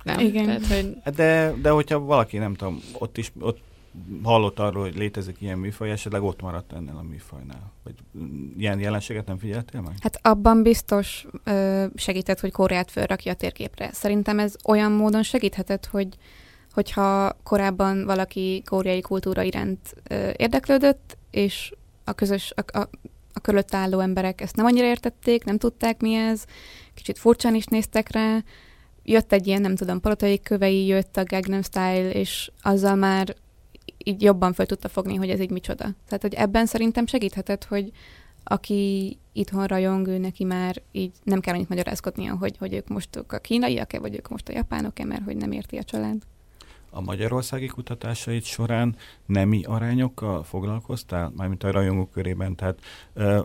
nem. 0.04 0.20
Igen. 0.20 0.46
Tehát, 0.46 0.66
hogy... 0.68 1.14
de, 1.16 1.54
de 1.62 1.70
hogyha 1.70 2.00
valaki, 2.00 2.38
nem 2.38 2.54
tudom, 2.54 2.82
ott 2.94 3.18
is 3.18 3.32
ott 3.40 3.60
hallott 4.24 4.60
arról, 4.60 4.84
hogy 4.84 4.96
létezik 4.96 5.42
ilyen 5.42 5.58
műfaj, 5.58 5.92
esetleg 5.92 6.24
ott 6.24 6.42
maradt 6.42 6.74
ennél 6.74 6.96
a 6.98 7.02
műfajnál? 7.02 7.72
Vagy 7.84 7.94
ilyen 8.58 8.80
jelenséget 8.80 9.26
nem 9.26 9.38
figyeltél 9.38 9.82
meg? 9.82 9.94
Hát 10.00 10.20
abban 10.22 10.64
biztos 10.64 11.28
ö, 11.44 11.86
segített, 11.96 12.40
hogy 12.40 12.52
Koreát 12.52 12.92
felrakja 12.92 13.32
a 13.32 13.36
térképre. 13.36 13.90
Szerintem 13.92 14.40
ez 14.40 14.56
olyan 14.66 14.92
módon 14.92 15.24
segíthetett, 15.24 15.86
hogy 15.86 16.08
hogyha 16.72 17.38
korábban 17.44 18.06
valaki 18.06 18.62
koreai 18.66 19.02
kultúra 19.02 19.42
iránt 19.42 19.96
ö, 20.10 20.30
érdeklődött, 20.38 21.18
és 21.32 21.74
a 22.04 22.14
közös, 22.14 22.54
a, 22.56 22.78
a, 22.78 22.90
a 23.34 23.40
körülött 23.40 23.74
álló 23.74 24.00
emberek 24.00 24.42
ezt 24.42 24.56
nem 24.56 24.66
annyira 24.66 24.86
értették, 24.86 25.44
nem 25.44 25.58
tudták 25.58 26.02
mi 26.02 26.14
ez, 26.14 26.46
kicsit 26.94 27.18
furcsán 27.18 27.56
is 27.56 27.66
néztek 27.66 28.12
rá, 28.12 28.44
jött 29.04 29.32
egy 29.32 29.48
ilyen, 29.48 29.62
nem 29.62 29.76
tudom, 29.76 30.00
palotai 30.00 30.40
kövei, 30.40 30.86
jött 30.86 31.18
a 31.18 31.24
Gangnam 31.24 31.62
Style, 31.62 32.10
és 32.10 32.52
azzal 32.62 32.96
már 32.96 33.36
így 34.04 34.22
jobban 34.22 34.54
fel 34.54 34.66
tudta 34.66 34.88
fogni, 34.88 35.16
hogy 35.16 35.30
ez 35.30 35.40
így 35.40 35.52
micsoda. 35.52 35.84
Tehát, 35.84 36.22
hogy 36.22 36.34
ebben 36.34 36.66
szerintem 36.66 37.06
segíthetett, 37.06 37.64
hogy 37.64 37.92
aki 38.44 39.18
itthon 39.34 39.66
rajong, 39.66 40.08
ő 40.08 40.18
neki 40.18 40.44
már 40.44 40.82
így 40.92 41.12
nem 41.24 41.40
kell 41.40 41.54
annyit 41.54 41.70
magyarázkodnia, 41.70 42.36
hogy, 42.36 42.58
hogy 42.58 42.74
ők 42.74 42.88
most 42.88 43.16
a 43.16 43.38
kínaiak-e, 43.38 44.00
vagy 44.00 44.16
ők 44.16 44.30
most 44.30 44.50
a 44.50 44.54
japánok-e, 44.54 45.06
mert 45.06 45.24
hogy 45.24 45.38
nem 45.38 45.52
érti 45.52 45.78
a 45.78 45.84
család. 45.84 46.22
A 46.96 47.02
magyarországi 47.02 47.68
kutatásait 47.68 48.44
során 48.44 48.96
nemi 49.26 49.64
arányokkal 49.64 50.44
foglalkoztál, 50.44 51.32
mármint 51.36 51.64
a 51.64 51.72
rajongók 51.72 52.12
körében, 52.12 52.56
tehát 52.56 52.80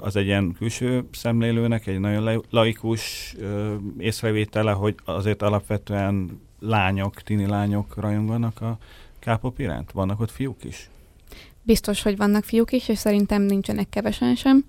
az 0.00 0.16
egy 0.16 0.26
ilyen 0.26 0.52
külső 0.52 1.08
szemlélőnek 1.12 1.86
egy 1.86 2.00
nagyon 2.00 2.44
laikus 2.50 3.34
észrevétele, 3.98 4.72
hogy 4.72 4.94
azért 5.04 5.42
alapvetően 5.42 6.40
lányok, 6.60 7.22
tini 7.22 7.46
lányok 7.46 7.96
rajonganak 7.96 8.60
a 8.60 8.78
K-pop 9.36 9.58
iránt? 9.58 9.92
Vannak 9.92 10.20
ott 10.20 10.30
fiúk 10.30 10.64
is? 10.64 10.90
Biztos, 11.62 12.02
hogy 12.02 12.16
vannak 12.16 12.44
fiúk 12.44 12.72
is, 12.72 12.88
és 12.88 12.98
szerintem 12.98 13.42
nincsenek 13.42 13.88
kevesen 13.88 14.34
sem, 14.34 14.64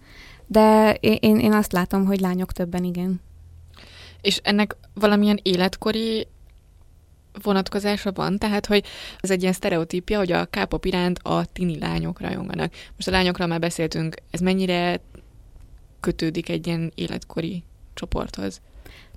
de 0.47 0.93
én, 0.93 1.39
én 1.39 1.53
azt 1.53 1.71
látom, 1.71 2.05
hogy 2.05 2.19
lányok 2.19 2.51
többen 2.51 2.83
igen. 2.83 3.21
És 4.21 4.39
ennek 4.43 4.75
valamilyen 4.93 5.39
életkori 5.43 6.27
vonatkozása 7.41 8.11
van, 8.11 8.37
tehát 8.37 8.65
hogy 8.65 8.85
ez 9.19 9.31
egy 9.31 9.41
ilyen 9.41 9.53
sztereotípia, 9.53 10.17
hogy 10.17 10.31
a 10.31 10.45
K-pop 10.45 10.85
iránt 10.85 11.19
a 11.23 11.45
tini 11.45 11.79
lányok 11.79 12.19
rajonganak. 12.19 12.73
Most 12.95 13.07
a 13.07 13.11
lányokról 13.11 13.47
már 13.47 13.59
beszéltünk, 13.59 14.15
ez 14.31 14.39
mennyire 14.39 15.01
kötődik 15.99 16.49
egy 16.49 16.67
ilyen 16.67 16.91
életkori 16.95 17.63
csoporthoz? 17.93 18.61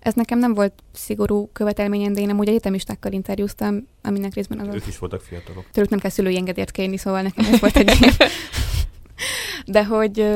Ez 0.03 0.14
nekem 0.14 0.38
nem 0.38 0.55
volt 0.55 0.72
szigorú 0.92 1.50
követelményen, 1.53 2.12
de 2.12 2.20
én 2.20 2.30
amúgy 2.30 2.48
egyetemistákkal 2.48 3.12
interjúztam, 3.12 3.86
aminek 4.03 4.34
részben 4.34 4.59
az 4.59 4.74
Ők 4.74 4.86
is 4.86 4.98
voltak 4.98 5.20
fiatalok. 5.20 5.64
Tőlük 5.72 5.90
nem 5.90 5.98
kell 5.98 6.11
szülői 6.11 6.36
engedélyt 6.36 6.70
kérni, 6.70 6.96
szóval 6.96 7.22
nekem 7.22 7.44
ez 7.53 7.61
volt 7.61 7.76
egy 7.76 7.94
ilyen. 8.00 8.14
De 9.66 9.84
hogy 9.84 10.26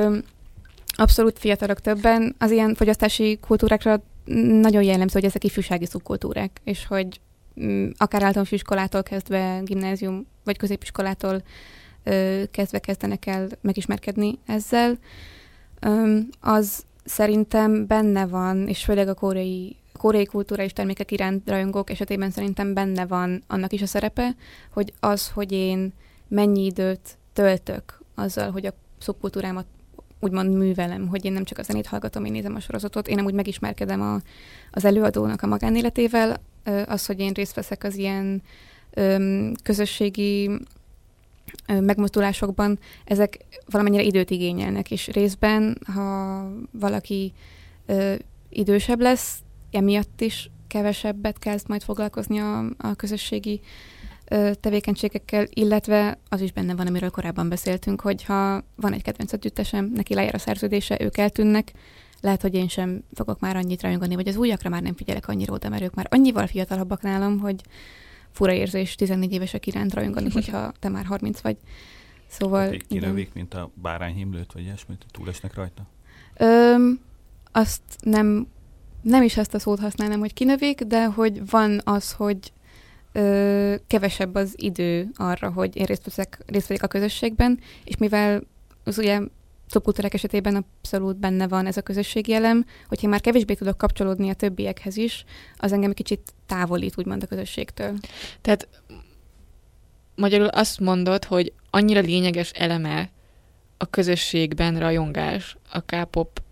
abszolút 0.96 1.38
fiatalok 1.38 1.80
többen, 1.80 2.34
az 2.38 2.50
ilyen 2.50 2.74
fogyasztási 2.74 3.38
kultúrákra 3.40 4.02
nagyon 4.60 4.82
jellemző, 4.82 5.12
hogy 5.12 5.28
ezek 5.28 5.44
ifjúsági 5.44 5.86
szubkultúrák, 5.86 6.60
és 6.64 6.86
hogy 6.86 7.20
m, 7.54 7.86
akár 7.96 8.22
általános 8.22 8.52
iskolától 8.52 9.02
kezdve, 9.02 9.60
gimnázium 9.64 10.26
vagy 10.44 10.56
középiskolától 10.56 11.42
kezdve 12.50 12.78
kezdenek 12.78 13.26
el 13.26 13.48
megismerkedni 13.60 14.38
ezzel. 14.46 14.98
Az 16.40 16.84
szerintem 17.06 17.86
benne 17.86 18.26
van, 18.26 18.68
és 18.68 18.84
főleg 18.84 19.08
a 19.08 19.14
koreai 19.14 19.76
koreai 19.96 20.24
kultúra 20.24 20.62
és 20.62 20.72
termékek 20.72 21.10
iránt 21.10 21.48
rajongók 21.48 21.90
esetében 21.90 22.30
szerintem 22.30 22.74
benne 22.74 23.06
van 23.06 23.42
annak 23.46 23.72
is 23.72 23.82
a 23.82 23.86
szerepe, 23.86 24.34
hogy 24.72 24.92
az, 25.00 25.30
hogy 25.30 25.52
én 25.52 25.92
mennyi 26.28 26.64
időt 26.64 27.18
töltök 27.32 28.00
azzal, 28.14 28.50
hogy 28.50 28.66
a 28.66 28.72
szubkultúrámat 28.98 29.66
úgymond 30.20 30.54
művelem, 30.54 31.08
hogy 31.08 31.24
én 31.24 31.32
nem 31.32 31.44
csak 31.44 31.58
a 31.58 31.62
zenét 31.62 31.86
hallgatom, 31.86 32.24
én 32.24 32.32
nézem 32.32 32.54
a 32.54 32.60
sorozatot, 32.60 33.08
én 33.08 33.14
nem 33.14 33.24
úgy 33.24 33.34
megismerkedem 33.34 34.00
a, 34.00 34.20
az 34.70 34.84
előadónak 34.84 35.42
a 35.42 35.46
magánéletével, 35.46 36.40
az, 36.86 37.06
hogy 37.06 37.20
én 37.20 37.32
részt 37.32 37.54
veszek 37.54 37.84
az 37.84 37.96
ilyen 37.96 38.42
közösségi 39.62 40.50
megmozdulásokban, 41.66 42.78
ezek 43.04 43.38
valamennyire 43.70 44.02
időt 44.02 44.30
igényelnek, 44.30 44.90
és 44.90 45.06
részben, 45.06 45.78
ha 45.94 46.50
valaki 46.70 47.32
ö, 47.86 48.14
idősebb 48.48 49.00
lesz, 49.00 49.38
emiatt 49.70 50.20
is 50.20 50.50
kevesebbet 50.66 51.38
kezd 51.38 51.68
majd 51.68 51.82
foglalkozni 51.82 52.38
a, 52.38 52.58
a 52.78 52.94
közösségi 52.94 53.60
ö, 54.28 54.50
tevékenységekkel, 54.60 55.46
illetve 55.50 56.18
az 56.28 56.40
is 56.40 56.52
benne 56.52 56.74
van, 56.74 56.86
amiről 56.86 57.10
korábban 57.10 57.48
beszéltünk, 57.48 58.00
hogy 58.00 58.24
ha 58.24 58.64
van 58.74 58.92
egy 58.92 59.02
kedvenc 59.02 59.32
együttesem, 59.32 59.90
neki 59.94 60.14
lejár 60.14 60.34
a 60.34 60.38
szerződése, 60.38 60.96
ők 61.00 61.18
eltűnnek, 61.18 61.72
lehet, 62.20 62.42
hogy 62.42 62.54
én 62.54 62.68
sem 62.68 63.02
fogok 63.14 63.40
már 63.40 63.56
annyit 63.56 63.82
rajongani, 63.82 64.14
vagy 64.14 64.28
az 64.28 64.36
újakra 64.36 64.68
már 64.68 64.82
nem 64.82 64.94
figyelek 64.94 65.28
annyira 65.28 65.52
oda, 65.52 65.68
mert 65.68 65.82
ők 65.82 65.94
már 65.94 66.06
annyival 66.10 66.46
fiatalabbak 66.46 67.02
nálam, 67.02 67.38
hogy 67.38 67.60
fura 68.36 68.52
érzés 68.52 68.94
14 68.94 69.32
évesek 69.32 69.66
iránt 69.66 69.94
rajongani, 69.94 70.30
hogyha 70.38 70.72
te 70.78 70.88
már 70.88 71.04
30 71.04 71.40
vagy. 71.40 71.56
Szóval... 72.26 72.66
Hát 72.66 72.86
kinövik, 72.86 73.32
mint 73.32 73.54
a 73.54 73.70
bárányhimlőt, 73.74 74.52
vagy 74.52 74.62
ilyesmit, 74.62 75.06
túlesnek 75.10 75.54
rajta? 75.54 75.86
Öm, 76.36 77.00
azt 77.52 77.82
nem, 78.00 78.46
nem 79.02 79.22
is 79.22 79.36
ezt 79.36 79.54
a 79.54 79.58
szót 79.58 79.80
használnám, 79.80 80.18
hogy 80.18 80.32
kinövik, 80.32 80.80
de 80.80 81.06
hogy 81.06 81.50
van 81.50 81.80
az, 81.84 82.12
hogy 82.12 82.52
ö, 83.12 83.74
kevesebb 83.86 84.34
az 84.34 84.54
idő 84.56 85.10
arra, 85.14 85.50
hogy 85.50 85.76
én 85.76 85.84
részt, 85.84 86.04
veszek, 86.04 86.38
részt 86.46 86.66
vegyek 86.66 86.84
a 86.84 86.88
közösségben, 86.88 87.60
és 87.84 87.96
mivel 87.96 88.42
az 88.84 88.98
ugye 88.98 89.20
szubkultúrák 89.66 90.14
esetében 90.14 90.54
abszolút 90.54 91.16
benne 91.16 91.48
van 91.48 91.66
ez 91.66 91.76
a 91.76 91.82
közösségi 91.82 92.32
elem, 92.32 92.64
hogyha 92.88 93.08
már 93.08 93.20
kevésbé 93.20 93.54
tudok 93.54 93.78
kapcsolódni 93.78 94.30
a 94.30 94.34
többiekhez 94.34 94.96
is, 94.96 95.24
az 95.56 95.72
engem 95.72 95.90
egy 95.90 95.96
kicsit 95.96 96.34
távolít, 96.46 96.98
úgymond 96.98 97.22
a 97.22 97.26
közösségtől. 97.26 97.94
Tehát 98.40 98.68
magyarul 100.14 100.46
azt 100.46 100.80
mondod, 100.80 101.24
hogy 101.24 101.52
annyira 101.70 102.00
lényeges 102.00 102.50
eleme 102.50 103.10
a 103.76 103.86
közösségben 103.86 104.78
rajongás, 104.78 105.56
a 105.72 105.80
K-pop 105.80 106.42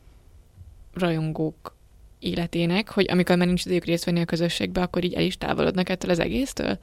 rajongók 0.92 1.76
életének, 2.18 2.88
hogy 2.88 3.10
amikor 3.10 3.36
már 3.36 3.46
nincs 3.46 3.64
idejük 3.64 3.84
részt 3.84 4.04
venni 4.04 4.20
a 4.20 4.24
közösségbe, 4.24 4.80
akkor 4.82 5.04
így 5.04 5.14
el 5.14 5.22
is 5.22 5.38
távolodnak 5.38 5.88
ettől 5.88 6.10
az 6.10 6.18
egésztől? 6.18 6.78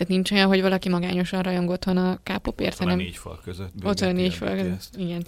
Tehát 0.00 0.14
nincs 0.14 0.30
olyan, 0.30 0.48
hogy 0.48 0.60
valaki 0.62 0.88
magányosan 0.88 1.42
rajong 1.42 1.68
otthon 1.68 1.96
a 1.96 2.20
K-popért, 2.22 2.78
hanem... 2.78 2.94
a 2.94 2.96
négy 2.96 3.16
fal 3.16 3.40
között. 3.44 3.72
Ott 3.84 4.00
a 4.00 4.12
négy 4.12 4.34
fal 4.34 4.48
között, 4.48 4.96
igen. 4.96 5.24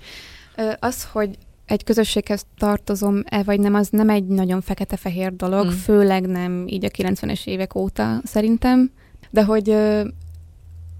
Az, 0.79 1.05
hogy 1.05 1.39
egy 1.67 1.85
közösséghez 1.85 2.47
tartozom-e 2.59 3.43
vagy 3.43 3.61
nem, 3.61 3.75
az 3.75 3.89
nem 3.89 4.09
egy 4.09 4.25
nagyon 4.25 4.61
fekete-fehér 4.61 5.37
dolog, 5.37 5.67
mm. 5.67 5.69
főleg 5.69 6.27
nem 6.27 6.67
így 6.69 6.85
a 6.85 6.89
90-es 6.89 7.47
évek 7.47 7.75
óta 7.75 8.21
szerintem, 8.25 8.93
de 9.31 9.45
hogy 9.45 9.71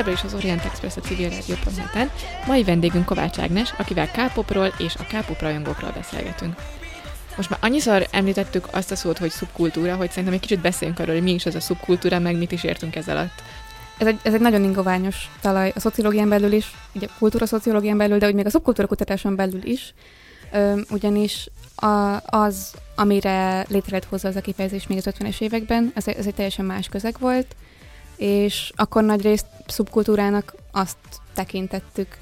Továbbra 0.00 0.26
is 0.26 0.32
az 0.32 0.38
Orient 0.38 0.64
Express 0.64 0.96
a 0.96 1.00
civil 1.00 1.28
rádió.net-en. 1.28 2.10
Mai 2.46 2.64
vendégünk 2.64 3.04
Kovács 3.04 3.38
Ágnes, 3.38 3.74
akivel 3.78 4.10
K-popról 4.10 4.72
és 4.78 4.94
a 4.94 5.02
K-pop 5.02 5.40
rajongókról 5.40 5.90
beszélgetünk. 5.90 6.54
Most 7.36 7.50
már 7.50 7.58
annyiszor 7.62 8.06
említettük 8.10 8.66
azt 8.70 8.90
a 8.90 8.96
szót, 8.96 9.18
hogy 9.18 9.30
szubkultúra, 9.30 9.96
hogy 9.96 10.08
szerintem 10.08 10.32
egy 10.32 10.40
kicsit 10.40 10.60
beszéljünk 10.60 11.00
arról, 11.00 11.14
hogy 11.14 11.22
mi 11.22 11.32
is 11.32 11.46
ez 11.46 11.54
a 11.54 11.60
szubkultúra, 11.60 12.18
meg 12.18 12.36
mit 12.36 12.52
is 12.52 12.64
értünk 12.64 12.96
ez 12.96 13.08
alatt. 13.08 13.42
Ez 13.98 14.06
egy, 14.06 14.18
ez 14.22 14.34
egy 14.34 14.40
nagyon 14.40 14.64
ingoványos 14.64 15.30
talaj 15.40 15.72
a 15.74 15.80
szociológián 15.80 16.28
belül 16.28 16.52
is, 16.52 16.70
ugye 16.94 17.06
a 17.06 17.18
kultúra 17.18 17.46
szociológián 17.46 17.96
belül, 17.96 18.18
de 18.18 18.26
úgy 18.26 18.34
még 18.34 18.46
a 18.46 18.50
szubkultúra 18.50 18.88
kutatáson 18.88 19.36
belül 19.36 19.64
is, 19.64 19.94
Ö, 20.52 20.80
ugyanis 20.90 21.48
a, 21.74 22.20
az, 22.24 22.74
amire 22.94 23.64
létre 23.68 23.92
lett 23.96 24.04
hozzá 24.04 24.28
az 24.28 24.36
a 24.36 24.40
kifejezés 24.40 24.86
még 24.86 24.98
az 24.98 25.14
50-es 25.18 25.40
években, 25.40 25.92
ez, 25.94 26.06
ez 26.06 26.26
egy 26.26 26.34
teljesen 26.34 26.64
más 26.64 26.88
közeg 26.88 27.16
volt, 27.18 27.56
és 28.20 28.72
akkor 28.76 29.04
nagy 29.04 29.22
részt 29.22 29.46
szubkultúrának 29.66 30.54
azt 30.72 30.96
tekintettük, 31.34 32.18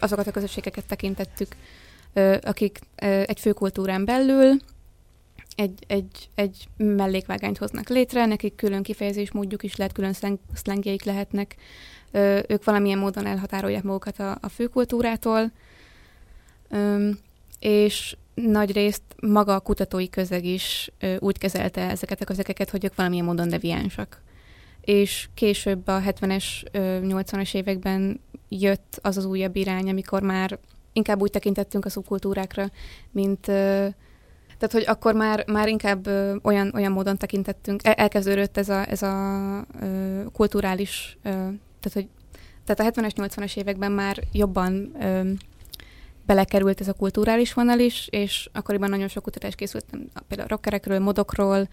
azokat 0.00 0.26
a 0.26 0.30
közösségeket 0.30 0.86
tekintettük, 0.86 1.56
akik 2.40 2.78
egy 3.24 3.40
főkultúrán 3.40 4.04
belül 4.04 4.56
egy, 5.54 5.84
egy, 5.86 6.28
egy 6.34 6.68
mellékvágányt 6.76 7.58
hoznak 7.58 7.88
létre, 7.88 8.26
nekik 8.26 8.54
külön 8.54 8.82
kifejezés 8.82 9.32
módjuk 9.32 9.62
is 9.62 9.76
lehet, 9.76 9.92
külön 9.92 10.12
szleng, 10.12 10.38
szlengjeik 10.54 11.04
lehetnek, 11.04 11.56
ők 12.46 12.64
valamilyen 12.64 12.98
módon 12.98 13.26
elhatárolják 13.26 13.82
magukat 13.82 14.18
a, 14.18 14.38
a 14.40 14.48
főkultúrától, 14.48 15.52
és 17.58 18.16
nagy 18.34 18.72
részt 18.72 19.02
maga 19.20 19.54
a 19.54 19.60
kutatói 19.60 20.08
közeg 20.08 20.44
is 20.44 20.90
úgy 21.18 21.38
kezelte 21.38 21.90
ezeket 21.90 22.20
a 22.20 22.24
közegeket, 22.24 22.70
hogy 22.70 22.84
ők 22.84 22.94
valamilyen 22.94 23.24
módon 23.24 23.48
deviánsak. 23.48 24.24
És 24.86 25.28
később 25.34 25.88
a 25.88 26.00
70-es, 26.00 26.44
80-as 26.72 27.54
években 27.54 28.20
jött 28.48 28.98
az 29.02 29.16
az 29.16 29.24
újabb 29.24 29.56
irány, 29.56 29.88
amikor 29.88 30.22
már 30.22 30.58
inkább 30.92 31.20
úgy 31.20 31.30
tekintettünk 31.30 31.84
a 31.84 31.88
szubkultúrákra, 31.88 32.70
mint 33.10 33.40
tehát, 34.58 34.72
hogy 34.72 34.84
akkor 34.86 35.14
már, 35.14 35.44
már 35.46 35.68
inkább 35.68 36.06
olyan, 36.42 36.72
olyan 36.74 36.92
módon 36.92 37.16
tekintettünk, 37.16 37.86
el, 37.86 37.92
elkezdődött 37.92 38.56
ez 38.56 38.68
a, 38.68 38.90
ez 38.90 39.02
a 39.02 39.66
kulturális, 40.32 41.18
tehát, 41.22 41.92
hogy 41.92 42.08
tehát 42.64 42.96
a 42.96 43.00
70-es, 43.00 43.12
80-as 43.16 43.56
években 43.56 43.92
már 43.92 44.22
jobban 44.32 44.96
belekerült 46.26 46.80
ez 46.80 46.88
a 46.88 46.92
kulturális 46.92 47.52
vonal 47.52 47.78
is, 47.78 48.08
és 48.10 48.48
akkoriban 48.52 48.90
nagyon 48.90 49.08
sok 49.08 49.22
kutatás 49.22 49.54
készült, 49.54 49.84
például 50.28 50.48
rockerekről, 50.48 50.98
modokról, 50.98 51.68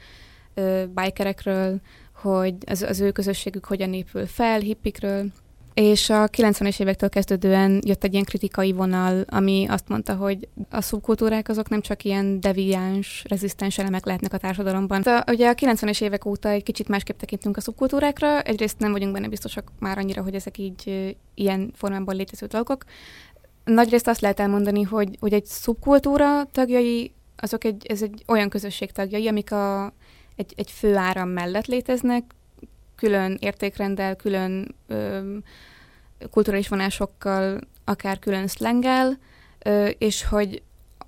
bikerekről, 0.94 1.82
hogy 2.24 2.56
az, 2.66 2.82
az 2.82 3.00
ő 3.00 3.12
közösségük 3.12 3.66
hogyan 3.66 3.94
épül 3.94 4.26
fel, 4.26 4.60
hippikről, 4.60 5.26
és 5.74 6.10
a 6.10 6.28
90-es 6.28 6.80
évektől 6.80 7.10
kezdődően 7.10 7.82
jött 7.86 8.04
egy 8.04 8.14
ilyen 8.14 8.26
kritikai 8.26 8.72
vonal, 8.72 9.26
ami 9.28 9.66
azt 9.70 9.88
mondta, 9.88 10.16
hogy 10.16 10.48
a 10.70 10.82
szubkultúrák 10.82 11.50
azok 11.50 11.70
nem 11.70 11.82
csak 11.82 12.04
ilyen 12.04 12.40
deviáns, 12.40 13.24
rezisztens 13.30 13.78
elemek 13.78 14.06
lehetnek 14.06 14.34
a 14.34 14.38
társadalomban. 14.38 15.02
De 15.02 15.24
ugye 15.28 15.50
a 15.50 15.54
90-es 15.54 16.02
évek 16.02 16.26
óta 16.26 16.50
egy 16.50 16.64
kicsit 16.64 16.88
másképp 16.88 17.18
tekintünk 17.18 17.58
a 17.58 17.62
szubkultúrákra, 17.62 18.42
egyrészt 18.42 18.80
nem 18.80 18.92
vagyunk 18.92 19.14
benne 19.14 19.28
biztosak 19.28 19.72
már 19.80 19.98
annyira, 19.98 20.22
hogy 20.22 20.36
ezek 20.36 20.58
így 20.58 21.16
ilyen 21.34 21.72
formában 21.76 22.16
létező 22.16 22.46
dolgok. 22.46 22.84
Nagyrészt 23.64 24.08
azt 24.08 24.22
lehet 24.22 24.40
elmondani, 24.40 24.82
hogy, 24.82 25.18
hogy 25.20 25.34
egy 25.34 25.46
szubkultúra 25.46 26.44
tagjai, 26.52 27.14
azok 27.36 27.64
egy, 27.64 27.86
ez 27.86 28.02
egy 28.02 28.24
olyan 28.28 28.50
közösség 28.50 28.92
tagjai, 28.92 29.28
amik 29.28 29.52
a, 29.52 29.94
egy, 30.36 30.54
egy 30.56 30.72
fő 30.72 30.96
áram 30.96 31.30
mellett 31.30 31.66
léteznek, 31.66 32.24
külön 32.96 33.38
értékrendel, 33.40 34.16
külön 34.16 34.76
ö, 34.88 35.20
kulturális 36.32 36.68
vonásokkal, 36.68 37.60
akár 37.84 38.20
külön 38.20 38.48
szlengel, 38.48 39.18
ö, 39.60 39.88
és 39.88 40.26
hogy 40.26 40.62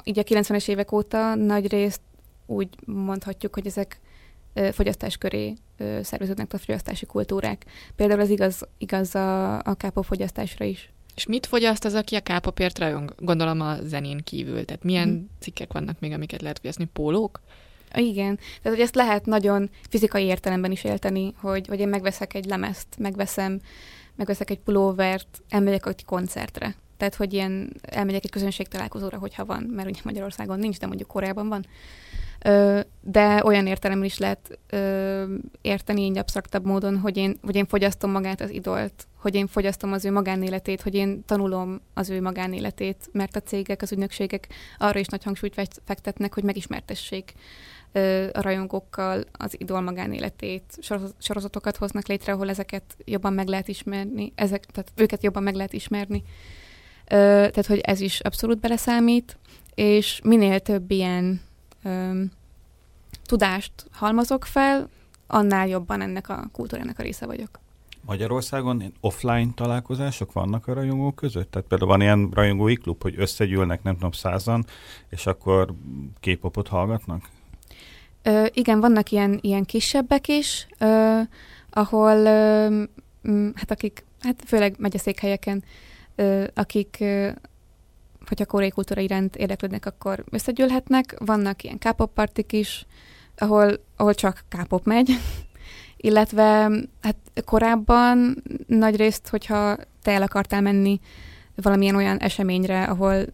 így 0.04 0.20
a 0.20 0.24
90-es 0.24 0.68
évek 0.68 0.92
óta 0.92 1.36
nagy 1.36 1.68
részt 1.68 2.02
úgy 2.46 2.70
mondhatjuk, 2.86 3.54
hogy 3.54 3.68
ezek 3.68 4.00
ö, 4.54 4.70
fogyasztás 4.72 5.18
köré 5.18 5.54
ö, 5.78 6.00
szerveződnek 6.04 6.54
a 6.54 6.58
fogyasztási 6.58 7.06
kultúrák. 7.06 7.66
Például 7.96 8.20
az 8.20 8.30
igaz, 8.30 8.68
igaz 8.78 9.16
a, 9.16 9.58
a 9.60 9.74
kápó 9.74 10.02
fogyasztásra 10.02 10.66
is. 10.66 10.90
És 11.16 11.26
mit 11.26 11.46
fogyaszt 11.46 11.86
az, 11.86 11.94
aki 11.94 12.16
a 12.16 12.22
kápopért 12.22 12.80
rajong? 12.80 13.16
Gondolom 13.18 13.62
a 13.62 13.76
zenén 13.82 14.18
kívül. 14.24 14.66
Tehát 14.66 14.84
milyen 14.84 15.08
hmm. 15.08 15.30
cikkek 15.40 15.74
vannak 15.74 16.00
még, 16.00 16.12
amiket 16.12 16.42
lehet 16.42 16.60
fogyasztani? 16.60 16.90
Pólók? 16.94 17.42
Igen, 17.94 18.36
tehát 18.36 18.78
hogy 18.78 18.80
ezt 18.80 18.96
lehet 18.96 19.26
nagyon 19.26 19.70
fizikai 19.90 20.24
értelemben 20.24 20.72
is 20.72 20.84
élteni, 20.84 21.34
hogy, 21.42 21.68
hogy 21.68 21.80
én 21.80 21.88
megveszek 21.88 22.34
egy 22.34 22.46
lemezt, 22.46 22.88
megveszem, 22.98 23.60
megveszek 24.16 24.50
egy 24.50 24.60
pulóvert, 24.60 25.42
elmegyek 25.50 25.86
egy 25.86 26.06
koncertre. 26.06 26.76
Tehát, 26.98 27.16
hogy 27.16 27.34
ilyen 27.34 27.74
elmegyek 27.82 28.24
egy 28.24 28.32
közönség 28.32 28.68
találkozóra, 28.68 29.18
hogyha 29.18 29.46
van, 29.46 29.64
mert 29.64 29.90
ugye 29.90 30.00
Magyarországon 30.04 30.60
nincs, 30.60 30.80
de 30.80 30.88
mondjuk 30.88 31.08
Koreában 31.08 31.50
van. 31.50 31.66
De 33.02 33.44
olyan 33.44 33.68
értelemben 33.68 34.08
is 34.08 34.18
lehet 34.18 34.60
ö, 34.70 35.24
érteni 35.62 36.02
így 36.02 36.18
absztraktabb 36.18 36.66
módon, 36.66 36.98
hogy 36.98 37.18
én, 37.18 37.40
hogy 37.42 37.56
én 37.56 37.66
fogyasztom 37.66 38.12
magát 38.12 38.42
az 38.42 38.50
idolt, 38.50 39.08
hogy 39.18 39.36
én 39.36 39.48
fogyasztom 39.48 39.92
az 39.92 40.06
ő 40.06 40.12
magánéletét, 40.12 40.82
hogy 40.82 40.96
én 40.96 41.26
tanulom 41.26 41.82
az 41.94 42.10
ő 42.10 42.22
magánéletét, 42.22 43.10
mert 43.12 43.36
a 43.36 43.40
cégek, 43.42 43.82
az 43.82 43.92
ügynökségek 43.92 44.48
arra 44.78 45.00
is 45.00 45.08
nagy 45.08 45.24
hangsúlyt 45.24 45.54
fekt- 45.54 45.82
fektetnek, 45.86 46.34
hogy 46.34 46.44
megismertessék 46.44 47.34
a 48.34 48.42
rajongókkal 48.42 49.24
az 49.32 49.56
idol 49.60 49.82
magánéletét, 49.82 50.78
soroz- 50.82 51.16
sorozatokat 51.20 51.78
hoznak 51.78 52.08
létre, 52.08 52.34
ahol 52.34 52.50
ezeket 52.50 52.84
jobban 53.06 53.34
meg 53.34 53.48
lehet 53.48 53.68
ismerni, 53.68 54.32
ezek, 54.36 54.66
tehát 54.66 54.92
őket 54.96 55.24
jobban 55.24 55.44
meg 55.44 55.56
lehet 55.56 55.74
ismerni. 55.74 56.24
Ö, 57.06 57.16
tehát, 57.16 57.66
hogy 57.66 57.80
ez 57.80 58.00
is 58.00 58.20
abszolút 58.20 58.60
beleszámít, 58.60 59.38
és 59.76 60.20
minél 60.24 60.60
több 60.60 60.92
ilyen 60.92 61.42
ö, 61.84 62.22
tudást 63.24 63.72
halmazok 63.92 64.46
fel, 64.46 64.90
annál 65.28 65.68
jobban 65.68 66.02
ennek 66.02 66.30
a 66.30 66.50
kultúrának 66.52 67.00
a 67.00 67.04
része 67.04 67.26
vagyok. 67.26 67.60
Magyarországon 68.06 68.94
offline 69.00 69.52
találkozások 69.56 70.34
vannak 70.34 70.68
a 70.68 70.74
rajongók 70.74 71.16
között? 71.16 71.52
Tehát 71.52 71.68
például 71.68 71.90
van 71.90 72.02
ilyen 72.02 72.30
rajongói 72.34 72.76
klub, 72.76 73.02
hogy 73.02 73.14
összegyűlnek, 73.18 73.84
nem 73.84 73.94
tudom, 73.94 74.12
százan, 74.12 74.66
és 75.10 75.26
akkor 75.26 75.74
K-popot 76.20 76.68
hallgatnak? 76.68 77.30
Ö, 78.28 78.46
igen, 78.54 78.80
vannak 78.80 79.12
ilyen, 79.12 79.40
ilyen 79.42 79.66
kisebbek 79.66 80.28
is, 80.28 80.68
ö, 80.78 81.20
ahol, 81.70 82.18
ö, 82.18 83.50
hát 83.56 83.72
akik, 83.72 84.06
hát 84.20 84.44
főleg 84.46 84.76
megyeszékhelyeken, 84.78 85.64
ö, 86.16 86.44
akik, 86.54 86.98
ö, 87.00 87.30
hogyha 88.28 88.46
koreai 88.46 88.70
kultúra 88.70 89.02
iránt 89.02 89.36
érdeklődnek, 89.36 89.86
akkor 89.86 90.24
összegyűlhetnek. 90.32 91.16
Vannak 91.20 91.64
ilyen 91.64 91.78
K-pop 91.78 92.14
partik 92.14 92.52
is, 92.52 92.86
ahol, 93.38 93.84
ahol 93.96 94.14
csak 94.14 94.44
K-pop 94.50 94.86
megy, 94.86 95.12
illetve 96.08 96.70
hát 97.02 97.18
korábban 97.46 98.44
nagy 98.68 98.96
részt, 98.96 99.28
hogyha 99.28 99.76
te 100.02 100.12
el 100.12 100.22
akartál 100.22 100.62
menni 100.62 101.00
valamilyen 101.56 101.96
olyan 101.96 102.18
eseményre, 102.18 102.84
ahol 102.84 103.26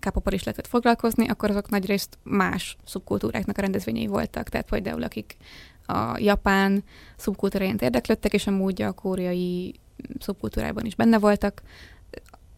kápopor 0.00 0.34
is 0.34 0.44
lehetett 0.44 0.66
foglalkozni, 0.66 1.28
akkor 1.28 1.50
azok 1.50 1.68
nagy 1.68 1.86
részt 1.86 2.18
más 2.22 2.76
szubkultúráknak 2.84 3.58
a 3.58 3.60
rendezvényei 3.60 4.06
voltak. 4.06 4.48
Tehát 4.48 4.68
például 4.68 5.02
akik 5.02 5.36
a 5.86 6.18
japán 6.18 6.84
szubkultúráját 7.16 7.82
érdeklődtek, 7.82 8.32
és 8.32 8.46
amúgy 8.46 8.82
a 8.82 8.92
koreai 8.92 9.74
szubkultúrában 10.18 10.84
is 10.84 10.94
benne 10.94 11.18
voltak, 11.18 11.62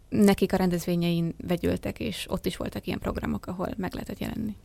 nekik 0.09 0.53
a 0.53 0.57
rendezvényein 0.57 1.35
vegyültek, 1.47 2.01
és 2.01 2.27
ott 2.29 2.47
is 2.47 2.57
voltak 2.57 2.87
ilyen 2.87 2.99
programok, 2.99 3.47
ahol 3.47 3.69
meg 3.77 3.93
lehetett 3.93 4.19
jelenni. 4.19 4.57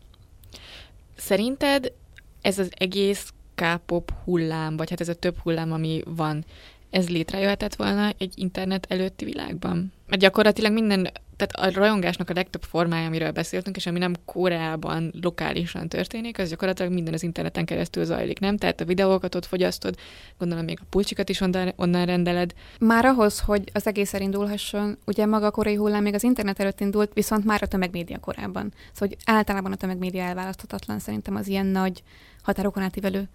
Szerinted 1.17 1.93
ez 2.41 2.59
az 2.59 2.69
egész 2.75 3.33
K-pop 3.55 4.13
hullám, 4.23 4.77
vagy 4.77 4.89
hát 4.89 5.01
ez 5.01 5.09
a 5.09 5.15
több 5.15 5.37
hullám, 5.37 5.71
ami 5.71 6.01
van, 6.05 6.45
ez 6.91 7.09
létrejöhetett 7.09 7.75
volna 7.75 8.11
egy 8.17 8.33
internet 8.35 8.85
előtti 8.89 9.25
világban? 9.25 9.93
Mert 10.07 10.21
gyakorlatilag 10.21 10.73
minden, 10.73 11.11
tehát 11.37 11.75
a 11.75 11.79
rajongásnak 11.79 12.29
a 12.29 12.33
legtöbb 12.33 12.63
formája, 12.63 13.05
amiről 13.05 13.31
beszéltünk, 13.31 13.75
és 13.75 13.85
ami 13.85 13.99
nem 13.99 14.13
Koreában 14.25 15.13
lokálisan 15.21 15.87
történik, 15.87 16.39
az 16.39 16.49
gyakorlatilag 16.49 16.91
minden 16.91 17.13
az 17.13 17.23
interneten 17.23 17.65
keresztül 17.65 18.05
zajlik, 18.05 18.39
nem? 18.39 18.57
Tehát 18.57 18.81
a 18.81 18.85
videókat 18.85 19.35
ott 19.35 19.45
fogyasztod, 19.45 19.95
gondolom 20.37 20.65
még 20.65 20.77
a 20.81 20.85
pulcsikat 20.89 21.29
is 21.29 21.41
onnan, 21.41 21.73
onnan 21.75 22.05
rendeled. 22.05 22.53
Már 22.79 23.05
ahhoz, 23.05 23.39
hogy 23.39 23.69
az 23.73 23.87
egész 23.87 24.13
elindulhasson, 24.13 24.97
ugye 25.05 25.25
maga 25.25 25.45
a 25.45 25.51
koreai 25.51 25.75
hullám 25.75 26.03
még 26.03 26.13
az 26.13 26.23
internet 26.23 26.59
előtt 26.59 26.79
indult, 26.79 27.13
viszont 27.13 27.45
már 27.45 27.63
a 27.63 27.67
tömegmédia 27.67 28.19
korában. 28.19 28.73
Szóval 28.93 29.07
hogy 29.07 29.17
általában 29.25 29.71
a 29.71 29.75
tömegmédia 29.75 30.23
elválaszthatatlan 30.23 30.99
szerintem 30.99 31.35
az 31.35 31.47
ilyen 31.47 31.65
nagy 31.65 32.03
határokon 32.41 32.83
átívelő 32.83 33.29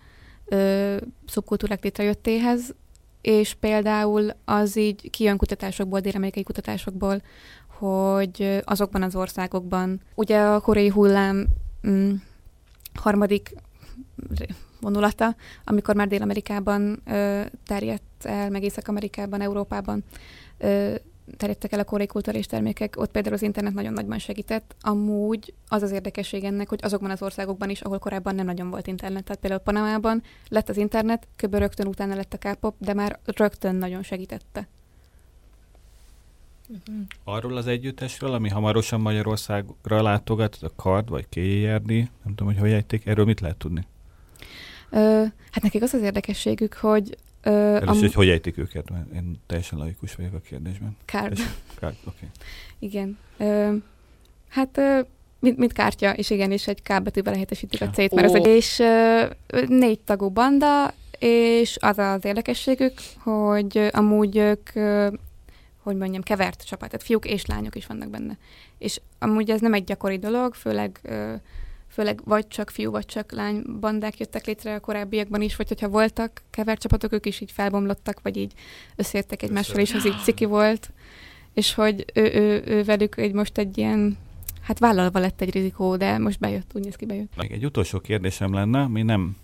ö, 0.45 0.97
szubkultúrák 1.27 1.83
létrejöttéhez, 1.83 2.75
és 3.27 3.55
például 3.55 4.31
az 4.45 4.77
így 4.77 5.11
kijön 5.11 5.37
kutatásokból, 5.37 6.01
dél-amerikai 6.01 6.43
kutatásokból, 6.43 7.23
hogy 7.79 8.61
azokban 8.65 9.03
az 9.03 9.17
országokban, 9.17 10.01
ugye 10.15 10.41
a 10.41 10.61
koreai 10.61 10.89
hullám 10.89 11.47
mm, 11.89 12.13
harmadik 12.95 13.55
vonulata, 14.81 15.37
amikor 15.65 15.95
már 15.95 16.09
Dél-Amerikában 16.09 17.03
ö, 17.07 17.41
terjedt 17.67 18.25
el, 18.25 18.51
meg 18.51 18.63
Észak-Amerikában, 18.63 19.41
Európában, 19.41 20.05
ö, 20.59 20.95
terjedtek 21.37 21.73
el 21.73 21.79
a 21.79 21.85
koreai 21.85 22.07
kulturális 22.07 22.47
termékek, 22.47 22.95
ott 22.97 23.11
például 23.11 23.35
az 23.35 23.43
internet 23.43 23.75
nagyon 23.75 23.93
nagyban 23.93 24.19
segített. 24.19 24.77
Amúgy 24.81 25.55
az 25.69 25.83
az 25.83 25.91
érdekesség 25.91 26.45
ennek, 26.45 26.69
hogy 26.69 26.81
azokban 26.83 27.11
az 27.11 27.23
országokban 27.23 27.71
is, 27.71 27.81
ahol 27.81 27.99
korábban 27.99 28.35
nem 28.35 28.47
nagyon 28.47 28.71
volt 28.71 28.87
internet. 28.87 29.25
Tehát 29.25 29.41
például 29.41 29.63
Panamában 29.63 30.23
lett 30.49 30.69
az 30.69 30.77
internet, 30.77 31.29
kb. 31.37 31.55
rögtön 31.55 31.87
utána 31.87 32.15
lett 32.15 32.33
a 32.33 32.39
K-pop, 32.39 32.75
de 32.79 32.95
már 32.95 33.19
rögtön 33.25 33.75
nagyon 33.75 34.03
segítette. 34.03 34.69
Arról 37.25 37.57
az 37.57 37.67
együttesről, 37.67 38.33
ami 38.33 38.49
hamarosan 38.49 39.01
Magyarországra 39.01 40.03
látogat, 40.03 40.59
a 40.61 40.71
Kard 40.77 41.09
vagy 41.09 41.29
KJRD, 41.29 41.91
nem 41.91 42.35
tudom, 42.35 42.47
hogy 42.47 42.59
hogy 42.59 42.71
ejték, 42.71 43.07
erről 43.07 43.25
mit 43.25 43.41
lehet 43.41 43.57
tudni? 43.57 43.87
Ö, 44.91 45.25
hát 45.51 45.63
nekik 45.63 45.83
az 45.83 45.95
az 45.95 46.03
érdekességük, 46.03 46.75
hogy 46.75 47.17
Először, 47.47 47.89
am- 47.89 48.01
hogy 48.01 48.15
hogy 48.15 48.29
ejtik 48.29 48.59
őket, 48.59 48.91
mert 48.91 49.13
én 49.15 49.41
teljesen 49.47 49.79
laikus 49.79 50.15
vagyok 50.15 50.35
a 50.35 50.41
kérdésben. 50.41 50.97
Card. 51.05 51.39
Card, 51.79 51.97
oké. 52.05 52.17
Okay. 52.17 52.29
Igen. 52.79 53.19
Ö, 53.37 53.77
hát 54.49 54.81
mint, 55.39 55.59
mint 55.59 55.73
kártya, 55.73 56.13
és 56.13 56.31
igen, 56.31 56.53
és 56.53 56.69
egy 56.69 56.83
K 56.83 57.03
betűvel 57.03 57.33
helyettesítik 57.33 57.83
a 57.83 57.91
C-t, 57.91 57.97
mert 57.97 58.13
oh. 58.13 58.25
ez 58.25 58.35
egy, 58.35 58.47
és 58.47 58.79
ö, 58.79 59.25
négy 59.69 60.01
tagú 60.01 60.29
banda, 60.29 60.95
és 61.19 61.77
az 61.81 61.99
az 61.99 62.25
érdekességük, 62.25 62.93
hogy 63.19 63.89
amúgy 63.91 64.37
ők, 64.37 64.71
hogy 65.83 65.97
mondjam, 65.97 66.23
kevert 66.23 66.67
csapat, 66.67 66.91
tehát 66.91 67.07
fiúk 67.07 67.25
és 67.25 67.47
lányok 67.47 67.77
is 67.77 67.87
vannak 67.87 68.11
benne. 68.11 68.39
És 68.79 69.01
amúgy 69.19 69.51
ez 69.51 69.61
nem 69.61 69.75
egy 69.75 69.85
gyakori 69.85 70.19
dolog, 70.19 70.55
főleg 70.55 71.01
főleg 71.97 72.21
vagy 72.25 72.49
csak 72.49 72.71
fiú, 72.71 72.91
vagy 72.91 73.07
csak 73.07 73.33
lány 73.33 73.63
bandák 73.81 74.19
jöttek 74.19 74.47
létre 74.47 74.75
a 74.75 74.81
korábbiakban 74.81 75.43
is, 75.43 75.57
vagy 75.57 75.69
hogyha 75.69 75.89
voltak 75.89 76.43
kevert 76.51 76.81
csapatok, 76.81 77.13
ők 77.13 77.27
is 77.27 77.41
így 77.41 77.51
felbomlottak, 77.51 78.21
vagy 78.23 78.37
így 78.37 78.53
összeértek 78.97 79.43
egymással, 79.43 79.79
és 79.79 79.95
az 79.95 80.07
így 80.07 80.19
ciki 80.23 80.45
volt. 80.45 80.91
És 81.55 81.75
hogy 81.75 82.05
ő, 82.15 82.23
ő, 82.23 82.63
ő 82.67 82.83
velük 82.83 83.17
egy 83.17 83.33
most 83.33 83.59
egy 83.59 83.79
ilyen, 83.79 84.17
hát 84.61 84.79
vállalva 84.79 85.19
lett 85.19 85.41
egy 85.41 85.53
rizikó, 85.53 85.97
de 85.97 86.19
most 86.19 86.39
bejött, 86.39 86.71
úgy 86.75 86.85
néz 86.85 86.97
ki 86.97 87.07
bejött. 87.07 87.37
Még 87.37 87.53
egy 87.53 87.65
utolsó 87.65 87.99
kérdésem 87.99 88.53
lenne, 88.53 88.81
ami 88.81 89.03
nem 89.03 89.37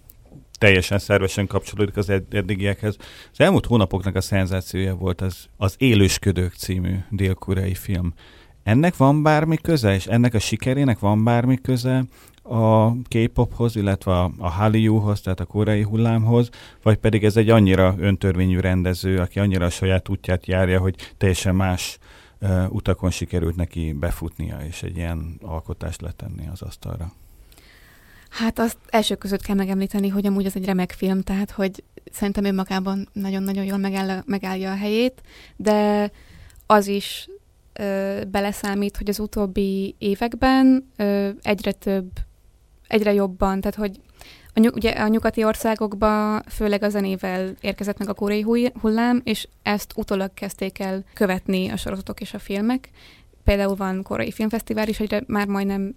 teljesen 0.58 0.98
szervesen 0.98 1.46
kapcsolódik 1.46 1.96
az 1.96 2.10
eddigiekhez. 2.10 2.96
Az 3.32 3.40
elmúlt 3.40 3.66
hónapoknak 3.66 4.14
a 4.14 4.20
szenzációja 4.20 4.94
volt 4.94 5.20
az, 5.20 5.46
az 5.56 5.74
Élősködők 5.78 6.54
című 6.54 6.94
dél-koreai 7.10 7.74
film. 7.74 8.14
Ennek 8.62 8.96
van 8.96 9.22
bármi 9.22 9.56
köze, 9.56 9.94
és 9.94 10.06
ennek 10.06 10.34
a 10.34 10.38
sikerének 10.38 10.98
van 10.98 11.24
bármi 11.24 11.58
köze 11.62 12.04
a 12.42 12.92
K-pophoz, 13.02 13.76
illetve 13.76 14.12
a, 14.12 14.30
a 14.38 14.48
Hallyu-hoz, 14.48 15.20
tehát 15.20 15.40
a 15.40 15.44
koreai 15.44 15.82
hullámhoz, 15.82 16.48
vagy 16.82 16.96
pedig 16.96 17.24
ez 17.24 17.36
egy 17.36 17.50
annyira 17.50 17.94
öntörvényű 17.98 18.58
rendező, 18.58 19.18
aki 19.18 19.38
annyira 19.38 19.64
a 19.64 19.70
saját 19.70 20.08
útját 20.08 20.46
járja, 20.46 20.80
hogy 20.80 21.14
teljesen 21.16 21.54
más 21.54 21.98
uh, 22.40 22.64
utakon 22.68 23.10
sikerült 23.10 23.56
neki 23.56 23.92
befutnia, 23.92 24.58
és 24.68 24.82
egy 24.82 24.96
ilyen 24.96 25.38
alkotást 25.42 26.00
letenni 26.00 26.48
az 26.52 26.62
asztalra. 26.62 27.12
Hát 28.30 28.58
azt 28.58 28.78
első 28.88 29.14
között 29.14 29.42
kell 29.42 29.56
megemlíteni, 29.56 30.08
hogy 30.08 30.26
amúgy 30.26 30.44
ez 30.44 30.56
egy 30.56 30.64
remek 30.64 30.92
film, 30.92 31.20
tehát 31.20 31.50
hogy 31.50 31.84
szerintem 32.12 32.44
önmagában 32.44 33.08
nagyon-nagyon 33.12 33.64
jól 33.64 33.78
megáll, 33.78 34.22
megállja 34.26 34.70
a 34.70 34.76
helyét, 34.76 35.22
de 35.56 36.10
az 36.66 36.86
is 36.86 37.28
ö, 37.72 38.20
beleszámít, 38.30 38.96
hogy 38.96 39.08
az 39.08 39.18
utóbbi 39.18 39.94
években 39.98 40.90
ö, 40.96 41.28
egyre 41.42 41.72
több 41.72 42.10
egyre 42.92 43.12
jobban, 43.12 43.60
tehát 43.60 43.76
hogy 43.76 44.00
a, 44.54 44.60
nyug, 44.60 44.74
ugye 44.74 44.90
a 44.90 45.08
nyugati 45.08 45.44
országokba 45.44 46.40
főleg 46.40 46.82
a 46.82 46.88
zenével 46.88 47.54
érkezett 47.60 47.98
meg 47.98 48.08
a 48.08 48.14
koreai 48.14 48.70
hullám, 48.80 49.20
és 49.24 49.48
ezt 49.62 49.92
utólag 49.96 50.34
kezdték 50.34 50.78
el 50.78 51.04
követni 51.14 51.68
a 51.68 51.76
sorozatok 51.76 52.20
és 52.20 52.34
a 52.34 52.38
filmek. 52.38 52.90
Például 53.44 53.76
van 53.76 54.02
koreai 54.02 54.30
filmfesztivál 54.30 54.88
is, 54.88 55.00
egyre 55.00 55.22
már 55.26 55.46
majdnem 55.46 55.94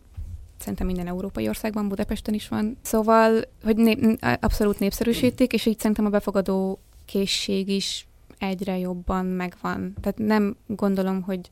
szerintem 0.58 0.86
minden 0.86 1.08
európai 1.08 1.48
országban, 1.48 1.88
Budapesten 1.88 2.34
is 2.34 2.48
van. 2.48 2.78
Szóval, 2.82 3.42
hogy 3.64 3.76
nép, 3.76 4.26
abszolút 4.40 4.80
népszerűsítik, 4.80 5.54
és 5.54 5.66
így 5.66 5.80
szerintem 5.80 6.06
a 6.06 6.10
befogadó 6.10 6.80
készség 7.06 7.70
is 7.70 8.08
egyre 8.38 8.78
jobban 8.78 9.26
megvan. 9.26 9.94
Tehát 10.02 10.18
nem 10.18 10.56
gondolom, 10.68 11.22
hogy 11.22 11.52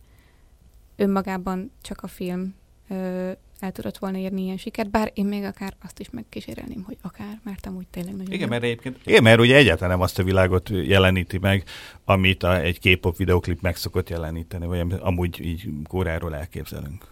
önmagában 0.96 1.72
csak 1.82 2.02
a 2.02 2.08
film 2.08 2.56
ö, 2.89 3.32
el 3.64 3.72
tudott 3.72 3.97
volna 3.97 4.18
érni 4.18 4.43
ilyen 4.43 4.57
sikert, 4.57 4.89
bár 4.89 5.11
én 5.14 5.26
még 5.26 5.43
akár 5.43 5.74
azt 5.84 5.99
is 5.99 6.09
megkísérelném, 6.09 6.84
hogy 6.84 6.97
akár, 7.01 7.39
mert 7.43 7.66
amúgy 7.66 7.88
tényleg 7.88 8.16
nagyon 8.16 8.32
Igen, 8.32 8.49
mert 8.49 8.64
egyébként, 8.64 8.97
igen, 9.05 9.24
mert 9.24 9.39
ugye 9.39 9.55
egyáltalán 9.55 9.89
nem 9.89 10.01
azt 10.01 10.20
a 10.20 10.24
világot 10.24 10.70
jeleníti 10.70 11.38
meg, 11.38 11.64
amit 12.05 12.43
a, 12.43 12.61
egy 12.61 12.80
K-pop 12.80 13.18
videoklip 13.18 13.61
meg 13.61 13.76
szokott 13.76 14.09
jeleníteni, 14.09 14.66
vagy 14.66 14.93
amúgy 14.99 15.39
így 15.39 15.70
kóráról 15.88 16.36
elképzelünk. 16.36 17.11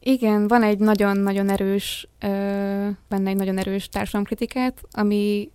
Igen, 0.00 0.48
van 0.48 0.62
egy 0.62 0.78
nagyon-nagyon 0.78 1.50
erős, 1.50 2.08
ö, 2.20 2.28
benne 3.08 3.30
egy 3.30 3.36
nagyon 3.36 3.58
erős 3.58 3.88
társadalomkritikát, 3.88 4.80
ami 4.90 5.50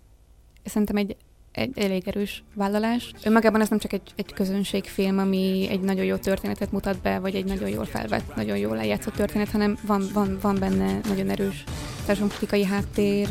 szerintem 0.64 0.96
egy 0.96 1.16
egy 1.52 1.78
elég 1.78 2.08
erős 2.08 2.42
vállalás. 2.54 3.12
Önmagában 3.24 3.60
ez 3.60 3.68
nem 3.68 3.78
csak 3.78 3.92
egy, 3.92 4.12
egy 4.16 4.32
közönségfilm, 4.32 5.18
ami 5.18 5.66
egy 5.70 5.80
nagyon 5.80 6.04
jó 6.04 6.16
történetet 6.16 6.72
mutat 6.72 7.00
be, 7.00 7.18
vagy 7.18 7.34
egy 7.34 7.44
nagyon 7.44 7.68
jól 7.68 7.84
felvett, 7.84 8.36
nagyon 8.36 8.56
jól 8.56 8.76
lejátszott 8.76 9.14
történet, 9.14 9.50
hanem 9.50 9.78
van, 9.86 10.02
van, 10.12 10.38
van 10.40 10.56
benne 10.58 11.00
nagyon 11.08 11.30
erős 11.30 11.64
társadalomkritikai 12.06 12.64
háttér. 12.64 13.28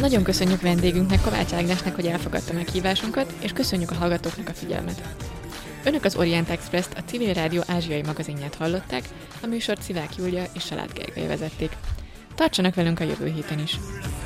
Nagyon 0.00 0.22
köszönjük 0.22 0.60
vendégünknek, 0.60 1.20
Kovács 1.20 1.52
Ágnesnek, 1.52 1.94
hogy 1.94 2.06
elfogadta 2.06 2.52
meghívásunkat, 2.52 3.34
és 3.42 3.52
köszönjük 3.52 3.90
a 3.90 3.94
hallgatóknak 3.94 4.48
a 4.48 4.52
figyelmet. 4.52 5.02
Önök 5.84 6.04
az 6.04 6.16
Orient 6.16 6.48
Express-t, 6.48 6.98
a 6.98 7.04
Civil 7.06 7.32
Rádió 7.32 7.62
ázsiai 7.66 8.02
magazinját 8.02 8.54
hallották, 8.54 9.02
a 9.42 9.46
műsort 9.46 9.82
Szivák 9.82 10.16
Júlia 10.16 10.44
és 10.54 10.62
Salád 10.62 10.92
Gergely 10.92 11.26
vezették. 11.26 11.72
Tartsanak 12.34 12.74
velünk 12.74 13.00
a 13.00 13.04
jövő 13.04 13.32
héten 13.34 13.58
is! 13.58 13.78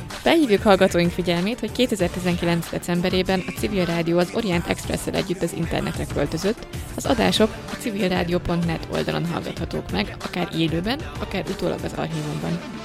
Felhívjuk 0.07 0.63
hallgatóink 0.63 1.11
figyelmét, 1.11 1.61
hogy 1.61 1.73
2019. 1.73 2.71
decemberében 2.71 3.43
a 3.47 3.51
Civil 3.59 3.85
Rádió 3.85 4.19
az 4.19 4.31
Orient 4.35 4.67
express 4.67 5.07
együtt 5.07 5.43
az 5.43 5.53
internetre 5.53 6.07
költözött. 6.15 6.67
Az 6.95 7.07
adások 7.07 7.51
a 7.73 7.75
civilradio.net 7.75 8.89
oldalon 8.93 9.27
hallgathatók 9.27 9.91
meg, 9.91 10.17
akár 10.25 10.49
élőben, 10.57 11.01
akár 11.21 11.45
utólag 11.49 11.79
az 11.85 11.93
archívumban. 11.93 12.84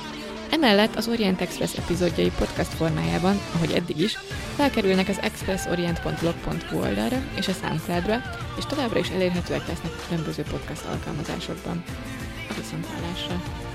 Emellett 0.50 0.95
az 0.95 1.08
Orient 1.08 1.41
Express 1.41 1.78
epizódjai 1.78 2.32
podcast 2.38 2.74
formájában, 2.74 3.39
ahogy 3.56 3.72
eddig 3.72 4.00
is, 4.00 4.18
felkerülnek 4.56 5.08
az 5.08 5.20
expressorient.blog.hu 5.22 6.78
oldalra 6.80 7.18
és 7.38 7.47
a 7.47 7.52
SoundCloud-ra, 7.52 8.22
és 8.58 8.66
továbbra 8.66 9.00
is 9.00 9.10
elérhetőek 9.10 9.68
lesznek 9.68 9.91
különböző 10.08 10.43
podcast 10.43 10.86
alkalmazásokban. 10.86 11.84
A 12.50 12.54
viszontlátásra! 12.54 13.69